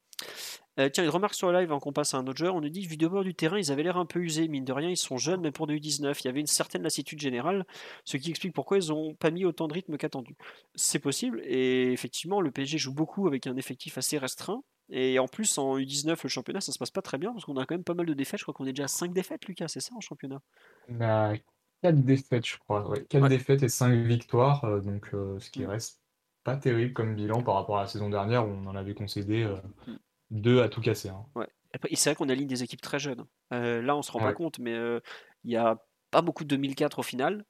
Euh, 0.78 0.88
tiens, 0.88 1.04
une 1.04 1.10
remarque 1.10 1.34
sur 1.34 1.50
le 1.50 1.58
live 1.58 1.70
avant 1.70 1.80
qu'on 1.80 1.92
passe 1.92 2.14
à 2.14 2.18
un 2.18 2.26
autre 2.26 2.38
joueur. 2.38 2.54
On 2.54 2.60
nous 2.60 2.68
dit 2.68 2.86
vu 2.86 2.96
de 2.96 3.06
bord 3.08 3.24
du 3.24 3.34
terrain, 3.34 3.58
ils 3.58 3.72
avaient 3.72 3.82
l'air 3.82 3.96
un 3.96 4.06
peu 4.06 4.20
usés. 4.20 4.48
Mine 4.48 4.64
de 4.64 4.72
rien, 4.72 4.88
ils 4.88 4.96
sont 4.96 5.18
jeunes, 5.18 5.40
mais 5.40 5.50
pour 5.52 5.66
du 5.66 5.80
19, 5.80 6.20
il 6.22 6.26
y 6.26 6.30
avait 6.30 6.40
une 6.40 6.46
certaine 6.46 6.82
lassitude 6.82 7.20
générale, 7.20 7.66
ce 8.04 8.16
qui 8.16 8.30
explique 8.30 8.54
pourquoi 8.54 8.78
ils 8.78 8.88
n'ont 8.88 9.14
pas 9.14 9.30
mis 9.30 9.44
autant 9.44 9.68
de 9.68 9.74
rythme 9.74 9.96
qu'attendu. 9.96 10.36
C'est 10.74 11.00
possible, 11.00 11.40
et 11.44 11.92
effectivement, 11.92 12.40
le 12.40 12.50
PSG 12.50 12.78
joue 12.78 12.94
beaucoup 12.94 13.26
avec 13.26 13.46
un 13.46 13.56
effectif 13.56 13.98
assez 13.98 14.16
restreint. 14.18 14.62
Et 14.92 15.18
en 15.18 15.28
plus, 15.28 15.56
en 15.58 15.76
U19, 15.78 16.22
le 16.24 16.28
championnat, 16.28 16.60
ça 16.60 16.72
se 16.72 16.78
passe 16.78 16.90
pas 16.90 17.02
très 17.02 17.18
bien, 17.18 17.32
parce 17.32 17.44
qu'on 17.44 17.56
a 17.56 17.66
quand 17.66 17.74
même 17.74 17.84
pas 17.84 17.94
mal 17.94 18.06
de 18.06 18.14
défaites. 18.14 18.38
Je 18.40 18.44
crois 18.44 18.54
qu'on 18.54 18.66
est 18.66 18.72
déjà 18.72 18.84
à 18.84 18.88
5 18.88 19.12
défaites, 19.12 19.44
Lucas, 19.46 19.68
c'est 19.68 19.80
ça 19.80 19.94
en 19.94 20.00
championnat? 20.00 20.40
On 20.88 21.00
a 21.00 21.34
4 21.82 22.02
défaites, 22.04 22.46
je 22.46 22.58
crois. 22.58 22.88
Ouais, 22.88 23.04
4 23.06 23.22
Ouais. 23.22 23.28
défaites 23.28 23.62
et 23.62 23.68
5 23.68 23.92
victoires, 24.06 24.64
euh, 24.64 24.80
donc 24.80 25.10
euh, 25.14 25.38
ce 25.38 25.50
qui 25.50 25.62
Mm. 25.62 25.66
reste 25.66 26.00
pas 26.42 26.56
terrible 26.56 26.92
comme 26.92 27.14
bilan 27.14 27.42
par 27.42 27.54
rapport 27.54 27.78
à 27.78 27.82
la 27.82 27.86
saison 27.86 28.08
dernière 28.10 28.46
où 28.46 28.50
on 28.50 28.66
en 28.66 28.74
avait 28.76 28.94
concédé 28.94 29.44
Mm. 29.86 29.96
2 30.30 30.62
à 30.62 30.68
tout 30.68 30.80
casser. 30.80 31.08
hein. 31.08 31.24
Ouais. 31.34 31.48
Après, 31.72 31.88
c'est 31.94 32.10
vrai 32.10 32.16
qu'on 32.16 32.28
aligne 32.28 32.48
des 32.48 32.62
équipes 32.64 32.80
très 32.80 32.98
jeunes. 32.98 33.24
Euh, 33.52 33.80
là, 33.82 33.96
on 33.96 34.02
se 34.02 34.10
rend 34.10 34.18
pas 34.20 34.32
compte, 34.32 34.58
mais 34.58 34.74
euh, 34.74 34.98
il 35.44 35.52
y 35.52 35.56
a 35.56 35.78
pas 36.10 36.20
beaucoup 36.22 36.42
de 36.44 36.48
2004 36.48 36.98
au 36.98 37.02
final. 37.02 37.44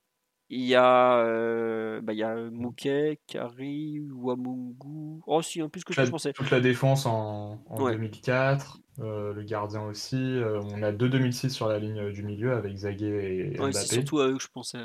Il 0.53 0.63
y 0.63 0.75
a, 0.75 1.19
euh, 1.25 2.01
bah, 2.03 2.13
il 2.13 2.19
y 2.19 2.23
a 2.25 2.35
Mouquet, 2.51 3.21
Kari, 3.29 4.01
Wamungu. 4.13 5.23
Oh, 5.27 5.41
si, 5.43 5.61
un 5.61 5.69
plus 5.69 5.85
que 5.85 5.93
la, 5.97 6.05
je 6.05 6.11
pensais. 6.11 6.33
toute 6.33 6.51
la 6.51 6.61
défense 6.61 7.07
en, 7.07 7.63
en 7.67 7.83
Ouais. 7.83 7.93
2004, 7.93 8.79
euh, 8.99 9.33
le 9.33 9.43
gardien 9.45 9.83
aussi. 9.85 10.17
euh, 10.17 10.61
on 10.61 10.83
a 10.83 10.91
deux 10.93 11.09
2006 11.09 11.51
sur 11.51 11.69
la 11.69 11.79
ligne 11.79 12.11
du 12.11 12.23
milieu 12.25 12.53
avec 12.53 12.77
Zaguet 12.77 13.07
et 13.55 13.61
Ouais, 13.61 13.73
c'est 13.73 13.85
Mbappé. 13.85 13.95
surtout 13.95 14.19
à 14.21 14.27
eux 14.29 14.37
que 14.37 14.43
je 14.43 14.49
pensais. 14.49 14.85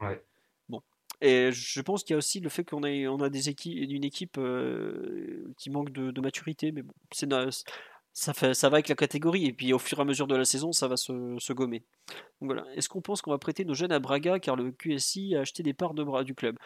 Ouais. 0.00 0.22
Et 1.20 1.52
je 1.52 1.80
pense 1.80 2.04
qu'il 2.04 2.14
y 2.14 2.14
a 2.14 2.18
aussi 2.18 2.40
le 2.40 2.48
fait 2.48 2.64
qu'on 2.64 2.82
a, 2.82 3.28
des 3.28 3.48
équipes, 3.48 3.90
une 3.90 4.04
équipe 4.04 4.36
euh, 4.38 5.52
qui 5.58 5.70
manque 5.70 5.90
de, 5.90 6.20
maturité. 6.20 6.72
Mais 6.72 6.82
bon, 6.82 6.94
ça, 8.12 8.32
va 8.68 8.76
avec 8.76 8.88
la 8.88 8.94
catégorie. 8.94 9.46
Et 9.46 9.52
puis 9.52 9.72
au 9.72 9.78
fur 9.78 9.98
et 9.98 10.02
à 10.02 10.04
mesure 10.04 10.26
de 10.26 10.36
la 10.36 10.44
saison, 10.44 10.72
ça 10.72 10.88
va 10.88 10.96
se, 10.96 11.52
gommer. 11.52 11.84
Voilà. 12.40 12.64
Est-ce 12.74 12.88
qu'on 12.88 13.00
pense 13.00 13.22
qu'on 13.22 13.30
va 13.30 13.38
prêter 13.38 13.64
nos 13.64 13.74
jeunes 13.74 13.92
à 13.92 13.98
Braga 13.98 14.38
car 14.38 14.56
le 14.56 14.70
QSI 14.72 15.36
a 15.36 15.40
acheté 15.40 15.62
des 15.62 15.74
parts 15.74 15.94
de 15.94 16.04
bras 16.04 16.24
du 16.24 16.34
club? 16.34 16.56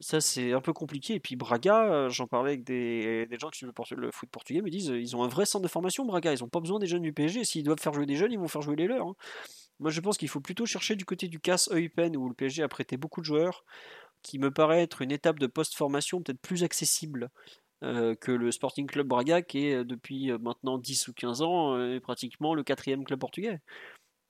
Ça, 0.00 0.20
c'est 0.20 0.52
un 0.52 0.60
peu 0.60 0.72
compliqué. 0.72 1.14
Et 1.14 1.20
puis 1.20 1.36
Braga, 1.36 2.08
j'en 2.08 2.26
parlais 2.26 2.52
avec 2.52 2.64
des, 2.64 3.26
gens 3.40 3.50
qui 3.50 3.58
suivent 3.58 3.72
le 3.96 4.10
foot 4.10 4.28
portugais, 4.30 4.60
me 4.60 4.70
disent 4.70 4.88
ils 4.88 5.16
ont 5.16 5.22
un 5.22 5.28
vrai 5.28 5.46
centre 5.46 5.62
de 5.62 5.68
formation, 5.68 6.04
Braga. 6.04 6.34
Ils 6.34 6.42
n'ont 6.42 6.48
pas 6.48 6.60
besoin 6.60 6.78
des 6.78 6.86
jeunes 6.86 7.02
du 7.02 7.12
PSG. 7.12 7.44
S'ils 7.44 7.64
doivent 7.64 7.80
faire 7.80 7.94
jouer 7.94 8.06
des 8.06 8.16
jeunes, 8.16 8.32
ils 8.32 8.38
vont 8.38 8.48
faire 8.48 8.62
jouer 8.62 8.76
les 8.76 8.86
leurs. 8.86 9.06
Hein. 9.06 9.16
Moi, 9.84 9.90
je 9.90 10.00
pense 10.00 10.16
qu'il 10.16 10.30
faut 10.30 10.40
plutôt 10.40 10.64
chercher 10.64 10.96
du 10.96 11.04
côté 11.04 11.28
du 11.28 11.38
casse 11.38 11.68
Eupen 11.70 12.16
où 12.16 12.26
le 12.26 12.34
PSG 12.34 12.62
a 12.62 12.68
prêté 12.68 12.96
beaucoup 12.96 13.20
de 13.20 13.26
joueurs 13.26 13.66
qui 14.22 14.38
me 14.38 14.50
paraît 14.50 14.80
être 14.80 15.02
une 15.02 15.12
étape 15.12 15.38
de 15.38 15.46
post-formation 15.46 16.22
peut-être 16.22 16.40
plus 16.40 16.64
accessible 16.64 17.28
euh, 17.82 18.14
que 18.14 18.32
le 18.32 18.50
Sporting 18.50 18.86
Club 18.86 19.08
Braga, 19.08 19.42
qui 19.42 19.66
est 19.66 19.74
euh, 19.74 19.84
depuis 19.84 20.30
euh, 20.30 20.38
maintenant 20.38 20.78
10 20.78 21.08
ou 21.08 21.12
15 21.12 21.42
ans 21.42 21.98
pratiquement 22.00 22.54
le 22.54 22.62
quatrième 22.62 23.04
club 23.04 23.20
portugais. 23.20 23.60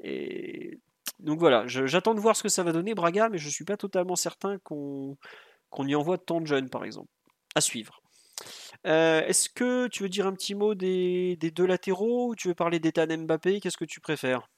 Et 0.02 0.80
donc 1.20 1.38
voilà, 1.38 1.68
j'attends 1.68 2.16
de 2.16 2.20
voir 2.20 2.34
ce 2.34 2.42
que 2.42 2.48
ça 2.48 2.64
va 2.64 2.72
donner 2.72 2.94
Braga, 2.96 3.28
mais 3.28 3.38
je 3.38 3.46
ne 3.46 3.52
suis 3.52 3.64
pas 3.64 3.76
totalement 3.76 4.16
certain 4.16 4.58
qu'on 4.64 5.16
y 5.78 5.94
envoie 5.94 6.18
tant 6.18 6.40
de 6.40 6.48
jeunes, 6.48 6.68
par 6.68 6.84
exemple. 6.84 7.10
À 7.54 7.60
suivre. 7.60 8.02
Est-ce 8.82 9.48
que 9.48 9.86
tu 9.86 10.02
veux 10.02 10.08
dire 10.08 10.26
un 10.26 10.32
petit 10.32 10.56
mot 10.56 10.74
des, 10.74 11.36
deux 11.36 11.66
latéraux 11.66 12.30
ou 12.30 12.34
tu 12.34 12.48
veux 12.48 12.54
parler 12.54 12.80
d'Ethan 12.80 13.06
Mbappé? 13.06 13.60
Qu'est-ce 13.60 13.76
que 13.76 13.84
tu 13.84 14.00
préfères? 14.00 14.48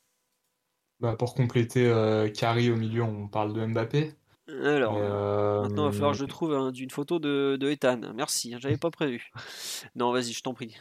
Bah 1.01 1.17
Pour 1.17 1.35
compléter 1.35 1.87
euh, 1.87 2.29
au 2.29 2.77
milieu, 2.77 3.03
on 3.03 3.29
parle 3.29 3.53
de 3.53 3.65
Mbappé. 3.67 4.15
Alors, 4.49 4.95
maintenant, 5.63 5.87
il 5.87 5.91
va 5.91 5.93
falloir 5.93 6.13
que 6.13 6.19
je 6.19 6.25
euh, 6.25 6.29
trouve 6.29 6.73
une 6.79 6.91
photo 6.91 7.19
de, 7.19 7.57
de 7.61 7.69
Ethan. 7.69 8.01
Merci, 8.15 8.55
hein, 8.55 8.59
j'avais 8.61 8.77
pas 8.77 8.91
prévu. 8.91 9.31
Non, 9.97 10.13
vas-y, 10.13 10.33
je 10.33 10.43
t'en 10.43 10.55
prie. 10.55 10.79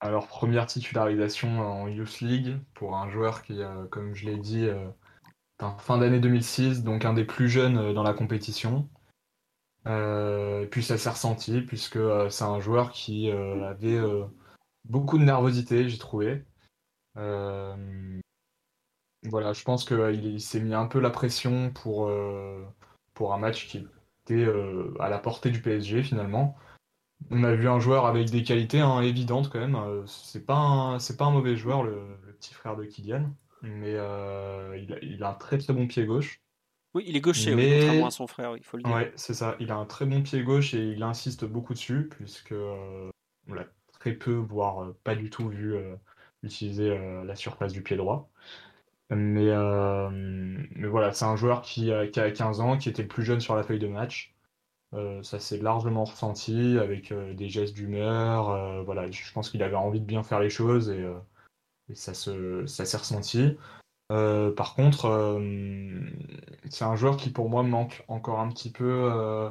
Alors, 0.00 0.26
première 0.28 0.66
titularisation 0.66 1.60
en 1.60 1.88
Youth 1.88 2.20
League 2.20 2.56
pour 2.74 2.96
un 2.96 3.10
joueur 3.10 3.42
qui, 3.42 3.60
comme 3.90 4.14
je 4.14 4.26
l'ai 4.26 4.36
dit, 4.36 4.66
euh, 4.66 4.88
fin 5.78 5.98
d'année 5.98 6.20
2006, 6.20 6.82
donc 6.82 7.04
un 7.04 7.14
des 7.14 7.24
plus 7.24 7.48
jeunes 7.48 7.78
euh, 7.78 7.92
dans 7.92 8.04
la 8.04 8.14
compétition. 8.14 8.88
puis 9.84 10.82
ça 10.82 10.96
s'est 10.96 11.10
ressenti, 11.10 11.60
puisque 11.60 11.98
c'est 12.30 12.44
un 12.44 12.60
joueur 12.60 12.92
qui 12.92 13.30
avait 13.30 14.00
beaucoup 14.84 15.18
de 15.18 15.24
nervosité, 15.24 15.88
j'ai 15.88 15.98
trouvé. 15.98 16.44
Voilà, 19.28 19.52
je 19.52 19.62
pense 19.62 19.84
qu'il 19.84 20.40
s'est 20.40 20.60
mis 20.60 20.74
un 20.74 20.86
peu 20.86 21.00
la 21.00 21.10
pression 21.10 21.70
pour, 21.70 22.10
pour 23.18 23.34
un 23.34 23.38
match 23.38 23.66
qui 23.66 23.84
était 24.24 24.44
euh, 24.44 24.94
à 25.00 25.08
la 25.08 25.18
portée 25.18 25.50
du 25.50 25.60
PSG 25.60 26.02
finalement. 26.02 26.56
On 27.30 27.42
a 27.42 27.52
vu 27.52 27.68
un 27.68 27.80
joueur 27.80 28.06
avec 28.06 28.30
des 28.30 28.44
qualités 28.44 28.78
hein, 28.78 29.00
évidentes 29.00 29.50
quand 29.50 29.58
même. 29.58 29.74
Euh, 29.74 30.06
c'est 30.06 30.46
pas 30.46 30.56
un, 30.56 30.98
c'est 31.00 31.16
pas 31.16 31.24
un 31.24 31.32
mauvais 31.32 31.56
joueur 31.56 31.82
le, 31.82 32.00
petit 32.38 32.54
frère 32.54 32.76
de 32.76 32.84
Kylian, 32.84 33.28
mais 33.62 33.94
euh, 33.96 34.80
il, 35.02 35.24
a, 35.24 35.30
un 35.30 35.34
très 35.34 35.58
très 35.58 35.72
bon 35.72 35.88
pied 35.88 36.06
gauche. 36.06 36.40
Oui, 36.94 37.04
il 37.08 37.16
est 37.16 37.20
gaucher, 37.20 37.50
contrairement 37.50 38.06
à 38.06 38.10
son 38.10 38.28
frère, 38.28 38.56
il 38.56 38.62
faut 38.62 38.76
le 38.76 38.84
dire. 38.84 38.94
Ouais, 38.94 39.12
c'est 39.16 39.34
ça. 39.34 39.56
Il 39.58 39.72
a 39.72 39.76
un 39.76 39.84
très 39.84 40.06
bon 40.06 40.22
pied 40.22 40.42
gauche 40.44 40.74
et 40.74 40.92
il 40.92 41.02
insiste 41.02 41.44
beaucoup 41.44 41.74
dessus 41.74 42.08
puisque 42.08 42.54
on 42.54 43.52
l'a 43.52 43.66
très 43.92 44.12
peu, 44.12 44.34
voire 44.34 44.92
pas 45.02 45.16
du 45.16 45.28
tout 45.28 45.48
vu 45.48 45.76
utiliser 46.44 46.96
la 47.24 47.34
surface 47.34 47.72
du 47.72 47.82
pied 47.82 47.96
droit. 47.96 48.30
Mais, 49.10 49.48
euh, 49.48 50.10
mais 50.10 50.86
voilà, 50.86 51.12
c'est 51.12 51.24
un 51.24 51.36
joueur 51.36 51.62
qui, 51.62 51.92
a 51.92 52.06
15 52.08 52.60
ans, 52.60 52.76
qui 52.76 52.88
était 52.88 53.02
le 53.02 53.08
plus 53.08 53.24
jeune 53.24 53.40
sur 53.40 53.56
la 53.56 53.62
feuille 53.62 53.78
de 53.78 53.88
match. 53.88 54.34
Euh, 54.94 55.22
ça 55.22 55.38
s'est 55.38 55.58
largement 55.58 56.04
ressenti 56.04 56.78
avec 56.78 57.12
euh, 57.12 57.34
des 57.34 57.48
gestes 57.48 57.74
d'humeur. 57.74 58.84
voilà, 58.84 59.10
je 59.10 59.32
pense 59.32 59.50
qu'il 59.50 59.62
avait 59.62 59.76
envie 59.76 60.00
de 60.00 60.04
bien 60.06 60.22
faire 60.22 60.40
les 60.40 60.50
choses 60.50 60.90
et, 60.90 61.06
ça, 61.94 62.12
se, 62.14 62.66
ça 62.66 62.84
s'est 62.84 62.98
ressenti. 62.98 63.56
par 64.08 64.74
contre, 64.74 65.40
c'est 66.70 66.84
un 66.84 66.96
joueur 66.96 67.16
qui 67.16 67.30
pour 67.30 67.48
moi 67.48 67.62
manque 67.62 68.04
encore 68.08 68.40
un 68.40 68.48
petit 68.48 68.70
peu 68.70 69.50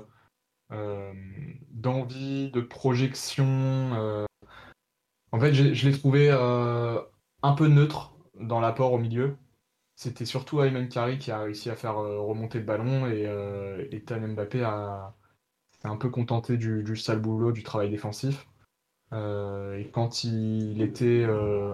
d'envie, 1.72 2.52
de 2.52 2.62
projection. 2.62 4.28
En 5.32 5.40
fait, 5.40 5.54
je 5.54 5.88
l'ai 5.88 5.98
trouvé 5.98 6.30
un 6.30 7.54
peu 7.54 7.68
neutre 7.68 8.14
dans 8.40 8.60
l'apport 8.60 8.94
au 8.94 9.00
milieu. 9.00 9.36
C'était 9.98 10.26
surtout 10.26 10.62
Ayman 10.62 10.88
Kari 10.88 11.18
qui 11.18 11.32
a 11.32 11.40
réussi 11.40 11.72
à 11.72 11.76
faire 11.76 11.98
euh, 11.98 12.22
remonter 12.22 12.60
le 12.60 12.66
ballon 12.66 13.08
et 13.08 13.26
euh, 13.26 13.84
Ethan 13.92 14.20
Mbappé 14.20 14.64
a 14.64 15.16
s'est 15.72 15.88
un 15.88 15.98
peu 15.98 16.10
contenté 16.12 16.56
du, 16.56 16.96
sale 16.96 17.20
boulot, 17.20 17.52
du 17.52 17.64
travail 17.64 17.90
défensif. 17.90 18.48
Euh, 19.12 19.76
et 19.76 19.90
quand 19.90 20.24
il 20.24 20.84
était 20.84 21.24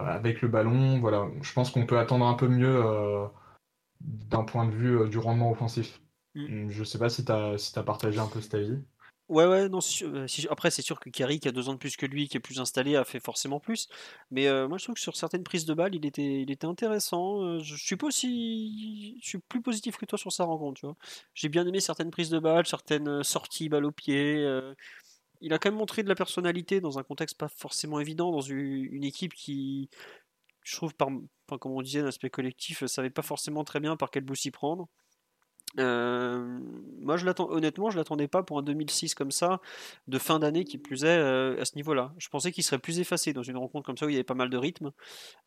avec 0.05 0.41
le 0.41 0.47
ballon, 0.47 0.99
voilà, 0.99 1.27
je 1.41 1.51
pense 1.51 1.69
qu'on 1.69 1.85
peut 1.85 1.99
attendre 1.99 2.25
un 2.25 2.35
peu 2.35 2.47
mieux 2.47 2.81
d'un 3.99 4.43
point 4.45 4.65
de 4.67 4.71
vue 4.71 5.09
du 5.09 5.17
rendement 5.17 5.51
offensif. 5.51 6.01
Mm. 6.35 6.69
Je 6.69 6.83
sais 6.85 6.99
pas 6.99 7.09
si 7.09 7.25
tu 7.25 7.31
as, 7.31 7.57
si 7.57 7.77
as 7.77 7.83
partagé 7.83 8.19
un 8.19 8.27
peu 8.27 8.39
cet 8.39 8.55
avis. 8.55 8.81
Ouais, 9.29 9.45
ouais, 9.45 9.69
non, 9.69 9.79
euh, 10.01 10.27
après, 10.49 10.69
c'est 10.69 10.81
sûr 10.81 10.99
que 10.99 11.09
Kerry, 11.09 11.39
qui 11.39 11.47
a 11.47 11.51
deux 11.53 11.69
ans 11.69 11.73
de 11.73 11.77
plus 11.77 11.95
que 11.95 12.05
lui, 12.05 12.27
qui 12.27 12.35
est 12.37 12.39
plus 12.41 12.59
installé, 12.59 12.97
a 12.97 13.05
fait 13.05 13.21
forcément 13.21 13.59
plus. 13.59 13.87
Mais 14.31 14.47
euh, 14.47 14.67
moi, 14.67 14.77
je 14.77 14.83
trouve 14.83 14.95
que 14.95 15.01
sur 15.01 15.15
certaines 15.15 15.43
prises 15.43 15.65
de 15.65 15.73
balles, 15.73 15.95
il 15.95 16.05
était, 16.05 16.65
intéressant. 16.65 17.41
Euh, 17.41 17.59
je 17.59 17.75
suis 17.75 17.97
aussi. 18.03 19.19
Plus 19.47 19.61
positif 19.61 19.97
que 19.97 20.05
toi 20.05 20.17
sur 20.17 20.31
sa 20.31 20.43
rencontre, 20.43 20.79
tu 20.81 20.85
vois. 20.85 20.97
J'ai 21.33 21.49
bien 21.49 21.65
aimé 21.65 21.79
certaines 21.79 22.11
prises 22.11 22.29
de 22.29 22.39
balles, 22.39 22.67
certaines 22.67 23.23
sorties 23.23 23.69
balles 23.69 23.85
au 23.85 23.91
pied. 23.91 24.45
il 25.41 25.53
a 25.53 25.59
quand 25.59 25.69
même 25.69 25.79
montré 25.79 26.03
de 26.03 26.09
la 26.09 26.15
personnalité 26.15 26.81
dans 26.81 26.99
un 26.99 27.03
contexte 27.03 27.37
pas 27.37 27.49
forcément 27.49 27.99
évident, 27.99 28.31
dans 28.31 28.41
une, 28.41 29.03
équipe 29.03 29.33
qui, 29.33 29.89
je 30.63 30.75
trouve, 30.75 30.93
comme 30.95 31.27
on 31.63 31.81
disait, 31.81 32.01
l'aspect 32.01 32.29
collectif, 32.29 32.85
savait 32.85 33.09
pas 33.09 33.21
forcément 33.23 33.63
très 33.63 33.79
bien 33.79 33.97
par 33.97 34.11
quel 34.11 34.23
bout 34.23 34.35
s'y 34.35 34.51
prendre. 34.51 34.89
Euh, 35.79 36.59
moi, 36.99 37.17
honnêtement, 37.39 37.89
je 37.89 37.97
l'attendais 37.97 38.27
pas 38.27 38.43
pour 38.43 38.59
un 38.59 38.61
2006 38.61 39.15
comme 39.15 39.31
ça, 39.31 39.59
de 40.07 40.19
fin 40.19 40.39
d'année 40.39 40.65
qui 40.65 40.77
plus 40.77 41.03
est 41.03 41.07
euh, 41.07 41.59
à 41.59 41.65
ce 41.65 41.75
niveau-là. 41.75 42.13
Je 42.17 42.29
pensais 42.29 42.51
qu'il 42.51 42.63
serait 42.63 42.79
plus 42.79 42.99
effacé 42.99 43.33
dans 43.33 43.43
une 43.43 43.57
rencontre 43.57 43.85
comme 43.85 43.97
ça 43.97 44.05
où 44.05 44.09
il 44.09 44.13
y 44.13 44.15
avait 44.15 44.23
pas 44.23 44.33
mal 44.33 44.49
de 44.49 44.57
rythme. 44.57 44.91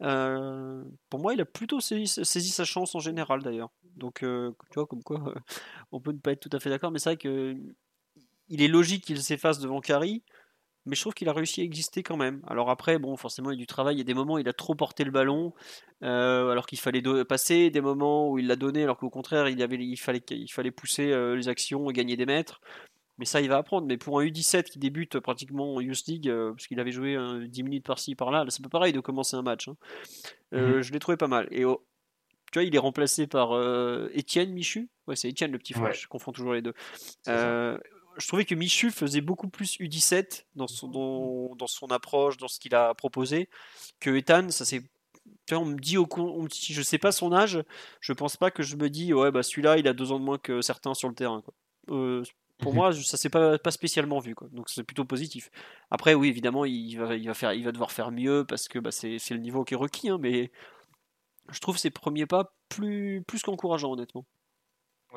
Euh, 0.03 0.83
pour 1.11 1.21
moi, 1.21 1.35
il 1.35 1.41
a 1.41 1.45
plutôt 1.45 1.81
saisi, 1.81 2.51
sa 2.51 2.65
chance 2.65 2.95
en 2.95 3.01
général 3.01 3.43
d'ailleurs. 3.43 3.71
Donc, 3.97 4.19
tu 4.21 4.75
vois, 4.75 4.87
comme 4.87 5.03
quoi, 5.03 5.35
on 5.93 6.01
peut 6.01 6.13
ne 6.13 6.19
pas 6.19 6.33
être 6.33 6.41
tout 6.41 6.51
à 6.53 6.61
fait 6.61 6.71
d'accord, 6.71 6.91
mais 6.91 6.99
c'est 6.99 7.11
vrai 7.11 7.17
que 7.17 7.57
il 8.49 8.63
est 8.63 8.69
logique 8.69 9.05
qu'il 9.05 9.21
s'efface 9.21 9.59
devant 9.59 9.81
Kari 9.81 10.23
mais 10.87 10.95
je 10.95 11.01
trouve 11.01 11.15
qu'il 11.15 11.29
a 11.29 11.33
réussi 11.33 11.61
à 11.61 11.65
exister 11.65 12.03
quand 12.05 12.17
même. 12.17 12.41
Alors 12.47 12.71
après, 12.71 12.99
bon, 12.99 13.17
forcément, 13.17 13.51
il 13.51 13.55
y 13.55 13.57
a 13.57 13.61
du 13.61 13.67
travail. 13.67 13.97
Il 13.97 13.99
y 13.99 14.03
a 14.03 14.05
des 14.05 14.15
moments 14.15 14.35
où 14.35 14.39
il 14.39 14.49
a 14.49 14.53
trop 14.53 14.77
porté 14.77 15.03
le 15.03 15.11
ballon, 15.11 15.53
euh, 16.05 16.51
alors 16.51 16.67
qu'il 16.67 16.79
fallait 16.79 17.03
passer. 17.25 17.71
Des 17.71 17.81
moments 17.81 18.31
où 18.31 18.39
il 18.39 18.47
l'a 18.47 18.57
donné, 18.57 18.85
alors 18.85 18.97
qu'au 18.97 19.11
contraire, 19.11 19.49
il, 19.49 19.61
avait, 19.63 19.77
il, 19.77 19.97
fallait, 19.97 20.23
il 20.31 20.49
fallait 20.49 20.71
pousser 20.71 21.13
euh, 21.13 21.35
les 21.35 21.49
actions 21.49 21.91
et 21.91 21.93
gagner 21.93 22.17
des 22.17 22.25
mètres. 22.25 22.61
Mais 23.19 23.25
ça, 23.25 23.41
il 23.41 23.49
va 23.49 23.57
apprendre. 23.57 23.87
Mais 23.89 23.97
pour 23.97 24.21
un 24.21 24.25
U17 24.25 24.65
qui 24.65 24.79
débute 24.79 25.19
pratiquement 25.19 25.75
en 25.75 25.81
Youth 25.81 26.07
League, 26.07 26.29
euh, 26.29 26.53
parce 26.53 26.69
qu'il 26.69 26.79
avait 26.79 26.93
joué 26.93 27.19
10 27.49 27.63
minutes 27.65 27.87
par-ci, 27.87 28.15
par-là, 28.15 28.45
c'est 28.49 28.63
pas 28.63 28.69
pareil 28.69 28.93
de 28.93 29.01
commencer 29.01 29.37
un 29.37 29.43
match. 29.43 29.69
Hein. 29.69 29.77
Mhm. 30.53 30.83
Je 30.83 30.93
l'ai 30.93 31.01
trouvé 31.01 31.17
pas 31.17 31.27
mal. 31.27 31.49
Et 31.51 31.63
tu 31.63 31.65
vois, 32.55 32.63
il 32.63 32.75
est 32.75 32.79
remplacé 32.79 33.27
par 33.27 33.59
Étienne 34.13 34.53
Michu. 34.53 34.89
Ouais, 35.09 35.17
c'est 35.17 35.29
Étienne 35.29 35.51
le 35.51 35.59
petit 35.59 35.73
frère, 35.73 35.93
je 35.93 36.07
confonds 36.07 36.33
toujours 36.33 36.53
les 36.53 36.63
deux 36.63 36.75
je 38.17 38.27
trouvais 38.27 38.45
que 38.45 38.55
Michu 38.55 38.91
faisait 38.91 39.21
beaucoup 39.21 39.49
plus 39.49 39.79
U17 39.79 40.45
dans 40.55 40.67
son, 40.67 40.89
dans, 41.57 41.67
son 41.67 41.87
approche, 41.89 42.37
dans 42.37 42.49
ce 42.49 42.59
qu'il 42.59 42.75
a 42.75 42.95
proposé, 42.95 43.49
que 44.01 44.17
Ethan, 44.17 44.51
ça 44.51 44.65
c'est 44.65 44.83
on 45.53 45.65
me 45.65 45.79
dit 45.79 45.97
au 45.97 46.09
on 46.17 46.49
je 46.49 46.83
sais 46.83 46.99
pas 46.99 47.13
son 47.13 47.33
âge, 47.33 47.63
je 48.01 48.13
pense 48.13 48.37
pas 48.37 48.51
que 48.51 48.63
je 48.63 48.77
me 48.77 48.89
dis 48.89 49.13
ouais 49.13 49.31
bah 49.31 49.43
celui-là 49.43 49.79
il 49.79 49.89
a 49.89 49.93
deux 49.93 50.13
ans 50.13 50.19
de 50.19 50.25
moins 50.25 50.39
que 50.39 50.61
certains 50.61 50.95
sur 50.95 51.09
le 51.09 51.15
terrain. 51.15 51.43
Euh, 51.91 52.23
pour 52.59 52.73
mhm. 52.73 52.77
moi, 52.77 52.93
ça 52.93 53.17
s'est 53.17 53.29
pas, 53.29 53.59
pas 53.59 53.71
spécialement 53.71 54.19
vu, 54.19 54.35
quoi. 54.35 54.49
donc 54.53 54.71
c'est 54.71 54.83
plutôt 54.83 55.05
positif. 55.05 55.51
Après, 55.91 56.15
oui, 56.15 56.29
évidemment, 56.29 56.65
il 56.65 56.97
va, 56.97 57.15
il 57.15 57.27
va, 57.27 57.35
faire, 57.35 57.53
il 57.53 57.65
va 57.65 57.73
devoir 57.73 57.93
faire 57.93 58.11
mieux 58.11 58.45
parce 58.49 58.69
que 58.69 58.79
bah, 58.79 58.91
c'est 58.91 59.19
le 59.31 59.39
niveau 59.39 59.65
qui 59.65 59.75
est 59.75 59.77
requis, 59.77 60.09
hein, 60.09 60.19
mais 60.19 60.51
je 61.51 61.61
trouve 61.61 61.77
ses 61.77 61.91
premiers 61.91 62.27
pas 62.27 62.55
plus, 62.69 63.23
plus 63.27 63.43
qu'encourageants, 63.43 63.93
honnêtement. 63.93 64.25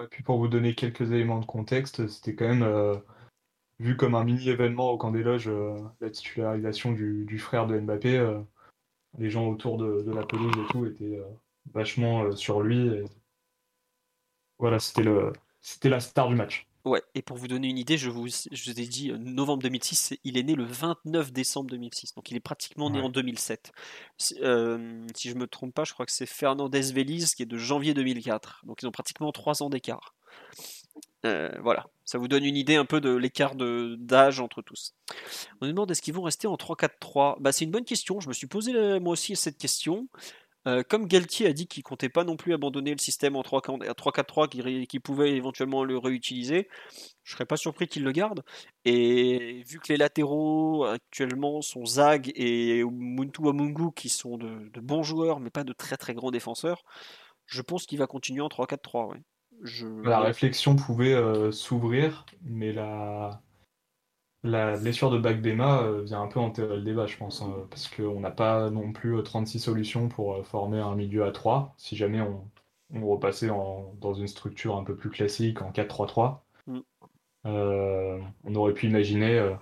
Et 0.02 0.08
puis 0.08 0.24
pour 0.24 0.38
vous 0.38 0.48
donner 0.48 0.76
quelques 0.76 1.12
éléments 1.12 1.40
de 1.40 1.46
contexte, 1.46 2.08
c'était 2.08 2.36
quand 2.36 2.48
même 2.48 2.64
euh, 2.64 2.96
vu 3.80 3.98
comme 3.98 4.16
un 4.16 4.24
mini-événement 4.24 4.92
au 4.92 4.98
camp 4.98 5.12
des 5.12 5.24
loges, 5.24 5.48
euh, 5.50 5.78
la 6.00 6.10
titularisation 6.10 6.92
du, 6.92 7.40
frère 7.40 7.68
de 7.68 7.80
Mbappé. 7.80 8.18
Euh, 8.18 8.40
les 9.18 9.30
gens 9.30 9.48
autour 9.48 9.78
de, 9.78 10.12
la 10.12 10.24
pelouse 10.26 10.54
et 10.56 10.72
tout 10.72 10.86
étaient 10.86 11.20
vachement 11.74 12.32
sur 12.34 12.62
lui. 12.62 12.92
Voilà, 14.60 14.78
c'était 14.80 15.90
la 15.90 16.00
star 16.00 16.30
du 16.30 16.36
match. 16.36 16.69
Ouais, 16.86 17.04
et 17.14 17.22
pour 17.22 17.36
vous 17.36 17.48
donner 17.48 17.68
une 17.68 17.78
idée, 17.78 17.98
je 17.98 18.10
vous, 18.10 18.28
je 18.28 18.72
vous 18.72 18.80
ai 18.80 18.86
dit 18.86 19.12
euh, 19.12 19.18
novembre 19.18 19.64
2006, 19.64 20.18
il 20.24 20.38
est 20.38 20.44
né 20.44 20.56
le 20.56 20.64
29 20.64 21.34
décembre 21.34 21.70
2006, 21.72 22.16
donc 22.16 22.32
il 22.32 22.38
est 22.38 22.42
pratiquement 22.42 22.90
né 22.90 23.02
en 23.02 23.10
2007. 23.10 23.74
Euh, 24.42 25.06
si 25.14 25.30
je 25.30 25.36
me 25.36 25.46
trompe 25.46 25.74
pas, 25.74 25.84
je 25.84 25.92
crois 25.92 26.06
que 26.06 26.12
c'est 26.12 26.26
Fernandez 26.26 26.94
Veliz 26.94 27.36
qui 27.36 27.44
est 27.44 27.46
de 27.46 27.58
janvier 27.58 27.94
2004, 27.94 28.62
donc 28.66 28.82
ils 28.82 28.88
ont 28.88 28.92
pratiquement 28.92 29.32
trois 29.34 29.62
ans 29.62 29.70
d'écart. 29.70 30.16
Euh, 31.26 31.52
voilà, 31.62 31.88
ça 32.06 32.18
vous 32.18 32.30
donne 32.30 32.46
une 32.46 32.56
idée 32.56 32.76
un 32.76 32.86
peu 32.86 33.02
de 33.02 33.14
l'écart 33.14 33.56
d'âge 33.56 34.40
entre 34.40 34.62
tous. 34.62 34.96
On 35.60 35.66
nous 35.66 35.74
demande 35.74 35.92
est-ce 35.92 36.02
qu'ils 36.02 36.14
vont 36.14 36.22
rester 36.22 36.48
en 36.48 36.56
3-4-3 36.56 37.42
bah, 37.42 37.52
C'est 37.52 37.66
une 37.66 37.72
bonne 37.72 37.84
question, 37.84 38.22
je 38.22 38.30
me 38.30 38.34
suis 38.34 38.48
posé 38.48 39.00
moi 39.02 39.12
aussi 39.12 39.36
cette 39.36 39.58
question. 39.58 40.08
Euh, 40.70 40.84
comme 40.88 41.08
Galtier 41.08 41.48
a 41.48 41.54
dit 41.54 41.68
qu'il 41.68 41.84
comptait 41.84 42.10
pas 42.10 42.24
non 42.24 42.36
plus 42.36 42.54
abandonner 42.54 42.92
le 42.92 42.98
système 43.00 43.36
en 43.36 43.42
3-4-3, 43.42 44.86
qu'il 44.88 45.02
pouvait 45.02 45.32
éventuellement 45.32 45.84
le 45.84 45.98
réutiliser, 45.98 46.68
je 47.24 47.34
serais 47.34 47.46
pas 47.46 47.58
surpris 47.58 47.88
qu'il 47.88 48.04
le 48.04 48.12
garde. 48.12 48.44
Et 48.86 49.64
vu 49.68 49.80
que 49.80 49.92
les 49.92 49.98
latéraux 49.98 50.86
actuellement 50.86 51.62
sont 51.62 51.86
Zag 51.86 52.32
et 52.36 52.84
Muntu 52.84 53.48
Amungu, 53.48 53.92
qui 53.96 54.10
sont 54.10 54.38
de, 54.38 54.80
bons 54.80 55.04
joueurs, 55.04 55.40
mais 55.40 55.50
pas 55.50 55.64
de 55.64 55.74
très 55.74 55.98
très 55.98 56.14
grands 56.14 56.32
défenseurs, 56.32 56.84
je 57.46 57.62
pense 57.62 57.86
qu'il 57.86 57.98
va 57.98 58.08
continuer 58.08 58.42
en 58.42 58.48
3-4-3. 58.48 59.18
La 60.04 60.20
réflexion 60.20 60.76
pouvait 60.76 61.14
euh, 61.14 61.52
s'ouvrir, 61.52 62.26
mais 62.44 62.72
la... 62.72 63.42
La 64.44 64.78
blessure 64.78 65.12
de 65.12 65.18
Bagbema 65.18 65.82
euh, 65.82 66.02
vient 66.04 66.22
un 66.22 66.28
peu 66.28 66.40
enterrer 66.40 66.78
le 66.78 66.82
débat, 66.82 67.08
je 67.08 67.18
pense, 67.18 67.42
hein, 67.42 67.68
parce 67.70 67.90
qu'on 67.90 68.22
n'a 68.22 68.32
pas 68.32 68.70
non 68.70 68.94
plus 68.94 69.22
36 69.22 69.58
euh, 69.58 69.62
solutions 69.62 70.08
pour 70.08 70.36
euh, 70.36 70.44
former 70.44 70.80
un 70.80 70.96
milieu 70.96 71.26
à 71.26 71.32
3, 71.32 71.74
si 71.78 71.98
jamais 71.98 72.22
on, 72.22 72.50
repassait 73.04 73.48
dans 73.48 74.14
une 74.14 74.28
structure 74.28 74.76
un 74.76 74.84
peu 74.84 74.96
plus 74.96 75.12
classique 75.12 75.62
en 75.62 75.72
4-3-3. 75.72 76.40
Mm. 76.66 76.80
on 77.46 78.56
aurait 78.56 78.74
pu 78.74 78.88
imaginer 78.88 79.56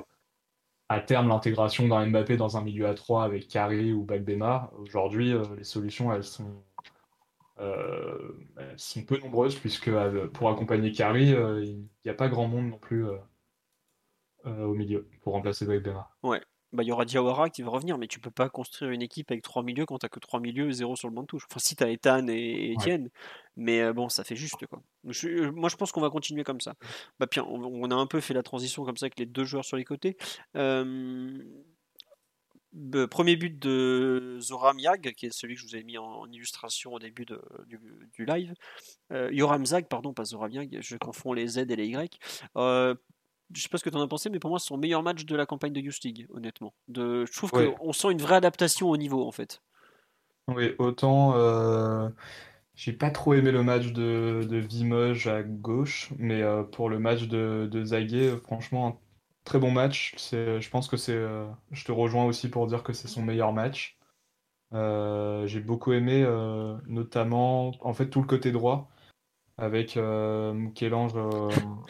à 0.88 1.02
terme 1.02 1.28
l'intégration 1.28 1.90
d'un 1.90 2.08
Mbappé 2.08 2.38
dans 2.38 2.56
un 2.56 2.62
milieu 2.62 2.88
à 2.88 2.94
3 2.94 3.26
avec 3.26 3.50
Carré 3.50 3.92
ou 3.92 4.06
Bagbema. 4.06 4.72
Aujourd'hui, 4.78 5.34
les 5.58 5.66
solutions, 5.66 6.14
elles 6.14 6.24
sont, 6.24 6.64
sont 8.78 9.04
peu 9.04 9.18
nombreuses, 9.18 9.56
puisque 9.56 9.92
pour 10.34 10.50
accompagner 10.50 10.94
Carré, 10.94 11.32
il 11.32 11.86
n'y 12.06 12.12
a 12.12 12.14
pas 12.14 12.30
grand 12.30 12.48
monde 12.48 12.70
non 12.70 12.80
plus 12.80 13.06
euh, 14.48 14.66
au 14.66 14.74
milieu 14.74 15.08
pour 15.22 15.34
remplacer 15.34 15.66
Benzema. 15.66 16.10
Ouais. 16.24 16.42
Bah, 16.74 16.84
il 16.84 16.88
y 16.88 16.92
aura 16.92 17.06
Diawara 17.06 17.50
qui 17.50 17.62
va 17.62 17.70
revenir, 17.70 17.98
mais 17.98 18.08
tu 18.08 18.20
peux 18.20 18.30
pas 18.30 18.50
construire 18.50 18.92
une 18.92 19.02
équipe 19.02 19.32
avec 19.32 19.42
trois 19.42 19.64
milieux 19.64 19.86
quand 19.86 20.00
t'as 20.00 20.10
que 20.10 20.20
trois 20.20 20.42
milieux 20.42 20.68
et 20.68 20.74
zéro 20.74 20.98
sur 20.98 21.08
le 21.08 21.14
banc 21.14 21.22
de 21.22 21.28
touche. 21.28 21.46
Enfin, 21.50 21.60
si 21.60 21.78
t'as 21.78 21.90
Ethan 21.90 22.28
et 22.28 22.76
Etienne, 22.78 23.10
mais 23.56 23.82
euh, 23.82 23.94
bon, 23.94 24.10
ça 24.10 24.26
fait 24.26 24.36
juste 24.36 24.66
quoi. 24.68 24.82
Euh, 25.06 25.52
moi, 25.54 25.70
je 25.70 25.76
pense 25.78 25.94
qu'on 25.94 26.02
va 26.02 26.10
continuer 26.10 26.44
comme 26.44 26.60
ça. 26.60 26.76
Bah, 27.20 27.28
bien, 27.32 27.44
on, 27.46 27.90
a 27.90 27.96
un 27.96 28.06
peu 28.06 28.20
fait 28.20 28.34
la 28.34 28.44
transition 28.44 28.84
comme 28.84 28.98
ça 28.98 29.06
avec 29.06 29.18
les 29.18 29.26
deux 29.26 29.46
joueurs 29.46 29.64
sur 29.64 29.78
les 29.78 29.86
côtés. 29.86 30.18
premier 33.10 33.36
but 33.38 33.58
de 33.58 34.38
Zora 34.42 34.74
Miag, 34.74 35.14
qui 35.14 35.28
est 35.28 35.34
celui 35.34 35.56
que 35.56 35.62
je 35.62 35.68
vous 35.68 35.76
ai 35.78 35.84
mis 35.84 35.98
en, 35.98 36.30
illustration 36.32 36.94
au 36.94 37.00
début 37.00 37.26
du, 37.66 38.26
live. 38.26 38.54
Yoram 39.12 39.66
Zag, 39.66 39.88
pardon, 39.88 40.14
pas 40.14 40.26
Zora 40.26 40.50
Miag, 40.50 40.80
je 40.82 40.98
confonds 40.98 41.32
les 41.32 41.48
Z 41.48 41.60
et 41.60 41.76
les 41.78 41.88
Y 41.88 42.20
je 43.54 43.62
sais 43.62 43.70
pas 43.70 43.78
ce 43.78 43.84
que 43.84 43.90
tu 43.90 43.96
en 43.96 44.02
as 44.02 44.08
pensé, 44.08 44.30
mais 44.30 44.40
pour 44.40 44.50
moi, 44.50 44.60
c'est 44.60 44.68
son 44.68 44.78
meilleur 44.78 45.04
match 45.04 45.26
de 45.26 45.36
la 45.36 45.46
campagne 45.46 45.74
de 45.74 45.80
Youth 45.80 46.04
League, 46.04 46.28
honnêtement. 46.34 46.74
De, 46.88 47.26
je 47.26 47.38
trouve 47.38 47.52
qu'on 47.52 47.94
sent 47.94 48.12
une 48.12 48.22
vraie 48.22 48.36
adaptation 48.36 48.90
au 48.90 48.98
niveau, 48.98 49.26
en 49.26 49.32
fait. 49.32 49.62
Oui, 50.48 50.74
autant. 50.80 51.36
Euh, 51.36 52.10
j'ai 52.76 52.94
pas 52.94 53.10
trop 53.10 53.34
aimé 53.34 53.52
le 53.52 53.64
match 53.64 53.88
de, 53.88 54.46
de 54.50 54.58
Vimoge 54.58 55.28
à 55.28 55.44
gauche, 55.44 56.12
mais 56.18 56.42
euh, 56.42 56.64
pour 56.64 56.90
le 56.90 57.00
match 57.00 57.28
de, 57.28 57.68
de 57.72 57.84
Zaguet, 57.84 58.38
franchement, 58.38 58.88
un 58.88 58.98
très 59.44 59.60
bon 59.60 59.72
match. 59.72 60.16
Je 60.32 60.70
pense 60.70 60.88
que 60.88 60.98
c'est. 60.98 61.14
Euh, 61.14 61.48
je 61.72 61.86
te 61.86 61.92
rejoins 61.92 62.26
aussi 62.26 62.50
pour 62.50 62.68
dire 62.68 62.84
que 62.84 62.94
c'est 62.94 63.08
son 63.08 63.24
meilleur 63.24 63.54
match. 63.54 63.98
j'ai 64.74 65.60
beaucoup 65.60 65.94
aimé, 65.94 66.26
notamment, 66.88 67.72
en 67.82 67.94
fait, 67.94 68.10
tout 68.10 68.22
le 68.22 68.28
côté 68.28 68.52
droit 68.52 68.90
avec 69.58 69.96
Michel-Ange 69.96 71.14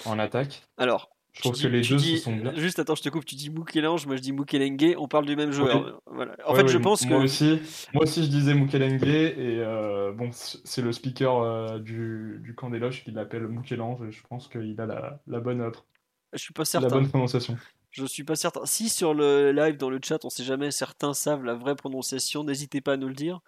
en 0.05 0.19
attaque. 0.19 0.63
Alors, 0.77 1.16
je 1.37 1.41
trouve 1.41 1.61
que 1.61 1.67
les 1.67 1.81
deux 1.81 1.99
sont 2.17 2.35
bien. 2.35 2.53
Juste 2.55 2.79
attends, 2.79 2.95
je 2.95 3.03
te 3.03 3.09
coupe. 3.09 3.25
Tu 3.25 3.35
dis 3.35 3.49
Moukelange, 3.51 4.07
moi 4.07 4.15
je 4.15 4.21
dis 4.21 4.31
Moukelengue. 4.31 4.95
On 4.97 5.07
parle 5.07 5.25
du 5.25 5.35
même 5.35 5.51
joueur. 5.51 6.01
Voilà. 6.07 6.35
En 6.45 6.55
fait, 6.55 6.67
je 6.67 6.77
pense 6.77 7.05
moi 7.05 7.19
que. 7.19 7.23
Aussi, 7.23 7.59
moi 7.93 8.03
aussi, 8.03 8.23
je 8.23 8.29
disais 8.29 8.53
Moukelengue. 8.55 9.03
Et 9.03 9.59
euh, 9.59 10.11
bon, 10.11 10.29
c'est 10.31 10.81
le 10.81 10.91
speaker 10.91 11.41
euh, 11.41 11.79
du, 11.79 12.39
du 12.43 12.55
camp 12.55 12.69
des 12.69 12.79
loges 12.79 13.03
qui 13.03 13.11
l'appelle 13.11 13.47
Moukelange. 13.47 13.99
Et 14.07 14.11
je 14.11 14.21
pense 14.27 14.47
qu'il 14.47 14.79
a 14.81 14.85
la, 14.85 15.19
la 15.27 15.39
bonne 15.39 15.61
œuvre. 15.61 15.85
Je 16.33 16.39
suis 16.39 16.53
pas 16.53 16.65
certain. 16.65 16.87
La 16.87 16.93
bonne 16.93 17.07
prononciation. 17.07 17.57
Je 17.97 18.05
suis 18.05 18.23
pas 18.23 18.35
certain. 18.35 18.63
Si 18.65 18.89
sur 18.89 19.15
le 19.15 19.51
live, 19.51 19.75
dans 19.75 19.89
le 19.89 19.99
chat, 20.03 20.23
on 20.23 20.29
sait 20.29 20.43
jamais, 20.43 20.69
certains 20.69 21.15
savent 21.15 21.43
la 21.43 21.55
vraie 21.55 21.75
prononciation, 21.75 22.43
n'hésitez 22.43 22.79
pas 22.79 22.93
à 22.93 22.97
nous 22.97 23.07
le 23.07 23.15
dire. 23.15 23.39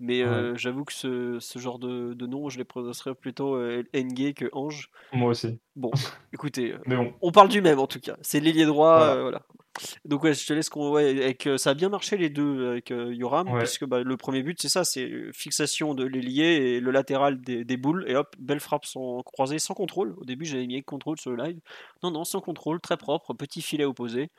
Mais 0.00 0.22
euh, 0.22 0.54
j'avoue 0.54 0.84
que 0.84 0.92
ce, 0.92 1.38
ce, 1.40 1.58
genre 1.58 1.78
de, 1.78 2.12
de, 2.12 2.26
nom, 2.26 2.50
je 2.50 2.58
les 2.58 2.64
prononcerais 2.64 3.14
plutôt 3.14 3.54
euh, 3.54 3.82
que 3.94 4.50
Ange. 4.52 4.90
Moi 5.14 5.30
aussi. 5.30 5.58
Bon, 5.76 5.90
écoutez, 6.34 6.74
euh, 6.74 7.10
on 7.22 7.32
parle 7.32 7.48
du 7.48 7.62
même 7.62 7.78
en 7.78 7.86
tout 7.86 8.00
cas. 8.00 8.18
C'est 8.20 8.38
l'ailier 8.38 8.66
droit, 8.66 9.16
voilà. 9.18 9.46
Donc 10.04 10.24
ouais, 10.24 10.34
je 10.34 10.46
te 10.46 10.52
laisse 10.52 10.68
qu'on 10.68 10.90
ouais, 10.90 11.22
avec, 11.22 11.48
ça 11.56 11.70
a 11.70 11.74
bien 11.74 11.88
marché 11.88 12.16
les 12.16 12.30
deux 12.30 12.70
avec 12.70 12.90
Yoram 12.90 13.48
puisque 13.58 13.84
bah, 13.84 14.02
le 14.02 14.16
premier 14.16 14.42
but 14.42 14.60
c'est 14.60 14.68
ça, 14.68 14.84
c'est 14.84 15.10
fixation 15.32 15.94
de 15.94 16.04
l'ailier 16.04 16.44
et 16.44 16.80
le 16.80 16.90
latéral 16.90 17.40
des, 17.40 17.64
des, 17.64 17.76
boules 17.76 18.04
et 18.08 18.16
hop, 18.16 18.34
belle 18.38 18.60
frappe 18.60 18.86
sans 18.86 19.22
croisée, 19.22 19.58
sans 19.58 19.74
contrôle. 19.74 20.14
Au 20.18 20.24
début 20.24 20.44
j'avais 20.44 20.66
mis 20.66 20.74
avec 20.74 20.86
contrôle 20.86 21.18
sur 21.18 21.30
le 21.30 21.42
live. 21.42 21.60
Non 22.02 22.10
non, 22.10 22.24
sans 22.24 22.40
contrôle, 22.40 22.80
très 22.80 22.96
propre, 22.96 23.34
petit 23.34 23.62
filet 23.62 23.84
opposé. 23.84 24.30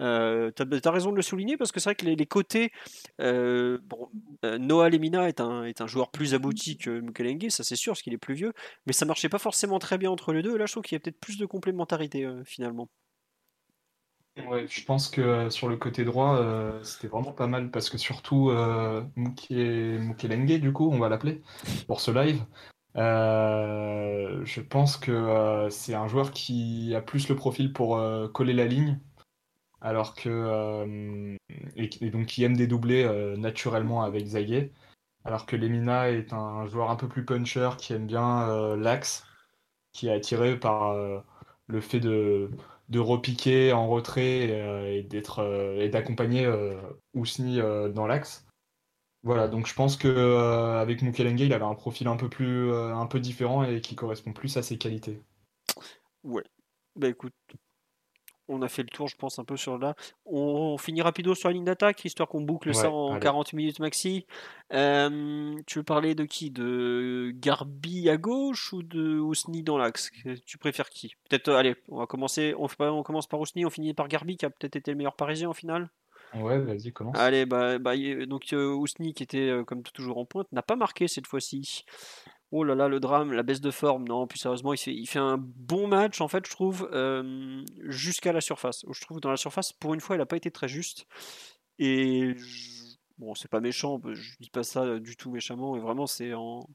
Euh, 0.00 0.50
tu 0.56 0.62
as, 0.62 0.90
raison 0.90 1.10
de 1.10 1.16
le 1.16 1.22
souligner 1.22 1.56
parce 1.56 1.72
que 1.72 1.80
c'est 1.80 1.90
vrai 1.90 1.94
que 1.94 2.06
les, 2.06 2.26
côtés. 2.26 2.72
Euh, 3.20 3.78
bon, 3.84 4.08
euh, 4.44 4.58
Noah 4.58 4.88
Lemina 4.88 5.28
est 5.28 5.40
un, 5.40 5.64
est 5.64 5.80
un 5.80 5.86
joueur 5.86 6.10
plus 6.10 6.34
abouti 6.34 6.78
que 6.78 7.00
Mukelenge, 7.00 7.50
ça 7.50 7.64
c'est 7.64 7.76
sûr, 7.76 7.92
parce 7.92 8.02
qu'il 8.02 8.14
est 8.14 8.18
plus 8.18 8.34
vieux, 8.34 8.52
mais 8.86 8.92
ça 8.92 9.04
marchait 9.04 9.28
pas 9.28 9.38
forcément 9.38 9.78
très 9.78 9.98
bien 9.98 10.10
entre 10.10 10.32
les 10.32 10.42
deux. 10.42 10.56
Là, 10.56 10.66
je 10.66 10.72
trouve 10.72 10.84
qu'il 10.84 10.96
y 10.96 11.00
a 11.00 11.00
peut-être 11.00 11.20
plus 11.20 11.38
de 11.38 11.46
complémentarité 11.46 12.28
finalement. 12.44 12.88
Je 14.68 14.84
pense 14.84 15.08
que 15.08 15.50
sur 15.50 15.68
le 15.68 15.76
côté 15.76 16.04
droit, 16.04 16.38
c'était 16.82 17.08
vraiment 17.08 17.32
pas 17.32 17.46
mal 17.46 17.70
parce 17.70 17.90
que 17.90 17.98
surtout 17.98 18.50
Mukelenge, 19.16 20.60
du 20.60 20.72
coup, 20.72 20.90
on 20.90 20.98
va 20.98 21.08
l'appeler 21.08 21.42
pour 21.86 22.00
ce 22.00 22.10
live. 22.10 22.42
je 22.94 24.60
pense 24.60 24.96
que 24.96 25.68
c'est 25.70 25.94
un 25.94 26.08
joueur 26.08 26.30
qui 26.32 26.94
a 26.94 27.00
plus 27.00 27.28
le 27.28 27.36
profil 27.36 27.72
pour 27.72 28.00
coller 28.32 28.54
la 28.54 28.66
ligne 28.66 28.98
alors 29.80 30.14
que 30.14 30.28
euh, 30.28 31.36
et, 31.76 32.10
donc 32.10 32.26
qui 32.26 32.44
aime 32.44 32.56
dédoubler 32.56 33.04
euh, 33.04 33.36
naturellement 33.36 34.02
avec 34.02 34.26
Zague, 34.26 34.70
alors 35.24 35.46
que 35.46 35.56
Lemina 35.56 36.10
est 36.10 36.32
un 36.32 36.66
joueur 36.66 36.90
un 36.90 36.96
peu 36.96 37.08
plus 37.08 37.24
puncher 37.24 37.70
qui 37.78 37.92
aime 37.92 38.06
bien 38.06 38.48
euh, 38.48 38.76
l'axe, 38.76 39.26
qui 39.92 40.08
est 40.08 40.12
attiré 40.12 40.58
par 40.58 40.94
le 41.66 41.80
fait 41.80 42.00
de, 42.00 42.50
de 42.90 42.98
repiquer 42.98 43.72
en 43.72 43.88
retrait 43.88 44.98
et 44.98 45.02
d'être 45.02 45.42
et 45.78 45.88
d'accompagner 45.88 46.46
Ousni 47.14 47.58
dans 47.94 48.06
l'axe. 48.06 48.46
Voilà, 49.22 49.48
donc 49.48 49.66
je 49.66 49.74
pense 49.74 49.96
que 49.96 50.36
avec 50.78 51.02
Mukelenge, 51.02 51.40
il 51.40 51.52
avait 51.52 51.64
un 51.64 51.74
profil 51.74 52.08
un 52.08 52.16
peu 52.16 52.28
plus 52.28 52.72
un 52.72 53.06
peu 53.06 53.20
différent 53.20 53.64
et 53.64 53.80
qui 53.80 53.94
correspond 53.94 54.32
plus 54.32 54.56
à 54.56 54.62
ses 54.62 54.76
qualités. 54.76 55.22
Ouais. 56.24 56.44
Bah 56.96 57.08
écoute, 57.08 57.32
on 58.50 58.62
a 58.62 58.68
fait 58.68 58.82
le 58.82 58.88
tour, 58.88 59.08
je 59.08 59.16
pense, 59.16 59.38
un 59.38 59.44
peu 59.44 59.56
sur 59.56 59.78
là. 59.78 59.94
On, 60.26 60.76
finit 60.76 61.02
rapido 61.02 61.34
sur 61.34 61.48
la 61.48 61.54
ligne 61.54 61.64
d'attaque, 61.64 62.04
histoire 62.04 62.28
qu'on 62.28 62.40
boucle 62.40 62.74
ça 62.74 62.90
en 62.90 63.18
40 63.18 63.52
minutes 63.52 63.78
maxi. 63.78 64.26
Euh, 64.72 65.54
tu 65.66 65.78
veux 65.78 65.84
parler 65.84 66.14
de 66.14 66.24
qui? 66.24 66.50
De 66.50 67.32
Garbi 67.34 68.10
à 68.10 68.16
gauche 68.16 68.72
ou 68.72 68.82
de 68.82 69.18
Ousni 69.18 69.62
dans 69.62 69.78
l'axe? 69.78 70.10
Tu 70.46 70.58
préfères 70.58 70.90
qui? 70.90 71.14
Peut-être, 71.28 71.48
euh, 71.48 71.56
allez, 71.56 71.76
on 71.88 71.98
va 71.98 72.06
commencer. 72.06 72.54
On, 72.58 72.68
on 72.78 73.02
commence 73.02 73.28
par 73.28 73.40
Ousni, 73.40 73.64
on 73.64 73.70
finit 73.70 73.94
par 73.94 74.08
Garbi, 74.08 74.36
qui 74.36 74.46
a 74.46 74.50
peut-être 74.50 74.76
été 74.76 74.90
le 74.90 74.96
meilleur 74.96 75.16
parisien 75.16 75.48
en 75.48 75.54
finale. 75.54 75.88
Ouais, 76.34 76.58
vas-y, 76.58 76.92
commence. 76.92 77.18
Allez, 77.18 77.46
bah, 77.46 77.78
bah 77.78 77.94
donc 78.26 78.52
euh, 78.52 78.72
Ousni, 78.72 79.14
qui 79.14 79.22
était 79.22 79.52
comme 79.66 79.82
toujours 79.82 80.18
en 80.18 80.24
pointe, 80.24 80.50
n'a 80.52 80.62
pas 80.62 80.76
marqué 80.76 81.08
cette 81.08 81.26
fois-ci. 81.26 81.84
Oh 82.52 82.64
là 82.64 82.74
là, 82.74 82.88
le 82.88 82.98
drame, 82.98 83.32
la 83.32 83.42
baisse 83.42 83.60
de 83.60 83.70
forme. 83.70 84.08
Non, 84.08 84.26
plus 84.26 84.38
sérieusement, 84.38 84.74
il 84.74 85.06
fait, 85.06 85.18
un 85.18 85.38
bon 85.38 85.86
match, 85.86 86.20
en 86.20 86.28
fait, 86.28 86.44
je 86.46 86.50
trouve, 86.50 86.88
euh, 86.92 87.64
jusqu'à 87.84 88.32
la 88.32 88.40
surface. 88.40 88.84
Je 88.90 89.00
trouve 89.00 89.18
que 89.18 89.22
dans 89.22 89.30
la 89.30 89.36
surface, 89.36 89.72
pour 89.72 89.94
une 89.94 90.00
fois, 90.00 90.16
il 90.16 90.18
n'a 90.18 90.26
pas 90.26 90.36
été 90.36 90.50
très 90.50 90.66
juste. 90.66 91.06
Et 91.78 92.34
bon, 93.18 93.34
c'est 93.34 93.48
pas 93.50 93.60
méchant, 93.60 94.00
je 94.04 94.36
dis 94.40 94.50
pas 94.50 94.64
ça 94.64 94.98
du 94.98 95.16
tout 95.16 95.30
méchamment, 95.30 95.76
et 95.76 95.80
vraiment, 95.80 96.06
c'est 96.06 96.34
en. 96.34 96.68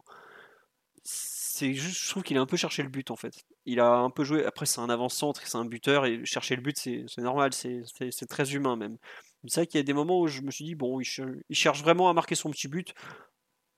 C'est 1.03 1.73
juste, 1.73 2.03
je 2.03 2.09
trouve 2.09 2.23
qu'il 2.23 2.37
a 2.37 2.41
un 2.41 2.45
peu 2.45 2.57
cherché 2.57 2.83
le 2.83 2.89
but 2.89 3.11
en 3.11 3.15
fait. 3.15 3.45
Il 3.65 3.79
a 3.79 3.93
un 3.93 4.09
peu 4.09 4.23
joué. 4.23 4.45
Après, 4.45 4.65
c'est 4.65 4.81
un 4.81 4.89
avant-centre, 4.89 5.41
c'est 5.45 5.57
un 5.57 5.65
buteur, 5.65 6.05
et 6.05 6.25
chercher 6.25 6.55
le 6.55 6.61
but, 6.61 6.77
c'est 6.77 7.17
normal, 7.19 7.51
c'est 7.53 8.27
très 8.27 8.53
humain 8.55 8.75
même. 8.75 8.97
C'est 9.47 9.61
vrai 9.61 9.67
qu'il 9.67 9.77
y 9.79 9.81
a 9.81 9.83
des 9.83 9.93
moments 9.93 10.19
où 10.21 10.27
je 10.27 10.41
me 10.41 10.51
suis 10.51 10.65
dit, 10.65 10.75
bon, 10.75 10.99
il, 10.99 11.05
cherche 11.51 11.81
vraiment 11.81 12.09
à 12.09 12.13
marquer 12.13 12.35
son 12.35 12.49
petit 12.49 12.67
but 12.67 12.93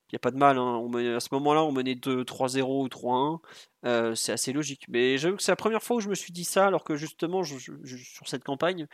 il 0.10 0.16
n'y 0.16 0.18
a 0.18 0.20
pas 0.20 0.32
de 0.32 0.38
mal. 0.38 0.58
Hein. 0.58 0.82
à 1.16 1.20
ce 1.20 1.30
moment-là, 1.34 1.64
on 1.64 1.72
menait 1.72 1.96
2-3-0 1.96 2.84
ou 2.84 2.88
3-1. 2.88 3.40
Euh, 3.86 4.16
c'est 4.16 4.32
assez 4.32 4.54
logique. 4.54 4.86
Mais 4.88 5.18
j'avoue 5.18 5.36
que 5.36 5.44
c'est 5.44 5.52
la 5.52 5.58
première 5.58 5.84
fois 5.84 5.98
où 5.98 6.00
je 6.00 6.10
me 6.10 6.16
suis 6.16 6.32
dit 6.32 6.46
ça, 6.46 6.66
alors 6.68 6.84
que 6.84 6.96
justement, 6.96 7.44
sur 7.44 8.28
cette 8.28 8.44
campagne, 8.44 8.88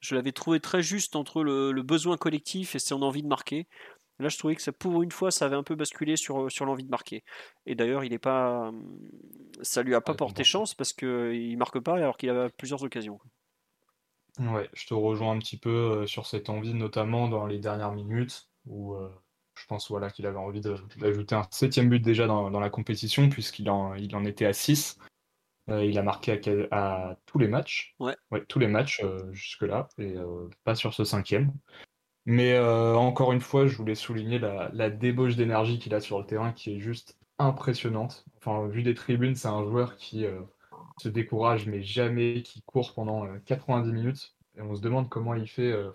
je 0.00 0.14
l'avais 0.14 0.32
trouvé 0.32 0.58
très 0.60 0.82
juste 0.82 1.14
entre 1.14 1.42
le, 1.42 1.82
besoin 1.82 2.16
collectif 2.16 2.74
et 2.74 2.78
son 2.80 3.02
envie 3.02 3.22
de 3.22 3.28
marquer. 3.28 3.68
Là, 4.18 4.28
je 4.28 4.38
trouvais 4.38 4.56
que 4.56 4.62
ça, 4.62 4.72
pour 4.72 5.02
une 5.02 5.12
fois, 5.12 5.30
ça 5.30 5.44
avait 5.44 5.56
un 5.56 5.62
peu 5.62 5.74
basculé 5.74 6.16
sur, 6.16 6.50
sur 6.50 6.64
l'envie 6.64 6.84
de 6.84 6.90
marquer. 6.90 7.22
Et 7.66 7.74
d'ailleurs, 7.74 8.02
il 8.02 8.12
est 8.12 8.18
pas, 8.18 8.72
ça 9.62 9.82
lui 9.82 9.94
a 9.94 10.00
pas 10.00 10.14
porté 10.14 10.42
chance 10.42 10.74
parce 10.74 10.92
qu'il 10.92 11.56
marque 11.58 11.78
pas 11.80 11.96
alors 11.96 12.16
qu'il 12.16 12.30
a 12.30 12.48
plusieurs 12.48 12.82
occasions. 12.82 13.20
Ouais, 14.38 14.68
je 14.74 14.86
te 14.86 14.94
rejoins 14.94 15.32
un 15.32 15.38
petit 15.38 15.58
peu 15.58 15.70
euh, 15.70 16.06
sur 16.06 16.26
cette 16.26 16.50
envie, 16.50 16.74
notamment 16.74 17.28
dans 17.28 17.46
les 17.46 17.58
dernières 17.58 17.92
minutes, 17.92 18.48
où 18.66 18.94
euh, 18.94 19.08
je 19.58 19.66
pense 19.66 19.90
voilà, 19.90 20.10
qu'il 20.10 20.26
avait 20.26 20.38
envie 20.38 20.60
d'ajouter 20.60 21.34
un 21.34 21.46
septième 21.50 21.88
but 21.88 22.00
déjà 22.00 22.26
dans, 22.26 22.50
la 22.50 22.70
compétition, 22.70 23.28
puisqu'il 23.28 23.70
en, 23.70 23.94
il 23.94 24.14
en 24.16 24.24
était 24.24 24.46
à 24.46 24.52
6. 24.52 24.98
Euh, 25.68 25.84
il 25.84 25.98
a 25.98 26.02
marqué 26.02 26.68
à, 26.70 27.16
tous 27.26 27.38
les 27.38 27.48
matchs. 27.48 27.94
Ouais. 27.98 28.14
tous 28.48 28.58
les 28.58 28.68
matchs 28.68 29.02
jusque-là, 29.32 29.88
et 29.98 30.14
pas 30.64 30.74
sur 30.74 30.94
ce 30.94 31.04
cinquième. 31.04 31.52
Mais 32.24 32.58
encore 32.58 33.32
une 33.32 33.40
fois, 33.40 33.66
je 33.66 33.76
voulais 33.76 33.94
souligner 33.94 34.38
la, 34.38 34.70
la 34.72 34.90
débauche 34.90 35.36
d'énergie 35.36 35.78
qu'il 35.78 35.94
a 35.94 36.00
sur 36.00 36.18
le 36.18 36.26
terrain, 36.26 36.52
qui 36.52 36.76
est 36.76 36.80
juste 36.80 37.18
impressionnante. 37.38 38.24
Enfin, 38.38 38.66
vu 38.68 38.82
des 38.82 38.94
tribunes, 38.94 39.34
c'est 39.34 39.48
un 39.48 39.64
joueur 39.64 39.96
qui 39.96 40.26
se 40.98 41.08
décourage, 41.08 41.66
mais 41.66 41.82
jamais, 41.82 42.42
qui 42.42 42.62
court 42.62 42.94
pendant 42.94 43.26
90 43.44 43.88
euh, 43.88 43.92
minutes. 43.92 44.34
Et 44.56 44.62
on 44.62 44.74
se 44.74 44.80
demande 44.80 45.08
comment 45.08 45.34
il 45.34 45.46
fait. 45.46 45.72
Euh, 45.72 45.90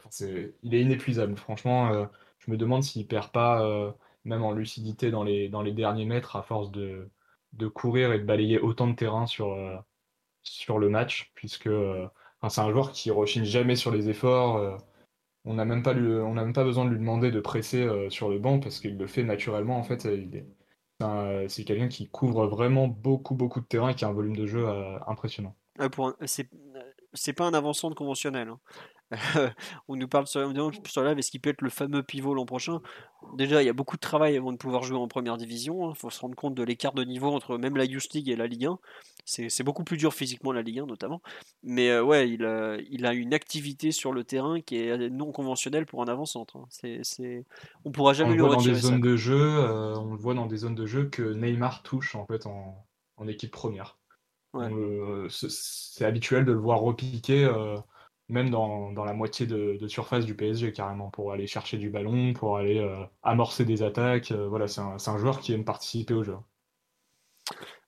il 0.61 0.75
est 0.75 0.81
inépuisable. 0.81 1.35
Franchement, 1.35 1.91
euh, 1.91 2.05
je 2.41 2.51
me 2.51 2.57
demande 2.57 2.83
s'il 2.83 3.07
perd 3.07 3.31
pas, 3.31 3.95
même 4.25 4.43
en 4.43 4.51
lucidité 4.51 5.11
dans 5.11 5.23
les, 5.23 5.49
dans 5.49 5.61
les 5.61 5.71
derniers 5.71 6.05
mètres, 6.05 6.35
à 6.35 6.43
force 6.43 6.71
de, 6.71 7.09
de 7.53 7.67
courir 7.67 8.11
et 8.13 8.19
de 8.19 8.23
balayer 8.23 8.59
autant 8.59 8.87
de 8.87 8.95
terrain 8.95 9.25
sur, 9.25 9.57
sur 10.43 10.79
le 10.79 10.89
match, 10.89 11.31
puisque 11.35 11.69
c'est 12.49 12.61
un 12.61 12.71
joueur 12.71 12.91
qui 12.91 13.11
rechigne 13.11 13.45
jamais 13.45 13.75
sur 13.75 13.91
les 13.91 14.09
efforts. 14.09 14.79
on 15.45 15.53
n'a 15.53 15.65
même, 15.65 15.83
pas 15.83 15.93
même 15.93 16.53
pas 16.53 16.63
besoin 16.63 16.85
de 16.85 16.89
lui 16.89 16.99
demander 16.99 17.31
de 17.31 17.39
presser 17.39 17.87
sur 18.09 18.29
le 18.29 18.39
banc 18.39 18.59
parce 18.59 18.79
qu'il 18.79 18.97
le 18.97 19.07
fait 19.07 19.23
naturellement. 19.23 19.77
En 19.77 19.83
fait, 19.83 20.07
c'est 21.47 21.63
quelqu'un 21.63 21.87
qui 21.87 22.07
couvre 22.09 22.47
vraiment 22.47 22.87
beaucoup, 22.87 23.35
beaucoup 23.35 23.61
de 23.61 23.65
terrain 23.65 23.89
et 23.89 23.95
qui 23.95 24.05
a 24.05 24.07
un 24.07 24.13
volume 24.13 24.35
de 24.35 24.45
jeu 24.45 24.67
euh, 24.67 24.97
impressionnant. 25.07 25.55
c'est 27.13 27.33
pas 27.33 27.45
un 27.45 27.53
avançant 27.53 27.91
conventionnel. 27.91 28.49
Hein. 28.49 28.59
on 29.87 29.95
nous 29.95 30.07
parle 30.07 30.27
sur, 30.27 30.51
sur 30.85 31.03
là, 31.03 31.11
est-ce 31.13 31.31
qu'il 31.31 31.41
peut 31.41 31.49
être 31.49 31.61
le 31.61 31.69
fameux 31.69 32.03
pivot 32.03 32.33
l'an 32.33 32.45
prochain? 32.45 32.81
Déjà, 33.35 33.61
il 33.61 33.65
y 33.65 33.69
a 33.69 33.73
beaucoup 33.73 33.95
de 33.95 34.01
travail 34.01 34.37
avant 34.37 34.51
de 34.51 34.57
pouvoir 34.57 34.83
jouer 34.83 34.97
en 34.97 35.07
première 35.07 35.37
division. 35.37 35.87
Il 35.87 35.91
hein. 35.91 35.93
faut 35.95 36.09
se 36.09 36.19
rendre 36.19 36.35
compte 36.35 36.55
de 36.55 36.63
l'écart 36.63 36.93
de 36.93 37.03
niveau 37.03 37.27
entre 37.27 37.57
même 37.57 37.77
la 37.77 37.85
Youth 37.85 38.13
League 38.13 38.29
et 38.29 38.35
la 38.35 38.47
Ligue 38.47 38.65
1. 38.65 38.79
C'est 39.25 39.63
beaucoup 39.63 39.83
plus 39.83 39.97
dur 39.97 40.13
physiquement 40.13 40.51
la 40.51 40.61
Ligue 40.61 40.79
1 40.79 40.85
notamment. 40.85 41.21
Mais 41.63 41.89
euh, 41.89 42.03
ouais, 42.03 42.29
il 42.29 42.45
a, 42.45 42.77
il 42.89 43.05
a, 43.05 43.13
une 43.13 43.33
activité 43.33 43.91
sur 43.91 44.13
le 44.13 44.23
terrain 44.23 44.61
qui 44.61 44.77
est 44.77 45.09
non 45.09 45.31
conventionnelle 45.31 45.85
pour 45.85 46.01
un 46.01 46.07
avant-centre. 46.07 46.57
Hein. 46.57 46.65
C'est, 47.03 47.45
on 47.85 47.91
pourra 47.91 48.13
jamais 48.13 48.31
on 48.31 48.33
lui 48.33 48.41
voit 48.41 48.55
dans 48.55 48.61
des 48.61 48.73
zones 48.73 49.01
de 49.01 49.15
jeu, 49.15 49.39
euh, 49.39 49.95
on 49.97 50.13
le 50.13 50.19
voit 50.19 50.33
dans 50.33 50.47
des 50.47 50.57
zones 50.57 50.75
de 50.75 50.85
jeu 50.85 51.09
que 51.09 51.33
Neymar 51.33 51.83
touche 51.83 52.15
en 52.15 52.25
fait 52.25 52.45
en, 52.45 52.85
en 53.17 53.27
équipe 53.27 53.51
première. 53.51 53.97
Euh, 54.55 55.29
c'est 55.29 56.03
habituel 56.03 56.43
de 56.43 56.51
le 56.51 56.59
voir 56.59 56.81
repiquer 56.81 57.49
même 58.31 58.49
dans, 58.49 58.91
dans 58.91 59.03
la 59.03 59.13
moitié 59.13 59.45
de, 59.45 59.87
surface 59.87 60.25
du 60.25 60.35
PSG 60.35 60.71
carrément, 60.71 61.09
pour 61.09 61.31
aller 61.31 61.47
chercher 61.47 61.77
du 61.77 61.89
ballon, 61.89 62.33
pour 62.33 62.57
aller 62.57 62.79
euh, 62.79 63.03
amorcer 63.23 63.65
des 63.65 63.83
attaques. 63.83 64.31
Euh, 64.31 64.47
voilà, 64.47 64.67
c'est 64.67 64.81
un, 64.81 64.97
un, 65.05 65.17
joueur 65.17 65.39
qui 65.39 65.53
aime 65.53 65.65
participer 65.65 66.13
au 66.13 66.23
jeu. 66.23 66.35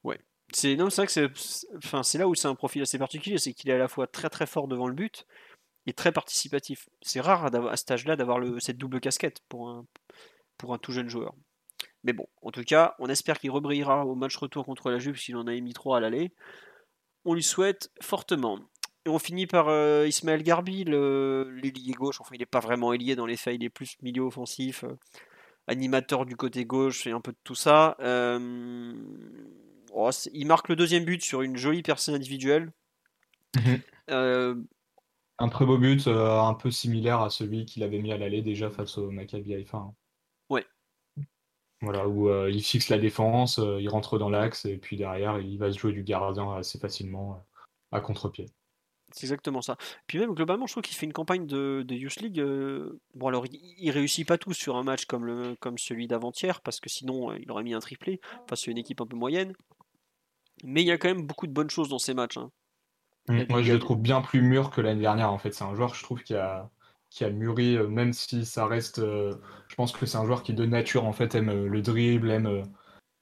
Ouais. 0.04 0.20
C'est 0.52 0.76
vrai 0.76 1.06
que 1.06 1.12
c'est 1.12 1.30
enfin, 1.78 2.02
là 2.16 2.28
où 2.28 2.36
c'est 2.36 2.48
un 2.48 2.56
profil 2.56 2.82
assez 2.82 3.00
particulier, 3.00 3.38
c'est 3.38 3.54
qu'il 3.54 3.70
est 3.70 3.74
à 3.74 3.78
la 3.78 3.88
fois 3.88 4.06
très 4.06 4.30
très 4.30 4.46
fort 4.46 4.68
devant 4.68 4.88
le 4.88 4.94
but 4.94 5.26
et 5.88 5.94
très 5.94 6.12
participatif. 6.12 6.90
C'est 7.02 7.22
rare 7.22 7.46
à 7.46 7.78
cet 7.78 7.92
âge-là 7.92 8.16
d'avoir 8.16 8.40
cette 8.60 8.78
double 8.78 9.00
casquette 9.00 9.42
pour 9.50 9.70
un, 9.70 9.86
pour 10.58 10.74
un 10.74 10.78
tout 10.78 10.92
jeune 10.92 11.10
joueur. 11.10 11.34
Mais 12.04 12.14
bon, 12.14 12.28
en 12.42 12.52
tout 12.52 12.64
cas, 12.64 12.96
on 13.00 13.08
espère 13.08 13.40
qu'il 13.40 13.52
rebrillera 13.52 14.06
au 14.06 14.16
match 14.16 14.36
retour 14.36 14.66
contre 14.66 14.92
la 14.92 15.00
Juve 15.00 15.18
s'il 15.18 15.38
en 15.38 15.48
a 15.48 15.54
émis 15.54 15.74
trois 15.74 15.98
à 15.98 16.00
l'aller. 16.02 16.34
On 17.26 17.34
lui 17.34 17.44
souhaite 17.44 17.92
fortement. 18.02 18.60
Et 19.06 19.10
on 19.10 19.20
finit 19.20 19.48
par 19.48 19.68
euh, 19.68 20.08
Ismaël 20.08 20.44
Garbi, 20.44 20.86
l'ailier 20.86 21.94
gauche. 21.94 22.22
Enfin, 22.22 22.36
il 22.36 22.40
n'est 22.40 22.46
pas 22.46 22.62
vraiment 22.62 22.94
ailier 22.94 23.16
dans 23.16 23.26
les 23.26 23.36
faits, 23.36 23.56
il 23.56 23.64
est 23.64 23.70
plus 23.70 23.98
milieu 24.02 24.24
offensif, 24.24 24.86
euh, 24.86 24.96
animateur 25.68 26.26
du 26.26 26.38
côté 26.38 26.66
gauche 26.66 27.06
et 27.06 27.12
un 27.12 27.20
peu 27.20 27.34
de 27.34 27.38
tout 27.44 27.56
ça. 27.56 27.98
Euh, 28.00 28.94
oh, 29.92 30.10
il 30.32 30.48
marque 30.48 30.70
le 30.70 30.78
deuxième 30.78 31.04
but 31.04 31.22
sur 31.22 31.42
une 31.42 31.58
jolie 31.58 31.84
personne 31.84 32.16
individuelle. 32.16 32.72
Mhm. 33.56 34.66
un 35.40 35.50
très 35.50 35.66
beau 35.66 35.78
but, 35.78 36.08
un 36.08 36.54
peu 36.54 36.72
similaire 36.72 37.22
à 37.22 37.30
celui 37.30 37.66
qu'il 37.66 37.84
avait 37.84 38.00
mis 38.00 38.12
à 38.12 38.18
l'aller 38.18 38.42
déjà 38.42 38.70
face 38.70 38.98
au 38.98 39.12
Maccabi 39.12 39.54
Haïfa. 39.54 39.78
Hein. 39.78 39.94
Ouais. 40.50 40.66
Voilà, 41.82 42.08
où 42.08 42.32
il 42.48 42.64
fixe 42.64 42.90
la 42.90 42.98
défense, 42.98 43.60
il 43.60 43.90
rentre 43.90 44.18
dans 44.18 44.30
l'axe 44.30 44.66
et 44.66 44.78
puis 44.78 44.96
derrière, 44.96 45.40
il 45.40 45.58
va 45.58 45.72
se 45.72 45.78
jouer 45.78 45.92
du 45.92 46.04
gardien 46.04 46.54
assez 46.56 46.80
facilement 46.80 47.46
à 47.92 48.00
contre-pied. 48.00 48.48
C'est 49.14 49.28
exactement 49.28 49.62
ça. 49.62 49.78
Puis 50.08 50.18
même 50.18 50.34
globalement, 50.34 50.66
je 50.66 50.74
trouve 50.74 50.84
qu'il 50.84 50.98
fait 50.98 51.06
une 51.06 51.14
campagne 51.14 51.46
de, 51.46 51.84
de 51.88 51.96
Youth 51.96 52.20
League. 52.20 52.40
Euh, 52.40 53.00
bon, 53.14 53.28
alors 53.28 53.46
il, 53.52 53.92
réussit 53.92 54.28
pas 54.28 54.40
tout 54.40 54.54
sur 54.54 54.76
un 54.76 54.84
match 54.84 55.06
comme, 55.06 55.26
le, 55.26 55.56
comme 55.60 55.78
celui 55.78 56.08
d'avant-hier, 56.08 56.62
parce 56.62 56.80
que 56.80 56.90
sinon 56.90 57.32
euh, 57.32 57.38
il 57.40 57.50
aurait 57.52 57.64
mis 57.64 57.76
un 57.76 57.80
triplé 57.80 58.20
face 58.48 58.68
à 58.68 58.72
une 58.72 58.80
équipe 58.80 59.02
un 59.02 59.06
peu 59.06 59.16
moyenne. 59.16 59.54
Mais 60.64 60.82
il 60.82 60.88
y 60.88 60.92
a 60.92 60.98
quand 60.98 61.10
même 61.10 61.28
beaucoup 61.28 61.46
de 61.46 61.52
bonnes 61.52 61.70
choses 61.70 61.90
dans 61.90 62.00
ces 62.00 62.16
matchs. 62.16 62.38
Hein. 62.38 62.50
Mmh, 63.28 63.44
moi, 63.50 63.62
je 63.62 63.74
le 63.74 63.80
trouve 63.80 64.02
bien 64.02 64.22
plus 64.22 64.42
mûr 64.42 64.72
que 64.72 64.82
l'année 64.82 65.02
dernière. 65.02 65.32
En 65.32 65.38
fait, 65.38 65.54
c'est 65.54 65.64
un 65.64 65.76
joueur, 65.76 65.94
je 65.94 66.04
trouve, 66.04 66.24
qui 66.24 66.34
a, 66.34 66.72
qui 67.12 67.24
a 67.24 67.30
mûri, 67.30 67.78
euh, 67.78 67.88
même 67.88 68.14
si 68.14 68.46
ça 68.48 68.66
reste. 68.66 69.00
je 69.00 69.76
pense 69.76 69.92
que 69.92 70.08
c'est 70.08 70.18
un 70.18 70.26
joueur 70.26 70.42
qui, 70.42 70.56
de 70.56 70.66
nature, 70.66 71.06
en 71.06 71.14
fait, 71.14 71.36
aime 71.36 71.68
le 71.68 71.82
dribble, 71.84 72.32
aime, 72.32 72.64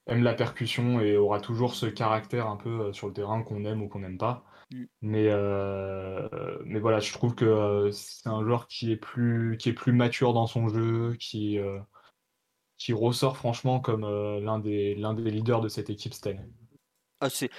aime 0.06 0.22
la 0.22 0.32
percussion 0.32 1.00
et 1.00 1.18
aura 1.18 1.38
toujours 1.38 1.74
ce 1.74 1.84
caractère 1.84 2.46
un 2.46 2.56
peu 2.56 2.94
sur 2.94 3.08
le 3.08 3.12
terrain 3.12 3.42
qu'on 3.42 3.66
aime 3.66 3.82
ou 3.82 3.88
qu'on 3.88 4.00
n'aime 4.00 4.18
pas. 4.18 4.46
Mm. 4.72 4.84
Mais, 5.02 5.28
euh, 5.28 6.28
mais 6.64 6.80
voilà, 6.80 7.00
je 7.00 7.12
trouve 7.12 7.34
que 7.34 7.44
euh, 7.44 7.90
c'est 7.92 8.28
un 8.28 8.42
joueur 8.42 8.66
qui 8.66 8.92
est, 8.92 8.96
plus, 8.96 9.56
qui 9.58 9.68
est 9.68 9.74
plus 9.74 9.92
mature 9.92 10.32
dans 10.32 10.46
son 10.46 10.68
jeu, 10.68 11.16
qui, 11.18 11.58
euh, 11.58 11.78
qui 12.78 12.92
ressort 12.92 13.36
franchement 13.36 13.80
comme 13.80 14.02
l'un 14.02 14.58
des, 14.58 14.94
l'un 14.94 15.14
des 15.14 15.30
leaders 15.30 15.60
de 15.60 15.68
cette 15.68 15.90
équipe 15.90 16.14
cette 16.14 16.26
année. 16.26 16.48
Ah, 17.20 17.30
c'est... 17.30 17.50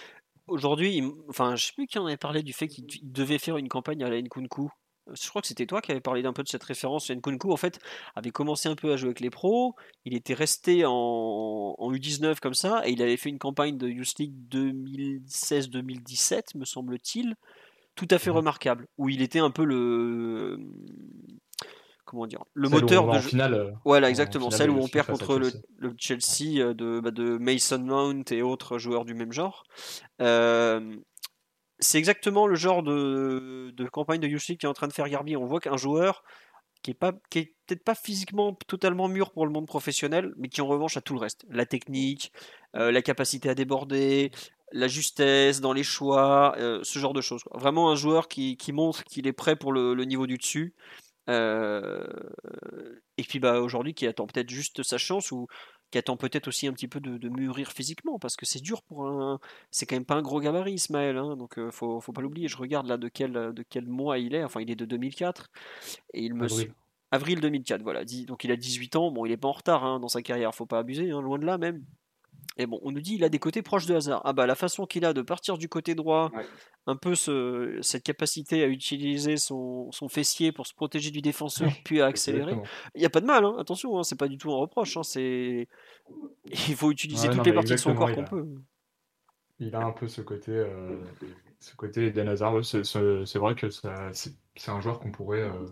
Aujourd'hui, 0.45 1.01
enfin, 1.29 1.55
je 1.55 1.67
sais 1.67 1.73
plus 1.73 1.87
qui 1.87 1.97
en 1.97 2.05
avait 2.05 2.17
parlé 2.17 2.43
du 2.43 2.51
fait 2.51 2.67
qu'il 2.67 3.11
devait 3.13 3.37
faire 3.37 3.55
une 3.55 3.69
campagne 3.69 4.03
à 4.03 4.09
la 4.09 4.21
Nkunku 4.21 4.69
je 5.11 5.29
crois 5.29 5.41
que 5.41 5.47
c'était 5.47 5.65
toi 5.65 5.81
qui 5.81 5.91
avais 5.91 6.01
parlé 6.01 6.21
d'un 6.21 6.33
peu 6.33 6.43
de 6.43 6.47
cette 6.47 6.63
référence. 6.63 7.09
Nkunku, 7.09 7.51
en 7.51 7.57
fait, 7.57 7.79
avait 8.15 8.31
commencé 8.31 8.69
un 8.69 8.75
peu 8.75 8.93
à 8.93 8.95
jouer 8.95 9.09
avec 9.09 9.19
les 9.19 9.29
pros. 9.29 9.75
Il 10.05 10.15
était 10.15 10.33
resté 10.33 10.85
en, 10.85 11.75
U19 11.79 12.39
comme 12.39 12.53
ça, 12.53 12.81
et 12.85 12.91
il 12.91 13.01
avait 13.01 13.17
fait 13.17 13.29
une 13.29 13.39
campagne 13.39 13.77
de 13.77 13.87
Youth 13.87 14.17
League 14.19 14.35
2016-2017, 14.49 16.57
me 16.57 16.65
semble-t-il, 16.65 17.35
tout 17.95 18.07
à 18.09 18.19
fait 18.19 18.29
mhm. 18.29 18.37
remarquable, 18.37 18.87
où 18.97 19.09
il 19.09 19.21
était 19.21 19.39
un 19.39 19.51
peu 19.51 19.65
le 19.65 20.57
comment 22.05 22.27
dire 22.27 22.43
le 22.53 22.69
moteur 22.69 23.11
de 23.11 23.19
finale, 23.19 23.53
euh, 23.53 23.71
voilà 23.85 24.09
exactement 24.09 24.51
celle 24.51 24.69
où 24.69 24.77
on 24.77 24.87
perd 24.87 25.07
contre 25.07 25.39
le, 25.39 25.95
Chelsea 25.97 26.59
euh, 26.59 26.73
de, 26.73 26.99
bah, 26.99 27.11
de 27.11 27.37
Mason 27.37 27.79
Mount 27.79 28.31
et 28.31 28.41
autres 28.41 28.77
joueurs 28.77 29.05
du 29.05 29.13
même 29.13 29.31
genre 29.31 29.63
euh, 30.21 30.95
c'est 31.79 31.97
exactement 31.97 32.47
le 32.47 32.55
genre 32.55 32.83
de, 32.83 33.73
campagne 33.91 34.19
de 34.19 34.27
Yoshi 34.27 34.57
qui 34.57 34.65
est 34.65 34.69
en 34.69 34.73
train 34.73 34.87
de 34.87 34.93
faire 34.93 35.09
Garbi. 35.09 35.35
On 35.35 35.45
voit 35.45 35.59
qu'un 35.59 35.77
joueur 35.77 36.23
qui 36.81 36.91
est, 36.91 36.95
pas, 36.95 37.13
qui 37.29 37.39
est 37.39 37.55
peut-être 37.65 37.83
pas 37.83 37.95
physiquement 37.95 38.53
totalement 38.67 39.07
mûr 39.07 39.31
pour 39.31 39.45
le 39.45 39.51
monde 39.51 39.67
professionnel, 39.67 40.33
mais 40.37 40.49
qui 40.49 40.61
en 40.61 40.67
revanche 40.67 40.97
a 40.97 41.01
tout 41.01 41.13
le 41.13 41.21
reste. 41.21 41.45
La 41.49 41.65
technique, 41.65 42.31
euh, 42.75 42.91
la 42.91 43.01
capacité 43.01 43.49
à 43.49 43.55
déborder, 43.55 44.31
la 44.73 44.87
justesse 44.87 45.61
dans 45.61 45.71
les 45.71 45.83
choix, 45.83 46.55
euh, 46.57 46.81
ce 46.83 46.99
genre 46.99 47.13
de 47.13 47.21
choses. 47.21 47.43
Vraiment 47.51 47.89
un 47.89 47.95
joueur 47.95 48.27
qui, 48.27 48.57
montre 48.73 49.03
qu'il 49.05 49.27
est 49.27 49.33
prêt 49.33 49.55
pour 49.55 49.71
le, 49.71 49.95
niveau 50.03 50.27
du 50.27 50.37
dessus. 50.37 50.73
Euh, 51.29 52.05
et 53.17 53.23
puis 53.23 53.39
bah, 53.39 53.61
aujourd'hui 53.61 53.93
qui 53.93 54.05
attend 54.05 54.27
peut-être 54.27 54.49
juste 54.49 54.83
sa 54.83 54.97
chance 54.97 55.31
ou 55.31 55.47
qui 55.93 55.99
attend 55.99 56.17
peut-être 56.17 56.47
aussi 56.47 56.65
un 56.65 56.73
petit 56.73 56.87
peu 56.87 56.99
de, 56.99 57.29
mûrir 57.29 57.71
physiquement, 57.71 58.17
parce 58.17 58.35
que 58.35 58.47
c'est 58.47 58.59
dur 58.59 58.81
pour 58.81 59.05
un. 59.07 59.39
C'est 59.69 59.85
quand 59.85 59.95
même 59.95 60.05
pas 60.05 60.15
un 60.15 60.23
gros 60.23 60.39
gabarit, 60.39 60.73
Ismaël, 60.73 61.17
hein, 61.17 61.37
donc 61.37 61.59
euh, 61.59 61.69
faut, 61.69 62.01
faut 62.01 62.11
pas 62.11 62.21
l'oublier. 62.23 62.47
Je 62.47 62.57
regarde 62.57 62.87
là 62.87 62.97
de 62.97 63.07
quel, 63.09 63.31
de 63.31 63.63
quel 63.69 63.85
mois 63.85 64.17
il 64.17 64.33
est, 64.33 64.43
enfin 64.43 64.59
il 64.59 64.71
est 64.71 64.75
de 64.75 64.85
2004, 64.85 65.51
et 66.15 66.23
il 66.23 66.33
me. 66.33 66.45
Avril, 66.45 66.73
Avril 67.11 67.41
2004, 67.41 67.83
voilà. 67.83 68.03
Donc 68.25 68.43
il 68.43 68.51
a 68.51 68.55
18 68.55 68.95
ans, 68.95 69.11
bon 69.11 69.27
il 69.27 69.31
est 69.31 69.37
pas 69.37 69.49
en 69.49 69.51
retard 69.51 69.83
hein, 69.83 69.99
dans 69.99 70.07
sa 70.07 70.23
carrière, 70.23 70.55
faut 70.55 70.65
pas 70.65 70.79
abuser, 70.79 71.11
hein, 71.11 71.21
loin 71.21 71.37
de 71.37 71.45
là 71.45 71.59
même. 71.59 71.85
Et 72.57 72.65
bon, 72.65 72.79
on 72.83 72.91
nous 72.91 73.01
dit 73.01 73.15
il 73.15 73.23
a 73.23 73.29
des 73.29 73.39
côtés 73.39 73.61
proches 73.61 73.85
de 73.85 73.95
hasard. 73.95 74.21
Ah 74.25 74.33
bah 74.33 74.45
la 74.45 74.55
façon 74.55 74.85
qu'il 74.85 75.05
a 75.05 75.13
de 75.13 75.21
partir 75.21 75.57
du 75.57 75.69
côté 75.69 75.95
droit, 75.95 76.31
un 76.85 76.95
peu 76.95 77.15
ce, 77.15 77.79
cette 77.81 78.03
capacité 78.03 78.63
à 78.63 78.67
utiliser 78.67 79.37
son, 79.37 79.91
son, 79.91 80.07
fessier 80.07 80.51
pour 80.51 80.67
se 80.67 80.73
protéger 80.73 81.11
du 81.11 81.21
défenseur, 81.21 81.71
puis 81.85 82.01
à 82.01 82.07
accélérer. 82.07 82.55
Il 82.95 82.99
n'y 82.99 83.05
a 83.05 83.09
pas 83.09 83.21
de 83.21 83.25
mal, 83.25 83.45
hein, 83.45 83.55
attention, 83.57 83.97
hein, 83.97 84.03
c'est 84.03 84.17
pas 84.17 84.27
du 84.27 84.37
tout 84.37 84.51
un 84.51 84.57
reproche. 84.57 84.97
Hein, 84.97 85.03
c'est... 85.03 85.67
Il 86.67 86.75
faut 86.75 86.91
utiliser 86.91 87.29
toutes 87.29 87.45
les 87.45 87.53
parties 87.53 87.71
de 87.71 87.77
son 87.77 87.95
corps 87.95 88.11
qu'on 88.11 88.25
peut. 88.25 88.45
Il 89.59 89.75
a 89.75 89.85
un 89.85 89.91
peu 89.91 90.07
ce 90.07 90.21
côté, 90.21 90.51
euh, 90.51 90.97
ce 91.59 91.75
côté 91.75 92.07
Eden 92.07 92.27
Hazard. 92.27 92.63
C'est, 92.65 93.35
vrai 93.35 93.55
que 93.55 93.69
c'est, 93.69 94.69
un 94.69 94.81
joueur 94.81 94.99
qu'on 94.99 95.11
pourrait 95.11 95.43
euh, 95.43 95.65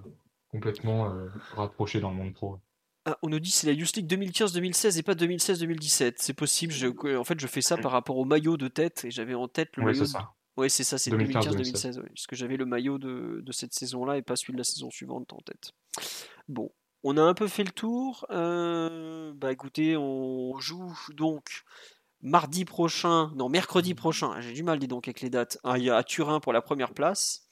complètement 0.49 1.09
euh, 1.09 1.27
rapprocher 1.53 1.99
dans 1.99 2.11
le 2.11 2.15
monde 2.15 2.33
pro. 2.33 2.59
Ah, 3.05 3.17
on 3.23 3.29
nous 3.29 3.39
dit 3.39 3.49
c'est 3.51 3.65
la 3.67 3.73
Youth 3.73 3.95
League 3.95 4.07
2015-2016 4.11 4.99
et 4.99 5.03
pas 5.03 5.13
2016-2017. 5.15 6.13
C'est 6.17 6.33
possible. 6.33 6.71
Je, 6.73 6.87
en 7.17 7.23
fait, 7.23 7.39
je 7.39 7.47
fais 7.47 7.61
ça 7.61 7.77
par 7.77 7.91
rapport 7.91 8.17
au 8.17 8.25
maillot 8.25 8.57
de 8.57 8.67
tête 8.67 9.05
et 9.05 9.11
j'avais 9.11 9.33
en 9.33 9.47
tête 9.47 9.75
le 9.77 9.83
Ouais, 9.83 9.91
maillot. 9.93 10.05
c'est 10.05 10.11
ça. 10.11 10.31
Ouais, 10.57 10.69
c'est 10.69 10.83
ça, 10.83 10.97
c'est 10.97 11.09
2015, 11.09 11.55
2015-2016. 11.57 11.99
ouais, 11.99 12.07
parce 12.09 12.27
que 12.27 12.35
j'avais 12.35 12.57
le 12.57 12.65
maillot 12.65 12.97
de, 12.99 13.41
de 13.43 13.51
cette 13.51 13.73
saison-là 13.73 14.17
et 14.17 14.21
pas 14.21 14.35
celui 14.35 14.53
de 14.53 14.57
la 14.59 14.63
saison 14.63 14.91
suivante 14.91 15.33
en 15.33 15.39
tête. 15.39 15.71
Bon, 16.47 16.71
on 17.03 17.17
a 17.17 17.21
un 17.21 17.33
peu 17.33 17.47
fait 17.47 17.63
le 17.63 17.71
tour. 17.71 18.25
Euh, 18.29 19.33
bah 19.35 19.51
écoutez, 19.51 19.95
on 19.97 20.59
joue 20.59 20.93
donc 21.15 21.63
mardi 22.21 22.65
prochain, 22.65 23.31
non, 23.35 23.49
mercredi 23.49 23.95
prochain. 23.95 24.39
J'ai 24.41 24.53
du 24.53 24.61
mal, 24.61 24.77
dis 24.77 24.87
donc, 24.87 25.07
avec 25.07 25.21
les 25.21 25.29
dates. 25.31 25.57
Ah, 25.63 25.77
il 25.79 25.85
y 25.85 25.89
a 25.89 25.95
à 25.95 26.03
Turin 26.03 26.39
pour 26.39 26.53
la 26.53 26.61
première 26.61 26.93
place. 26.93 27.47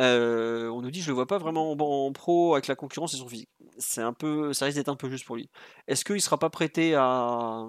Euh, 0.00 0.68
on 0.70 0.80
nous 0.82 0.90
dit 0.90 1.02
je 1.02 1.08
le 1.08 1.14
vois 1.14 1.26
pas 1.26 1.38
vraiment 1.38 1.72
en, 1.72 1.76
en 2.06 2.12
pro 2.12 2.54
avec 2.54 2.66
la 2.66 2.74
concurrence 2.76 3.12
et 3.14 3.18
son 3.18 3.28
physique. 3.28 3.50
C'est 3.78 4.02
un 4.02 4.12
peu, 4.12 4.52
ça 4.52 4.66
risque 4.66 4.76
d'être 4.76 4.88
un 4.88 4.96
peu 4.96 5.08
juste 5.10 5.24
pour 5.24 5.36
lui. 5.36 5.50
Est-ce 5.88 6.04
qu'il 6.04 6.20
sera 6.20 6.38
pas 6.38 6.50
prêté 6.50 6.94
à, 6.94 7.68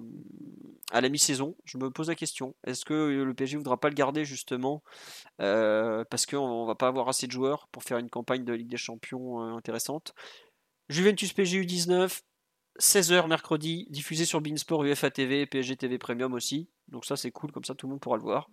la 0.94 1.10
mi-saison? 1.10 1.56
Je 1.66 1.78
me 1.78 1.90
pose 1.90 2.10
la 2.10 2.16
question. 2.16 2.56
Est-ce 2.66 2.86
que 2.86 2.94
le 2.94 3.34
PSG 3.34 3.58
voudra 3.58 3.80
pas 3.80 3.90
le 3.90 3.96
garder 3.96 4.26
justement 4.26 4.84
euh, 5.42 6.04
parce 6.10 6.26
qu'on 6.26 6.38
on 6.38 6.66
va 6.66 6.76
pas 6.76 6.88
avoir 6.88 7.10
assez 7.10 7.28
de 7.28 7.32
joueurs 7.32 7.68
pour 7.72 7.84
faire 7.84 7.98
une 7.98 8.10
campagne 8.10 8.44
de 8.44 8.54
Ligue 8.54 8.70
des 8.70 8.78
Champions 8.78 9.42
euh, 9.42 9.56
intéressante? 9.56 10.14
Juventus 10.90 11.34
PSG 11.34 11.62
U19, 11.64 12.22
16h 12.80 13.28
mercredi, 13.28 13.88
diffusé 13.90 14.26
sur 14.26 14.42
Beansport, 14.42 14.84
UEFA 14.84 15.12
TV 15.12 15.42
et 15.42 15.46
PSG 15.46 15.78
TV 15.78 15.98
Premium 15.98 16.34
aussi. 16.34 16.70
Donc 16.94 17.06
ça 17.06 17.18
c'est 17.18 17.32
cool, 17.32 17.52
comme 17.52 17.64
ça 17.64 17.74
tout 17.74 17.88
le 17.88 17.92
monde 17.92 18.00
pourra 18.00 18.18
le 18.18 18.24
voir. 18.24 18.50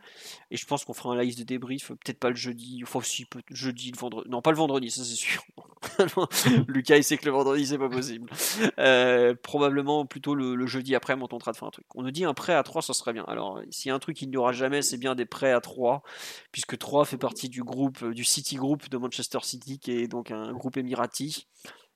Et 0.50 0.56
je 0.56 0.66
pense 0.66 0.84
qu'on 0.84 0.94
fera 0.94 1.12
un 1.12 1.22
live 1.22 1.36
de 1.36 1.44
débrief, 1.44 1.88
peut-être 1.88 2.18
pas 2.18 2.30
le 2.30 2.34
jeudi, 2.34 2.80
enfin 2.82 3.00
si, 3.02 3.26
peut 3.26 3.42
jeudi, 3.50 3.92
le 3.92 3.98
vendredi. 3.98 4.30
Non, 4.30 4.40
pas 4.40 4.50
le 4.50 4.56
vendredi, 4.56 4.90
ça 4.90 5.04
c'est 5.04 5.14
sûr. 5.14 5.44
Lucas 6.66 6.96
il 6.96 7.04
sait 7.04 7.18
que 7.18 7.26
le 7.26 7.32
vendredi 7.32 7.66
c'est 7.66 7.78
pas 7.78 7.90
possible. 7.90 8.30
Euh, 8.78 9.34
probablement 9.42 10.06
plutôt 10.06 10.34
le, 10.34 10.54
le 10.54 10.66
jeudi 10.66 10.94
après, 10.94 11.14
on 11.20 11.28
tentera 11.28 11.52
de 11.52 11.56
faire 11.58 11.68
un 11.68 11.70
truc. 11.70 11.86
On 11.94 12.02
nous 12.02 12.10
dit 12.10 12.24
un 12.24 12.34
prêt 12.34 12.54
à 12.54 12.62
3, 12.62 12.80
ça 12.80 12.94
serait 12.94 13.12
bien. 13.12 13.24
Alors 13.28 13.60
s'il 13.70 13.90
y 13.90 13.92
a 13.92 13.94
un 13.94 13.98
truc 13.98 14.16
qu'il 14.16 14.30
n'y 14.30 14.36
aura 14.38 14.52
jamais, 14.52 14.80
c'est 14.80 14.98
bien 14.98 15.14
des 15.14 15.26
prêts 15.26 15.52
à 15.52 15.60
3, 15.60 16.02
puisque 16.50 16.78
3 16.78 17.04
fait 17.04 17.18
partie 17.18 17.50
du 17.50 17.62
groupe, 17.62 18.04
du 18.10 18.24
City 18.24 18.56
Group 18.56 18.88
de 18.88 18.96
Manchester 18.96 19.40
City, 19.42 19.78
qui 19.78 19.92
est 19.92 20.08
donc 20.08 20.30
un 20.30 20.52
groupe 20.52 20.78
émirati 20.78 21.46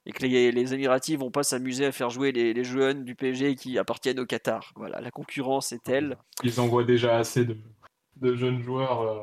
et 0.06 0.12
que 0.12 0.22
les, 0.22 0.52
les 0.52 0.74
Émiratis 0.74 1.16
vont 1.16 1.30
pas 1.30 1.42
s'amuser 1.42 1.86
à 1.86 1.92
faire 1.92 2.10
jouer 2.10 2.32
les, 2.32 2.52
les 2.52 2.64
jeunes 2.64 3.04
du 3.04 3.14
PSG 3.14 3.54
qui 3.54 3.78
appartiennent 3.78 4.20
au 4.20 4.26
Qatar. 4.26 4.72
Voilà, 4.76 5.00
la 5.00 5.10
concurrence 5.10 5.72
est 5.72 5.82
telle. 5.82 6.18
Ils 6.42 6.60
envoient 6.60 6.84
déjà 6.84 7.16
assez 7.16 7.46
de, 7.46 8.34
jeunes 8.34 8.62
joueurs 8.62 9.00
euh, 9.02 9.22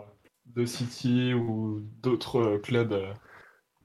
de 0.55 0.65
City 0.65 1.33
ou 1.33 1.81
d'autres 2.01 2.37
euh, 2.39 2.57
clubs 2.57 2.93
euh, 2.93 3.13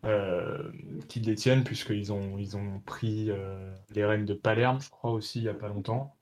euh, 0.04 0.70
qui 1.08 1.20
le 1.20 1.26
détiennent, 1.26 1.64
puisqu'ils 1.64 2.12
ont, 2.12 2.38
ils 2.38 2.56
ont 2.56 2.80
pris 2.80 3.30
les 3.90 4.04
rênes 4.04 4.24
de 4.24 4.34
Palerme, 4.34 4.80
je 4.80 4.90
crois 4.90 5.10
aussi, 5.10 5.40
il 5.40 5.44
y 5.44 5.48
a 5.48 5.54
pas 5.54 5.68
longtemps. 5.68 6.14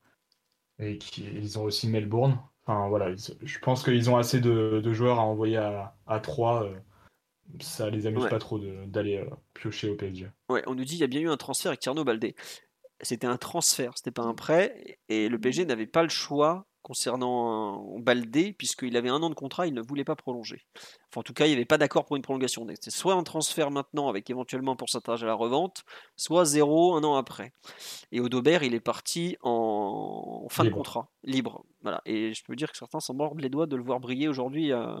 Et 0.79 0.97
qui, 0.97 1.23
ils 1.23 1.59
ont 1.59 1.63
aussi 1.63 1.87
Melbourne. 1.87 2.39
Enfin 2.65 2.89
voilà, 2.89 3.13
je 3.15 3.59
pense 3.59 3.83
qu'ils 3.83 4.09
ont 4.09 4.17
assez 4.17 4.41
de, 4.41 4.81
de 4.83 4.93
joueurs 4.93 5.19
à 5.19 5.23
envoyer 5.23 5.57
à, 5.57 5.95
à 6.07 6.19
3. 6.19 6.67
Ça 7.59 7.89
les 7.89 8.07
amuse 8.07 8.23
Ouais. 8.23 8.29
pas 8.29 8.39
trop 8.39 8.59
d'aller 8.59 9.17
euh, 9.17 9.29
piocher 9.53 9.89
au 9.89 9.95
PSG. 9.95 10.29
Ouais, 10.49 10.63
on 10.67 10.75
nous 10.75 10.83
dit 10.83 10.93
qu'il 10.93 11.01
y 11.01 11.03
a 11.03 11.07
bien 11.07 11.21
eu 11.21 11.29
un 11.29 11.37
transfert 11.37 11.69
avec 11.69 11.79
Tierno 11.79 12.03
Baldé. 12.03 12.35
C'était 13.01 13.27
un 13.27 13.37
transfert, 13.37 13.93
c'était 13.95 14.11
pas 14.11 14.23
un 14.23 14.33
prêt, 14.33 14.99
et 15.09 15.27
le 15.27 15.39
PSG 15.39 15.65
n'avait 15.65 15.85
pas 15.85 16.03
le 16.03 16.09
choix 16.09 16.65
concernant 16.85 17.97
Baldé, 17.97 18.53
puisqu'il 18.53 18.95
avait 18.95 19.09
un 19.09 19.23
an 19.23 19.31
de 19.31 19.35
contrat, 19.35 19.65
il 19.65 19.73
ne 19.73 19.81
voulait 19.81 20.03
pas 20.03 20.15
prolonger. 20.15 20.67
Enfin, 21.09 21.21
en 21.21 21.23
tout 21.23 21.33
cas, 21.33 21.47
il 21.47 21.49
n'y 21.49 21.55
avait 21.55 21.65
pas 21.65 21.79
d'accord 21.79 22.05
pour 22.05 22.15
une 22.15 22.21
prolongation. 22.21 22.63
C'était 22.69 22.91
soit 22.91 23.15
un 23.15 23.23
transfert 23.23 23.71
maintenant 23.71 24.07
avec 24.07 24.29
éventuellement 24.29 24.73
un 24.73 24.75
pourcentage 24.75 25.23
à 25.23 25.25
la 25.25 25.33
revente, 25.33 25.83
soit 26.15 26.45
zéro 26.45 26.93
un 26.93 27.03
an 27.03 27.15
après. 27.15 27.53
Et 28.11 28.19
Audobert, 28.19 28.61
il 28.61 28.75
est 28.75 28.79
parti 28.79 29.35
en, 29.41 30.45
fin 30.51 30.63
de 30.63 30.69
contrat, 30.69 31.09
libre. 31.23 31.65
Voilà. 31.81 32.03
Et 32.05 32.35
je 32.35 32.43
peux 32.43 32.55
dire 32.55 32.71
que 32.71 32.77
certains 32.77 32.99
s'en 32.99 33.15
mordent 33.15 33.41
les 33.41 33.49
doigts 33.49 33.65
de 33.65 33.75
le 33.75 33.83
voir 33.83 33.99
briller 33.99 34.27
aujourd'hui 34.27 34.71
euh, 34.71 34.95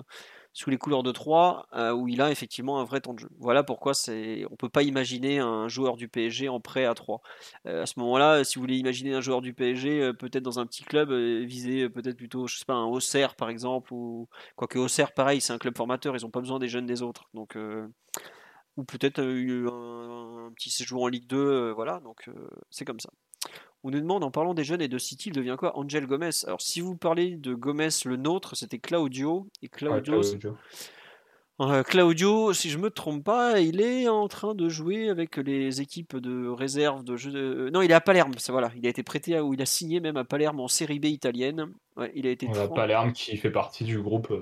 sous 0.55 0.69
les 0.69 0.77
couleurs 0.77 1.03
de 1.03 1.11
3, 1.11 1.67
où 1.95 2.07
il 2.07 2.21
a 2.21 2.31
effectivement 2.31 2.79
un 2.79 2.85
vrai 2.85 3.01
temps 3.01 3.13
de 3.13 3.19
jeu. 3.19 3.29
Voilà 3.39 3.61
pourquoi 3.61 3.93
c'est, 3.93 4.45
on 4.49 4.55
peut 4.55 4.69
pas 4.69 4.83
imaginer 4.83 5.39
un 5.39 5.67
joueur 5.67 5.97
du 5.97 6.07
PSG 6.07 6.47
en 6.47 6.61
prêt 6.61 6.85
à 6.85 6.93
3. 6.93 7.21
Euh, 7.67 7.83
à 7.83 7.85
ce 7.85 7.99
moment-là, 7.99 8.43
si 8.45 8.55
vous 8.55 8.61
voulez 8.61 8.77
imaginer 8.77 9.13
un 9.13 9.21
joueur 9.21 9.41
du 9.41 9.53
PSG, 9.53 10.01
euh, 10.01 10.13
peut-être 10.13 10.43
dans 10.43 10.59
un 10.59 10.65
petit 10.65 10.83
club, 10.83 11.11
euh, 11.11 11.43
viser 11.45 11.83
euh, 11.83 11.89
peut-être 11.89 12.15
plutôt, 12.15 12.47
je 12.47 12.57
sais 12.57 12.65
pas, 12.65 12.73
un 12.73 12.85
Auxerre 12.85 13.35
par 13.35 13.49
exemple, 13.49 13.93
ou 13.93 14.29
quoique 14.55 14.79
Auxerre, 14.79 15.11
pareil, 15.13 15.41
c'est 15.41 15.53
un 15.53 15.57
club 15.57 15.75
formateur, 15.75 16.15
ils 16.15 16.23
n'ont 16.23 16.31
pas 16.31 16.39
besoin 16.39 16.59
des 16.59 16.69
jeunes 16.69 16.85
des 16.85 17.01
autres. 17.01 17.29
Donc, 17.33 17.57
euh, 17.57 17.87
ou 18.77 18.83
peut-être 18.83 19.19
euh, 19.19 19.67
un, 19.69 20.47
un 20.47 20.51
petit 20.53 20.69
séjour 20.69 21.03
en 21.03 21.07
Ligue 21.07 21.27
2, 21.27 21.37
euh, 21.37 21.73
voilà, 21.73 21.99
donc 21.99 22.27
euh, 22.27 22.49
c'est 22.69 22.85
comme 22.85 22.99
ça. 22.99 23.09
On 23.87 23.91
nous 23.91 23.99
demande, 23.99 24.23
en 24.23 24.31
parlant 24.31 24.55
des 24.55 24.63
jeunes 24.63 24.81
et 24.81 24.87
de 24.87 24.97
City, 24.97 25.29
il 25.29 25.33
devient 25.35 25.57
quoi? 25.59 25.77
Angel 25.77 26.07
Gomez. 26.07 26.31
Alors, 26.47 26.59
si 26.59 26.81
vous 26.81 26.95
parlez 26.97 27.35
de 27.37 27.53
Gomez, 27.53 27.89
le 28.05 28.15
nôtre, 28.17 28.55
c'était 28.55 28.79
Claudio. 28.79 29.47
Et 29.61 29.69
Ouais, 31.59 31.83
Claudio, 31.85 32.49
euh, 32.49 32.53
si 32.53 32.71
je 32.71 32.79
me 32.79 32.89
trompe 32.89 33.23
pas, 33.23 33.59
il 33.59 33.79
est 33.79 34.09
en 34.09 34.27
train 34.27 34.55
de 34.55 34.69
jouer 34.69 35.09
avec 35.09 35.37
les 35.37 35.81
équipes 35.81 36.17
de 36.17 36.47
réserve 36.49 37.03
de 37.03 37.15
jeux. 37.15 37.31
de- 37.31 37.69
Non, 37.71 37.83
il 37.83 37.91
est 37.91 37.93
à 37.93 38.01
Palerme. 38.01 38.31
C'est 38.39 38.51
voilà, 38.51 38.71
il 38.75 38.87
a 38.87 38.89
été 38.89 39.03
prêté 39.03 39.37
à, 39.37 39.43
ou 39.45 39.53
il 39.53 39.61
a 39.61 39.67
signé 39.67 39.99
même 39.99 40.17
à 40.17 40.23
Palerme 40.25 40.59
en 40.59 40.67
Série 40.67 40.97
B 40.99 41.05
italienne. 41.05 41.71
Ouais, 41.95 42.11
il 42.15 42.25
a 42.25 42.31
été. 42.31 42.47
Palerme 42.73 43.13
qui 43.13 43.37
fait 43.37 43.51
partie 43.51 43.83
du 43.83 44.01
groupe 44.01 44.31
euh, 44.31 44.41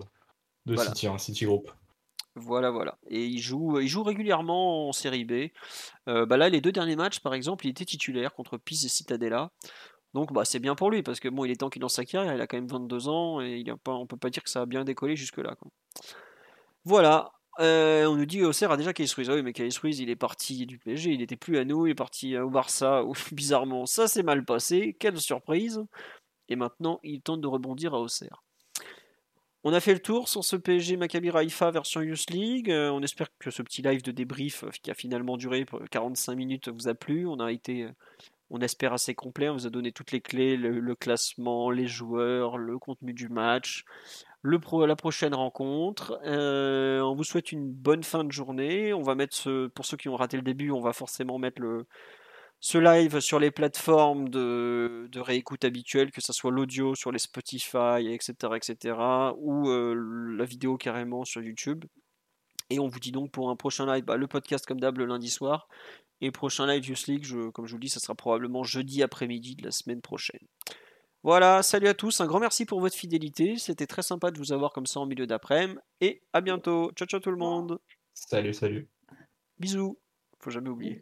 de 0.67 0.73
Voilà. 0.75 0.89
City, 0.91 1.07
un 1.07 1.17
City 1.17 1.45
Group. 1.45 1.69
Voilà, 2.35 2.71
voilà. 2.71 2.97
Et 3.07 3.25
il 3.25 3.39
joue, 3.39 3.79
il 3.79 3.87
joue 3.87 4.03
régulièrement 4.03 4.89
en 4.89 4.91
Série 4.91 5.25
B. 5.25 5.49
Euh, 6.07 6.25
bah 6.25 6.37
là, 6.37 6.49
les 6.49 6.61
deux 6.61 6.71
derniers 6.71 6.95
matchs, 6.95 7.19
par 7.19 7.33
exemple, 7.35 7.67
il 7.67 7.69
était 7.69 7.85
titulaire 7.85 8.33
contre 8.33 8.57
Pise 8.57 8.85
et 8.85 8.89
Cittadella. 8.89 9.51
Donc, 10.13 10.33
bah, 10.33 10.45
c'est 10.45 10.59
bien 10.59 10.75
pour 10.75 10.91
lui 10.91 11.03
parce 11.03 11.19
que 11.19 11.29
bon, 11.29 11.45
il 11.45 11.51
est 11.51 11.57
temps 11.57 11.69
qu'il 11.69 11.81
lance 11.81 11.95
sa 11.95 12.05
carrière. 12.05 12.33
Il 12.33 12.41
a 12.41 12.47
quand 12.47 12.57
même 12.57 12.67
22 12.67 13.07
ans 13.07 13.41
et 13.41 13.57
il 13.59 13.69
a 13.69 13.75
on 13.87 14.07
peut 14.07 14.17
pas 14.17 14.29
dire 14.29 14.43
que 14.43 14.49
ça 14.49 14.61
a 14.61 14.65
bien 14.65 14.83
décollé 14.83 15.15
jusque-là. 15.15 15.55
Voilà. 16.85 17.31
Euh, 17.59 18.05
on 18.07 18.15
nous 18.15 18.25
dit 18.25 18.43
Auxerre 18.43 18.71
a 18.71 18.77
déjà 18.77 18.93
Case 18.93 19.13
Ruiz. 19.13 19.29
Ah 19.29 19.35
oui, 19.35 19.43
mais 19.43 19.53
Case 19.53 19.77
Ruiz, 19.77 19.99
il 19.99 20.09
est 20.09 20.15
parti 20.15 20.65
du 20.65 20.79
PSG. 20.79 21.11
Il 21.11 21.19
n'était 21.19 21.35
plus 21.35 21.57
à 21.59 21.65
nous. 21.65 21.87
Il 21.87 21.91
est 21.91 21.95
parti 21.95 22.37
au 22.37 22.49
Barça. 22.49 23.03
bizarrement, 23.31 23.85
ça 23.85 24.07
s'est 24.07 24.23
mal 24.23 24.43
passé. 24.45 24.95
Quelle 24.99 25.19
surprise. 25.19 25.83
Et 26.49 26.55
maintenant, 26.55 26.99
il 27.03 27.21
tente 27.21 27.41
de 27.41 27.47
rebondir 27.47 27.93
à 27.93 27.99
Auxerre. 27.99 28.43
On 29.65 29.71
a 29.71 29.79
fait 29.79 29.93
le 29.93 30.01
tour 30.01 30.27
sur 30.27 30.43
ce 30.43 30.57
PSG 30.57 30.97
Maccabi 30.97 31.29
Raifa 31.29 31.71
version 31.71 32.01
Youth 32.01 32.29
League. 32.29 32.69
Euh, 32.69 32.89
on 32.89 33.01
espère 33.01 33.27
que 33.39 33.49
ce 33.49 33.61
petit 33.61 33.81
live 33.81 34.03
de 34.03 34.11
débrief 34.11 34.65
euh, 34.65 34.69
qui 34.81 34.91
a 34.91 34.93
finalement 34.93 35.37
duré 35.37 35.63
pour 35.63 35.79
45 35.89 36.35
minutes 36.35 36.67
vous 36.67 36.89
a 36.89 36.93
plu. 36.93 37.25
On 37.27 37.39
a 37.39 37.49
été, 37.49 37.83
euh, 37.83 37.91
on 38.49 38.59
espère, 38.59 38.91
assez 38.91 39.15
complet. 39.15 39.47
On 39.47 39.53
vous 39.53 39.65
a 39.65 39.69
donné 39.69 39.93
toutes 39.93 40.11
les 40.11 40.19
clés, 40.19 40.57
le, 40.57 40.95
classement, 40.95 41.71
les 41.71 41.87
joueurs, 41.87 42.57
le 42.57 42.77
contenu 42.77 43.13
du 43.13 43.29
match, 43.29 43.85
la 44.43 44.95
prochaine 44.97 45.33
rencontre. 45.33 46.19
Euh, 46.25 46.99
on 46.99 47.15
vous 47.15 47.23
souhaite 47.23 47.53
une 47.53 47.71
bonne 47.71 48.03
fin 48.03 48.25
de 48.25 48.31
journée. 48.33 48.93
On 48.93 49.01
va 49.01 49.15
mettre 49.15 49.33
ce, 49.33 49.67
pour 49.67 49.85
ceux 49.85 49.95
qui 49.95 50.09
ont 50.09 50.17
raté 50.17 50.35
le 50.35 50.43
début, 50.43 50.71
on 50.71 50.81
va 50.81 50.91
forcément 50.91 51.39
mettre 51.39 51.61
le, 51.61 51.85
ce 52.65 52.77
live 52.77 53.19
sur 53.19 53.39
les 53.39 53.51
plateformes 53.51 54.29
de, 54.29 55.09
de 55.11 55.19
réécoute 55.19 55.65
habituelles, 55.65 56.11
que 56.11 56.21
ce 56.21 56.31
soit 56.31 56.49
l'audio 56.49 56.95
sur 56.95 57.11
les 57.11 57.19
Spotify, 57.19 58.07
etc., 58.09 58.33
etc., 58.55 58.95
ou 59.37 59.67
euh, 59.67 59.93
la 60.37 60.45
vidéo 60.45 60.77
carrément 60.77 61.25
sur 61.25 61.41
YouTube. 61.41 61.83
Et 62.69 62.79
on 62.79 62.87
vous 62.87 63.01
dit 63.01 63.11
donc 63.11 63.31
pour 63.31 63.49
un 63.49 63.57
prochain 63.57 63.85
live, 63.85 64.05
bah, 64.05 64.15
le 64.15 64.27
podcast 64.27 64.65
comme 64.65 64.79
d'hab 64.79 64.97
le 64.97 65.05
lundi 65.05 65.29
soir, 65.29 65.67
et 66.21 66.31
prochain 66.31 66.65
live 66.65 66.87
Youth 66.87 67.07
League, 67.07 67.25
je- 67.25 67.49
comme 67.49 67.65
je 67.65 67.71
vous 67.71 67.79
le 67.79 67.81
dis, 67.81 67.89
ça 67.89 67.99
sera 67.99 68.15
probablement 68.15 68.63
jeudi 68.63 69.03
après-midi 69.03 69.57
de 69.57 69.65
la 69.65 69.71
semaine 69.71 70.01
prochaine. 70.01 70.39
Voilà, 71.21 71.63
salut 71.63 71.89
à 71.89 71.93
tous, 71.93 72.21
un 72.21 72.27
grand 72.27 72.39
merci 72.39 72.65
pour 72.65 72.79
votre 72.79 72.95
fidélité, 72.95 73.57
c'était 73.57 73.87
très 73.87 74.03
sympa 74.03 74.31
de 74.31 74.37
vous 74.37 74.53
avoir 74.53 74.71
comme 74.71 74.85
ça 74.85 75.01
en 75.01 75.05
milieu 75.05 75.27
d'après-midi, 75.27 75.79
et 75.99 76.23
à 76.31 76.39
bientôt, 76.39 76.93
ciao 76.95 77.07
ciao 77.09 77.19
tout 77.19 77.31
le 77.31 77.35
monde, 77.37 77.77
Salut, 78.13 78.53
salut. 78.53 78.87
bisous, 79.59 79.99
faut 80.39 80.49
jamais 80.49 80.69
oublier. 80.69 81.01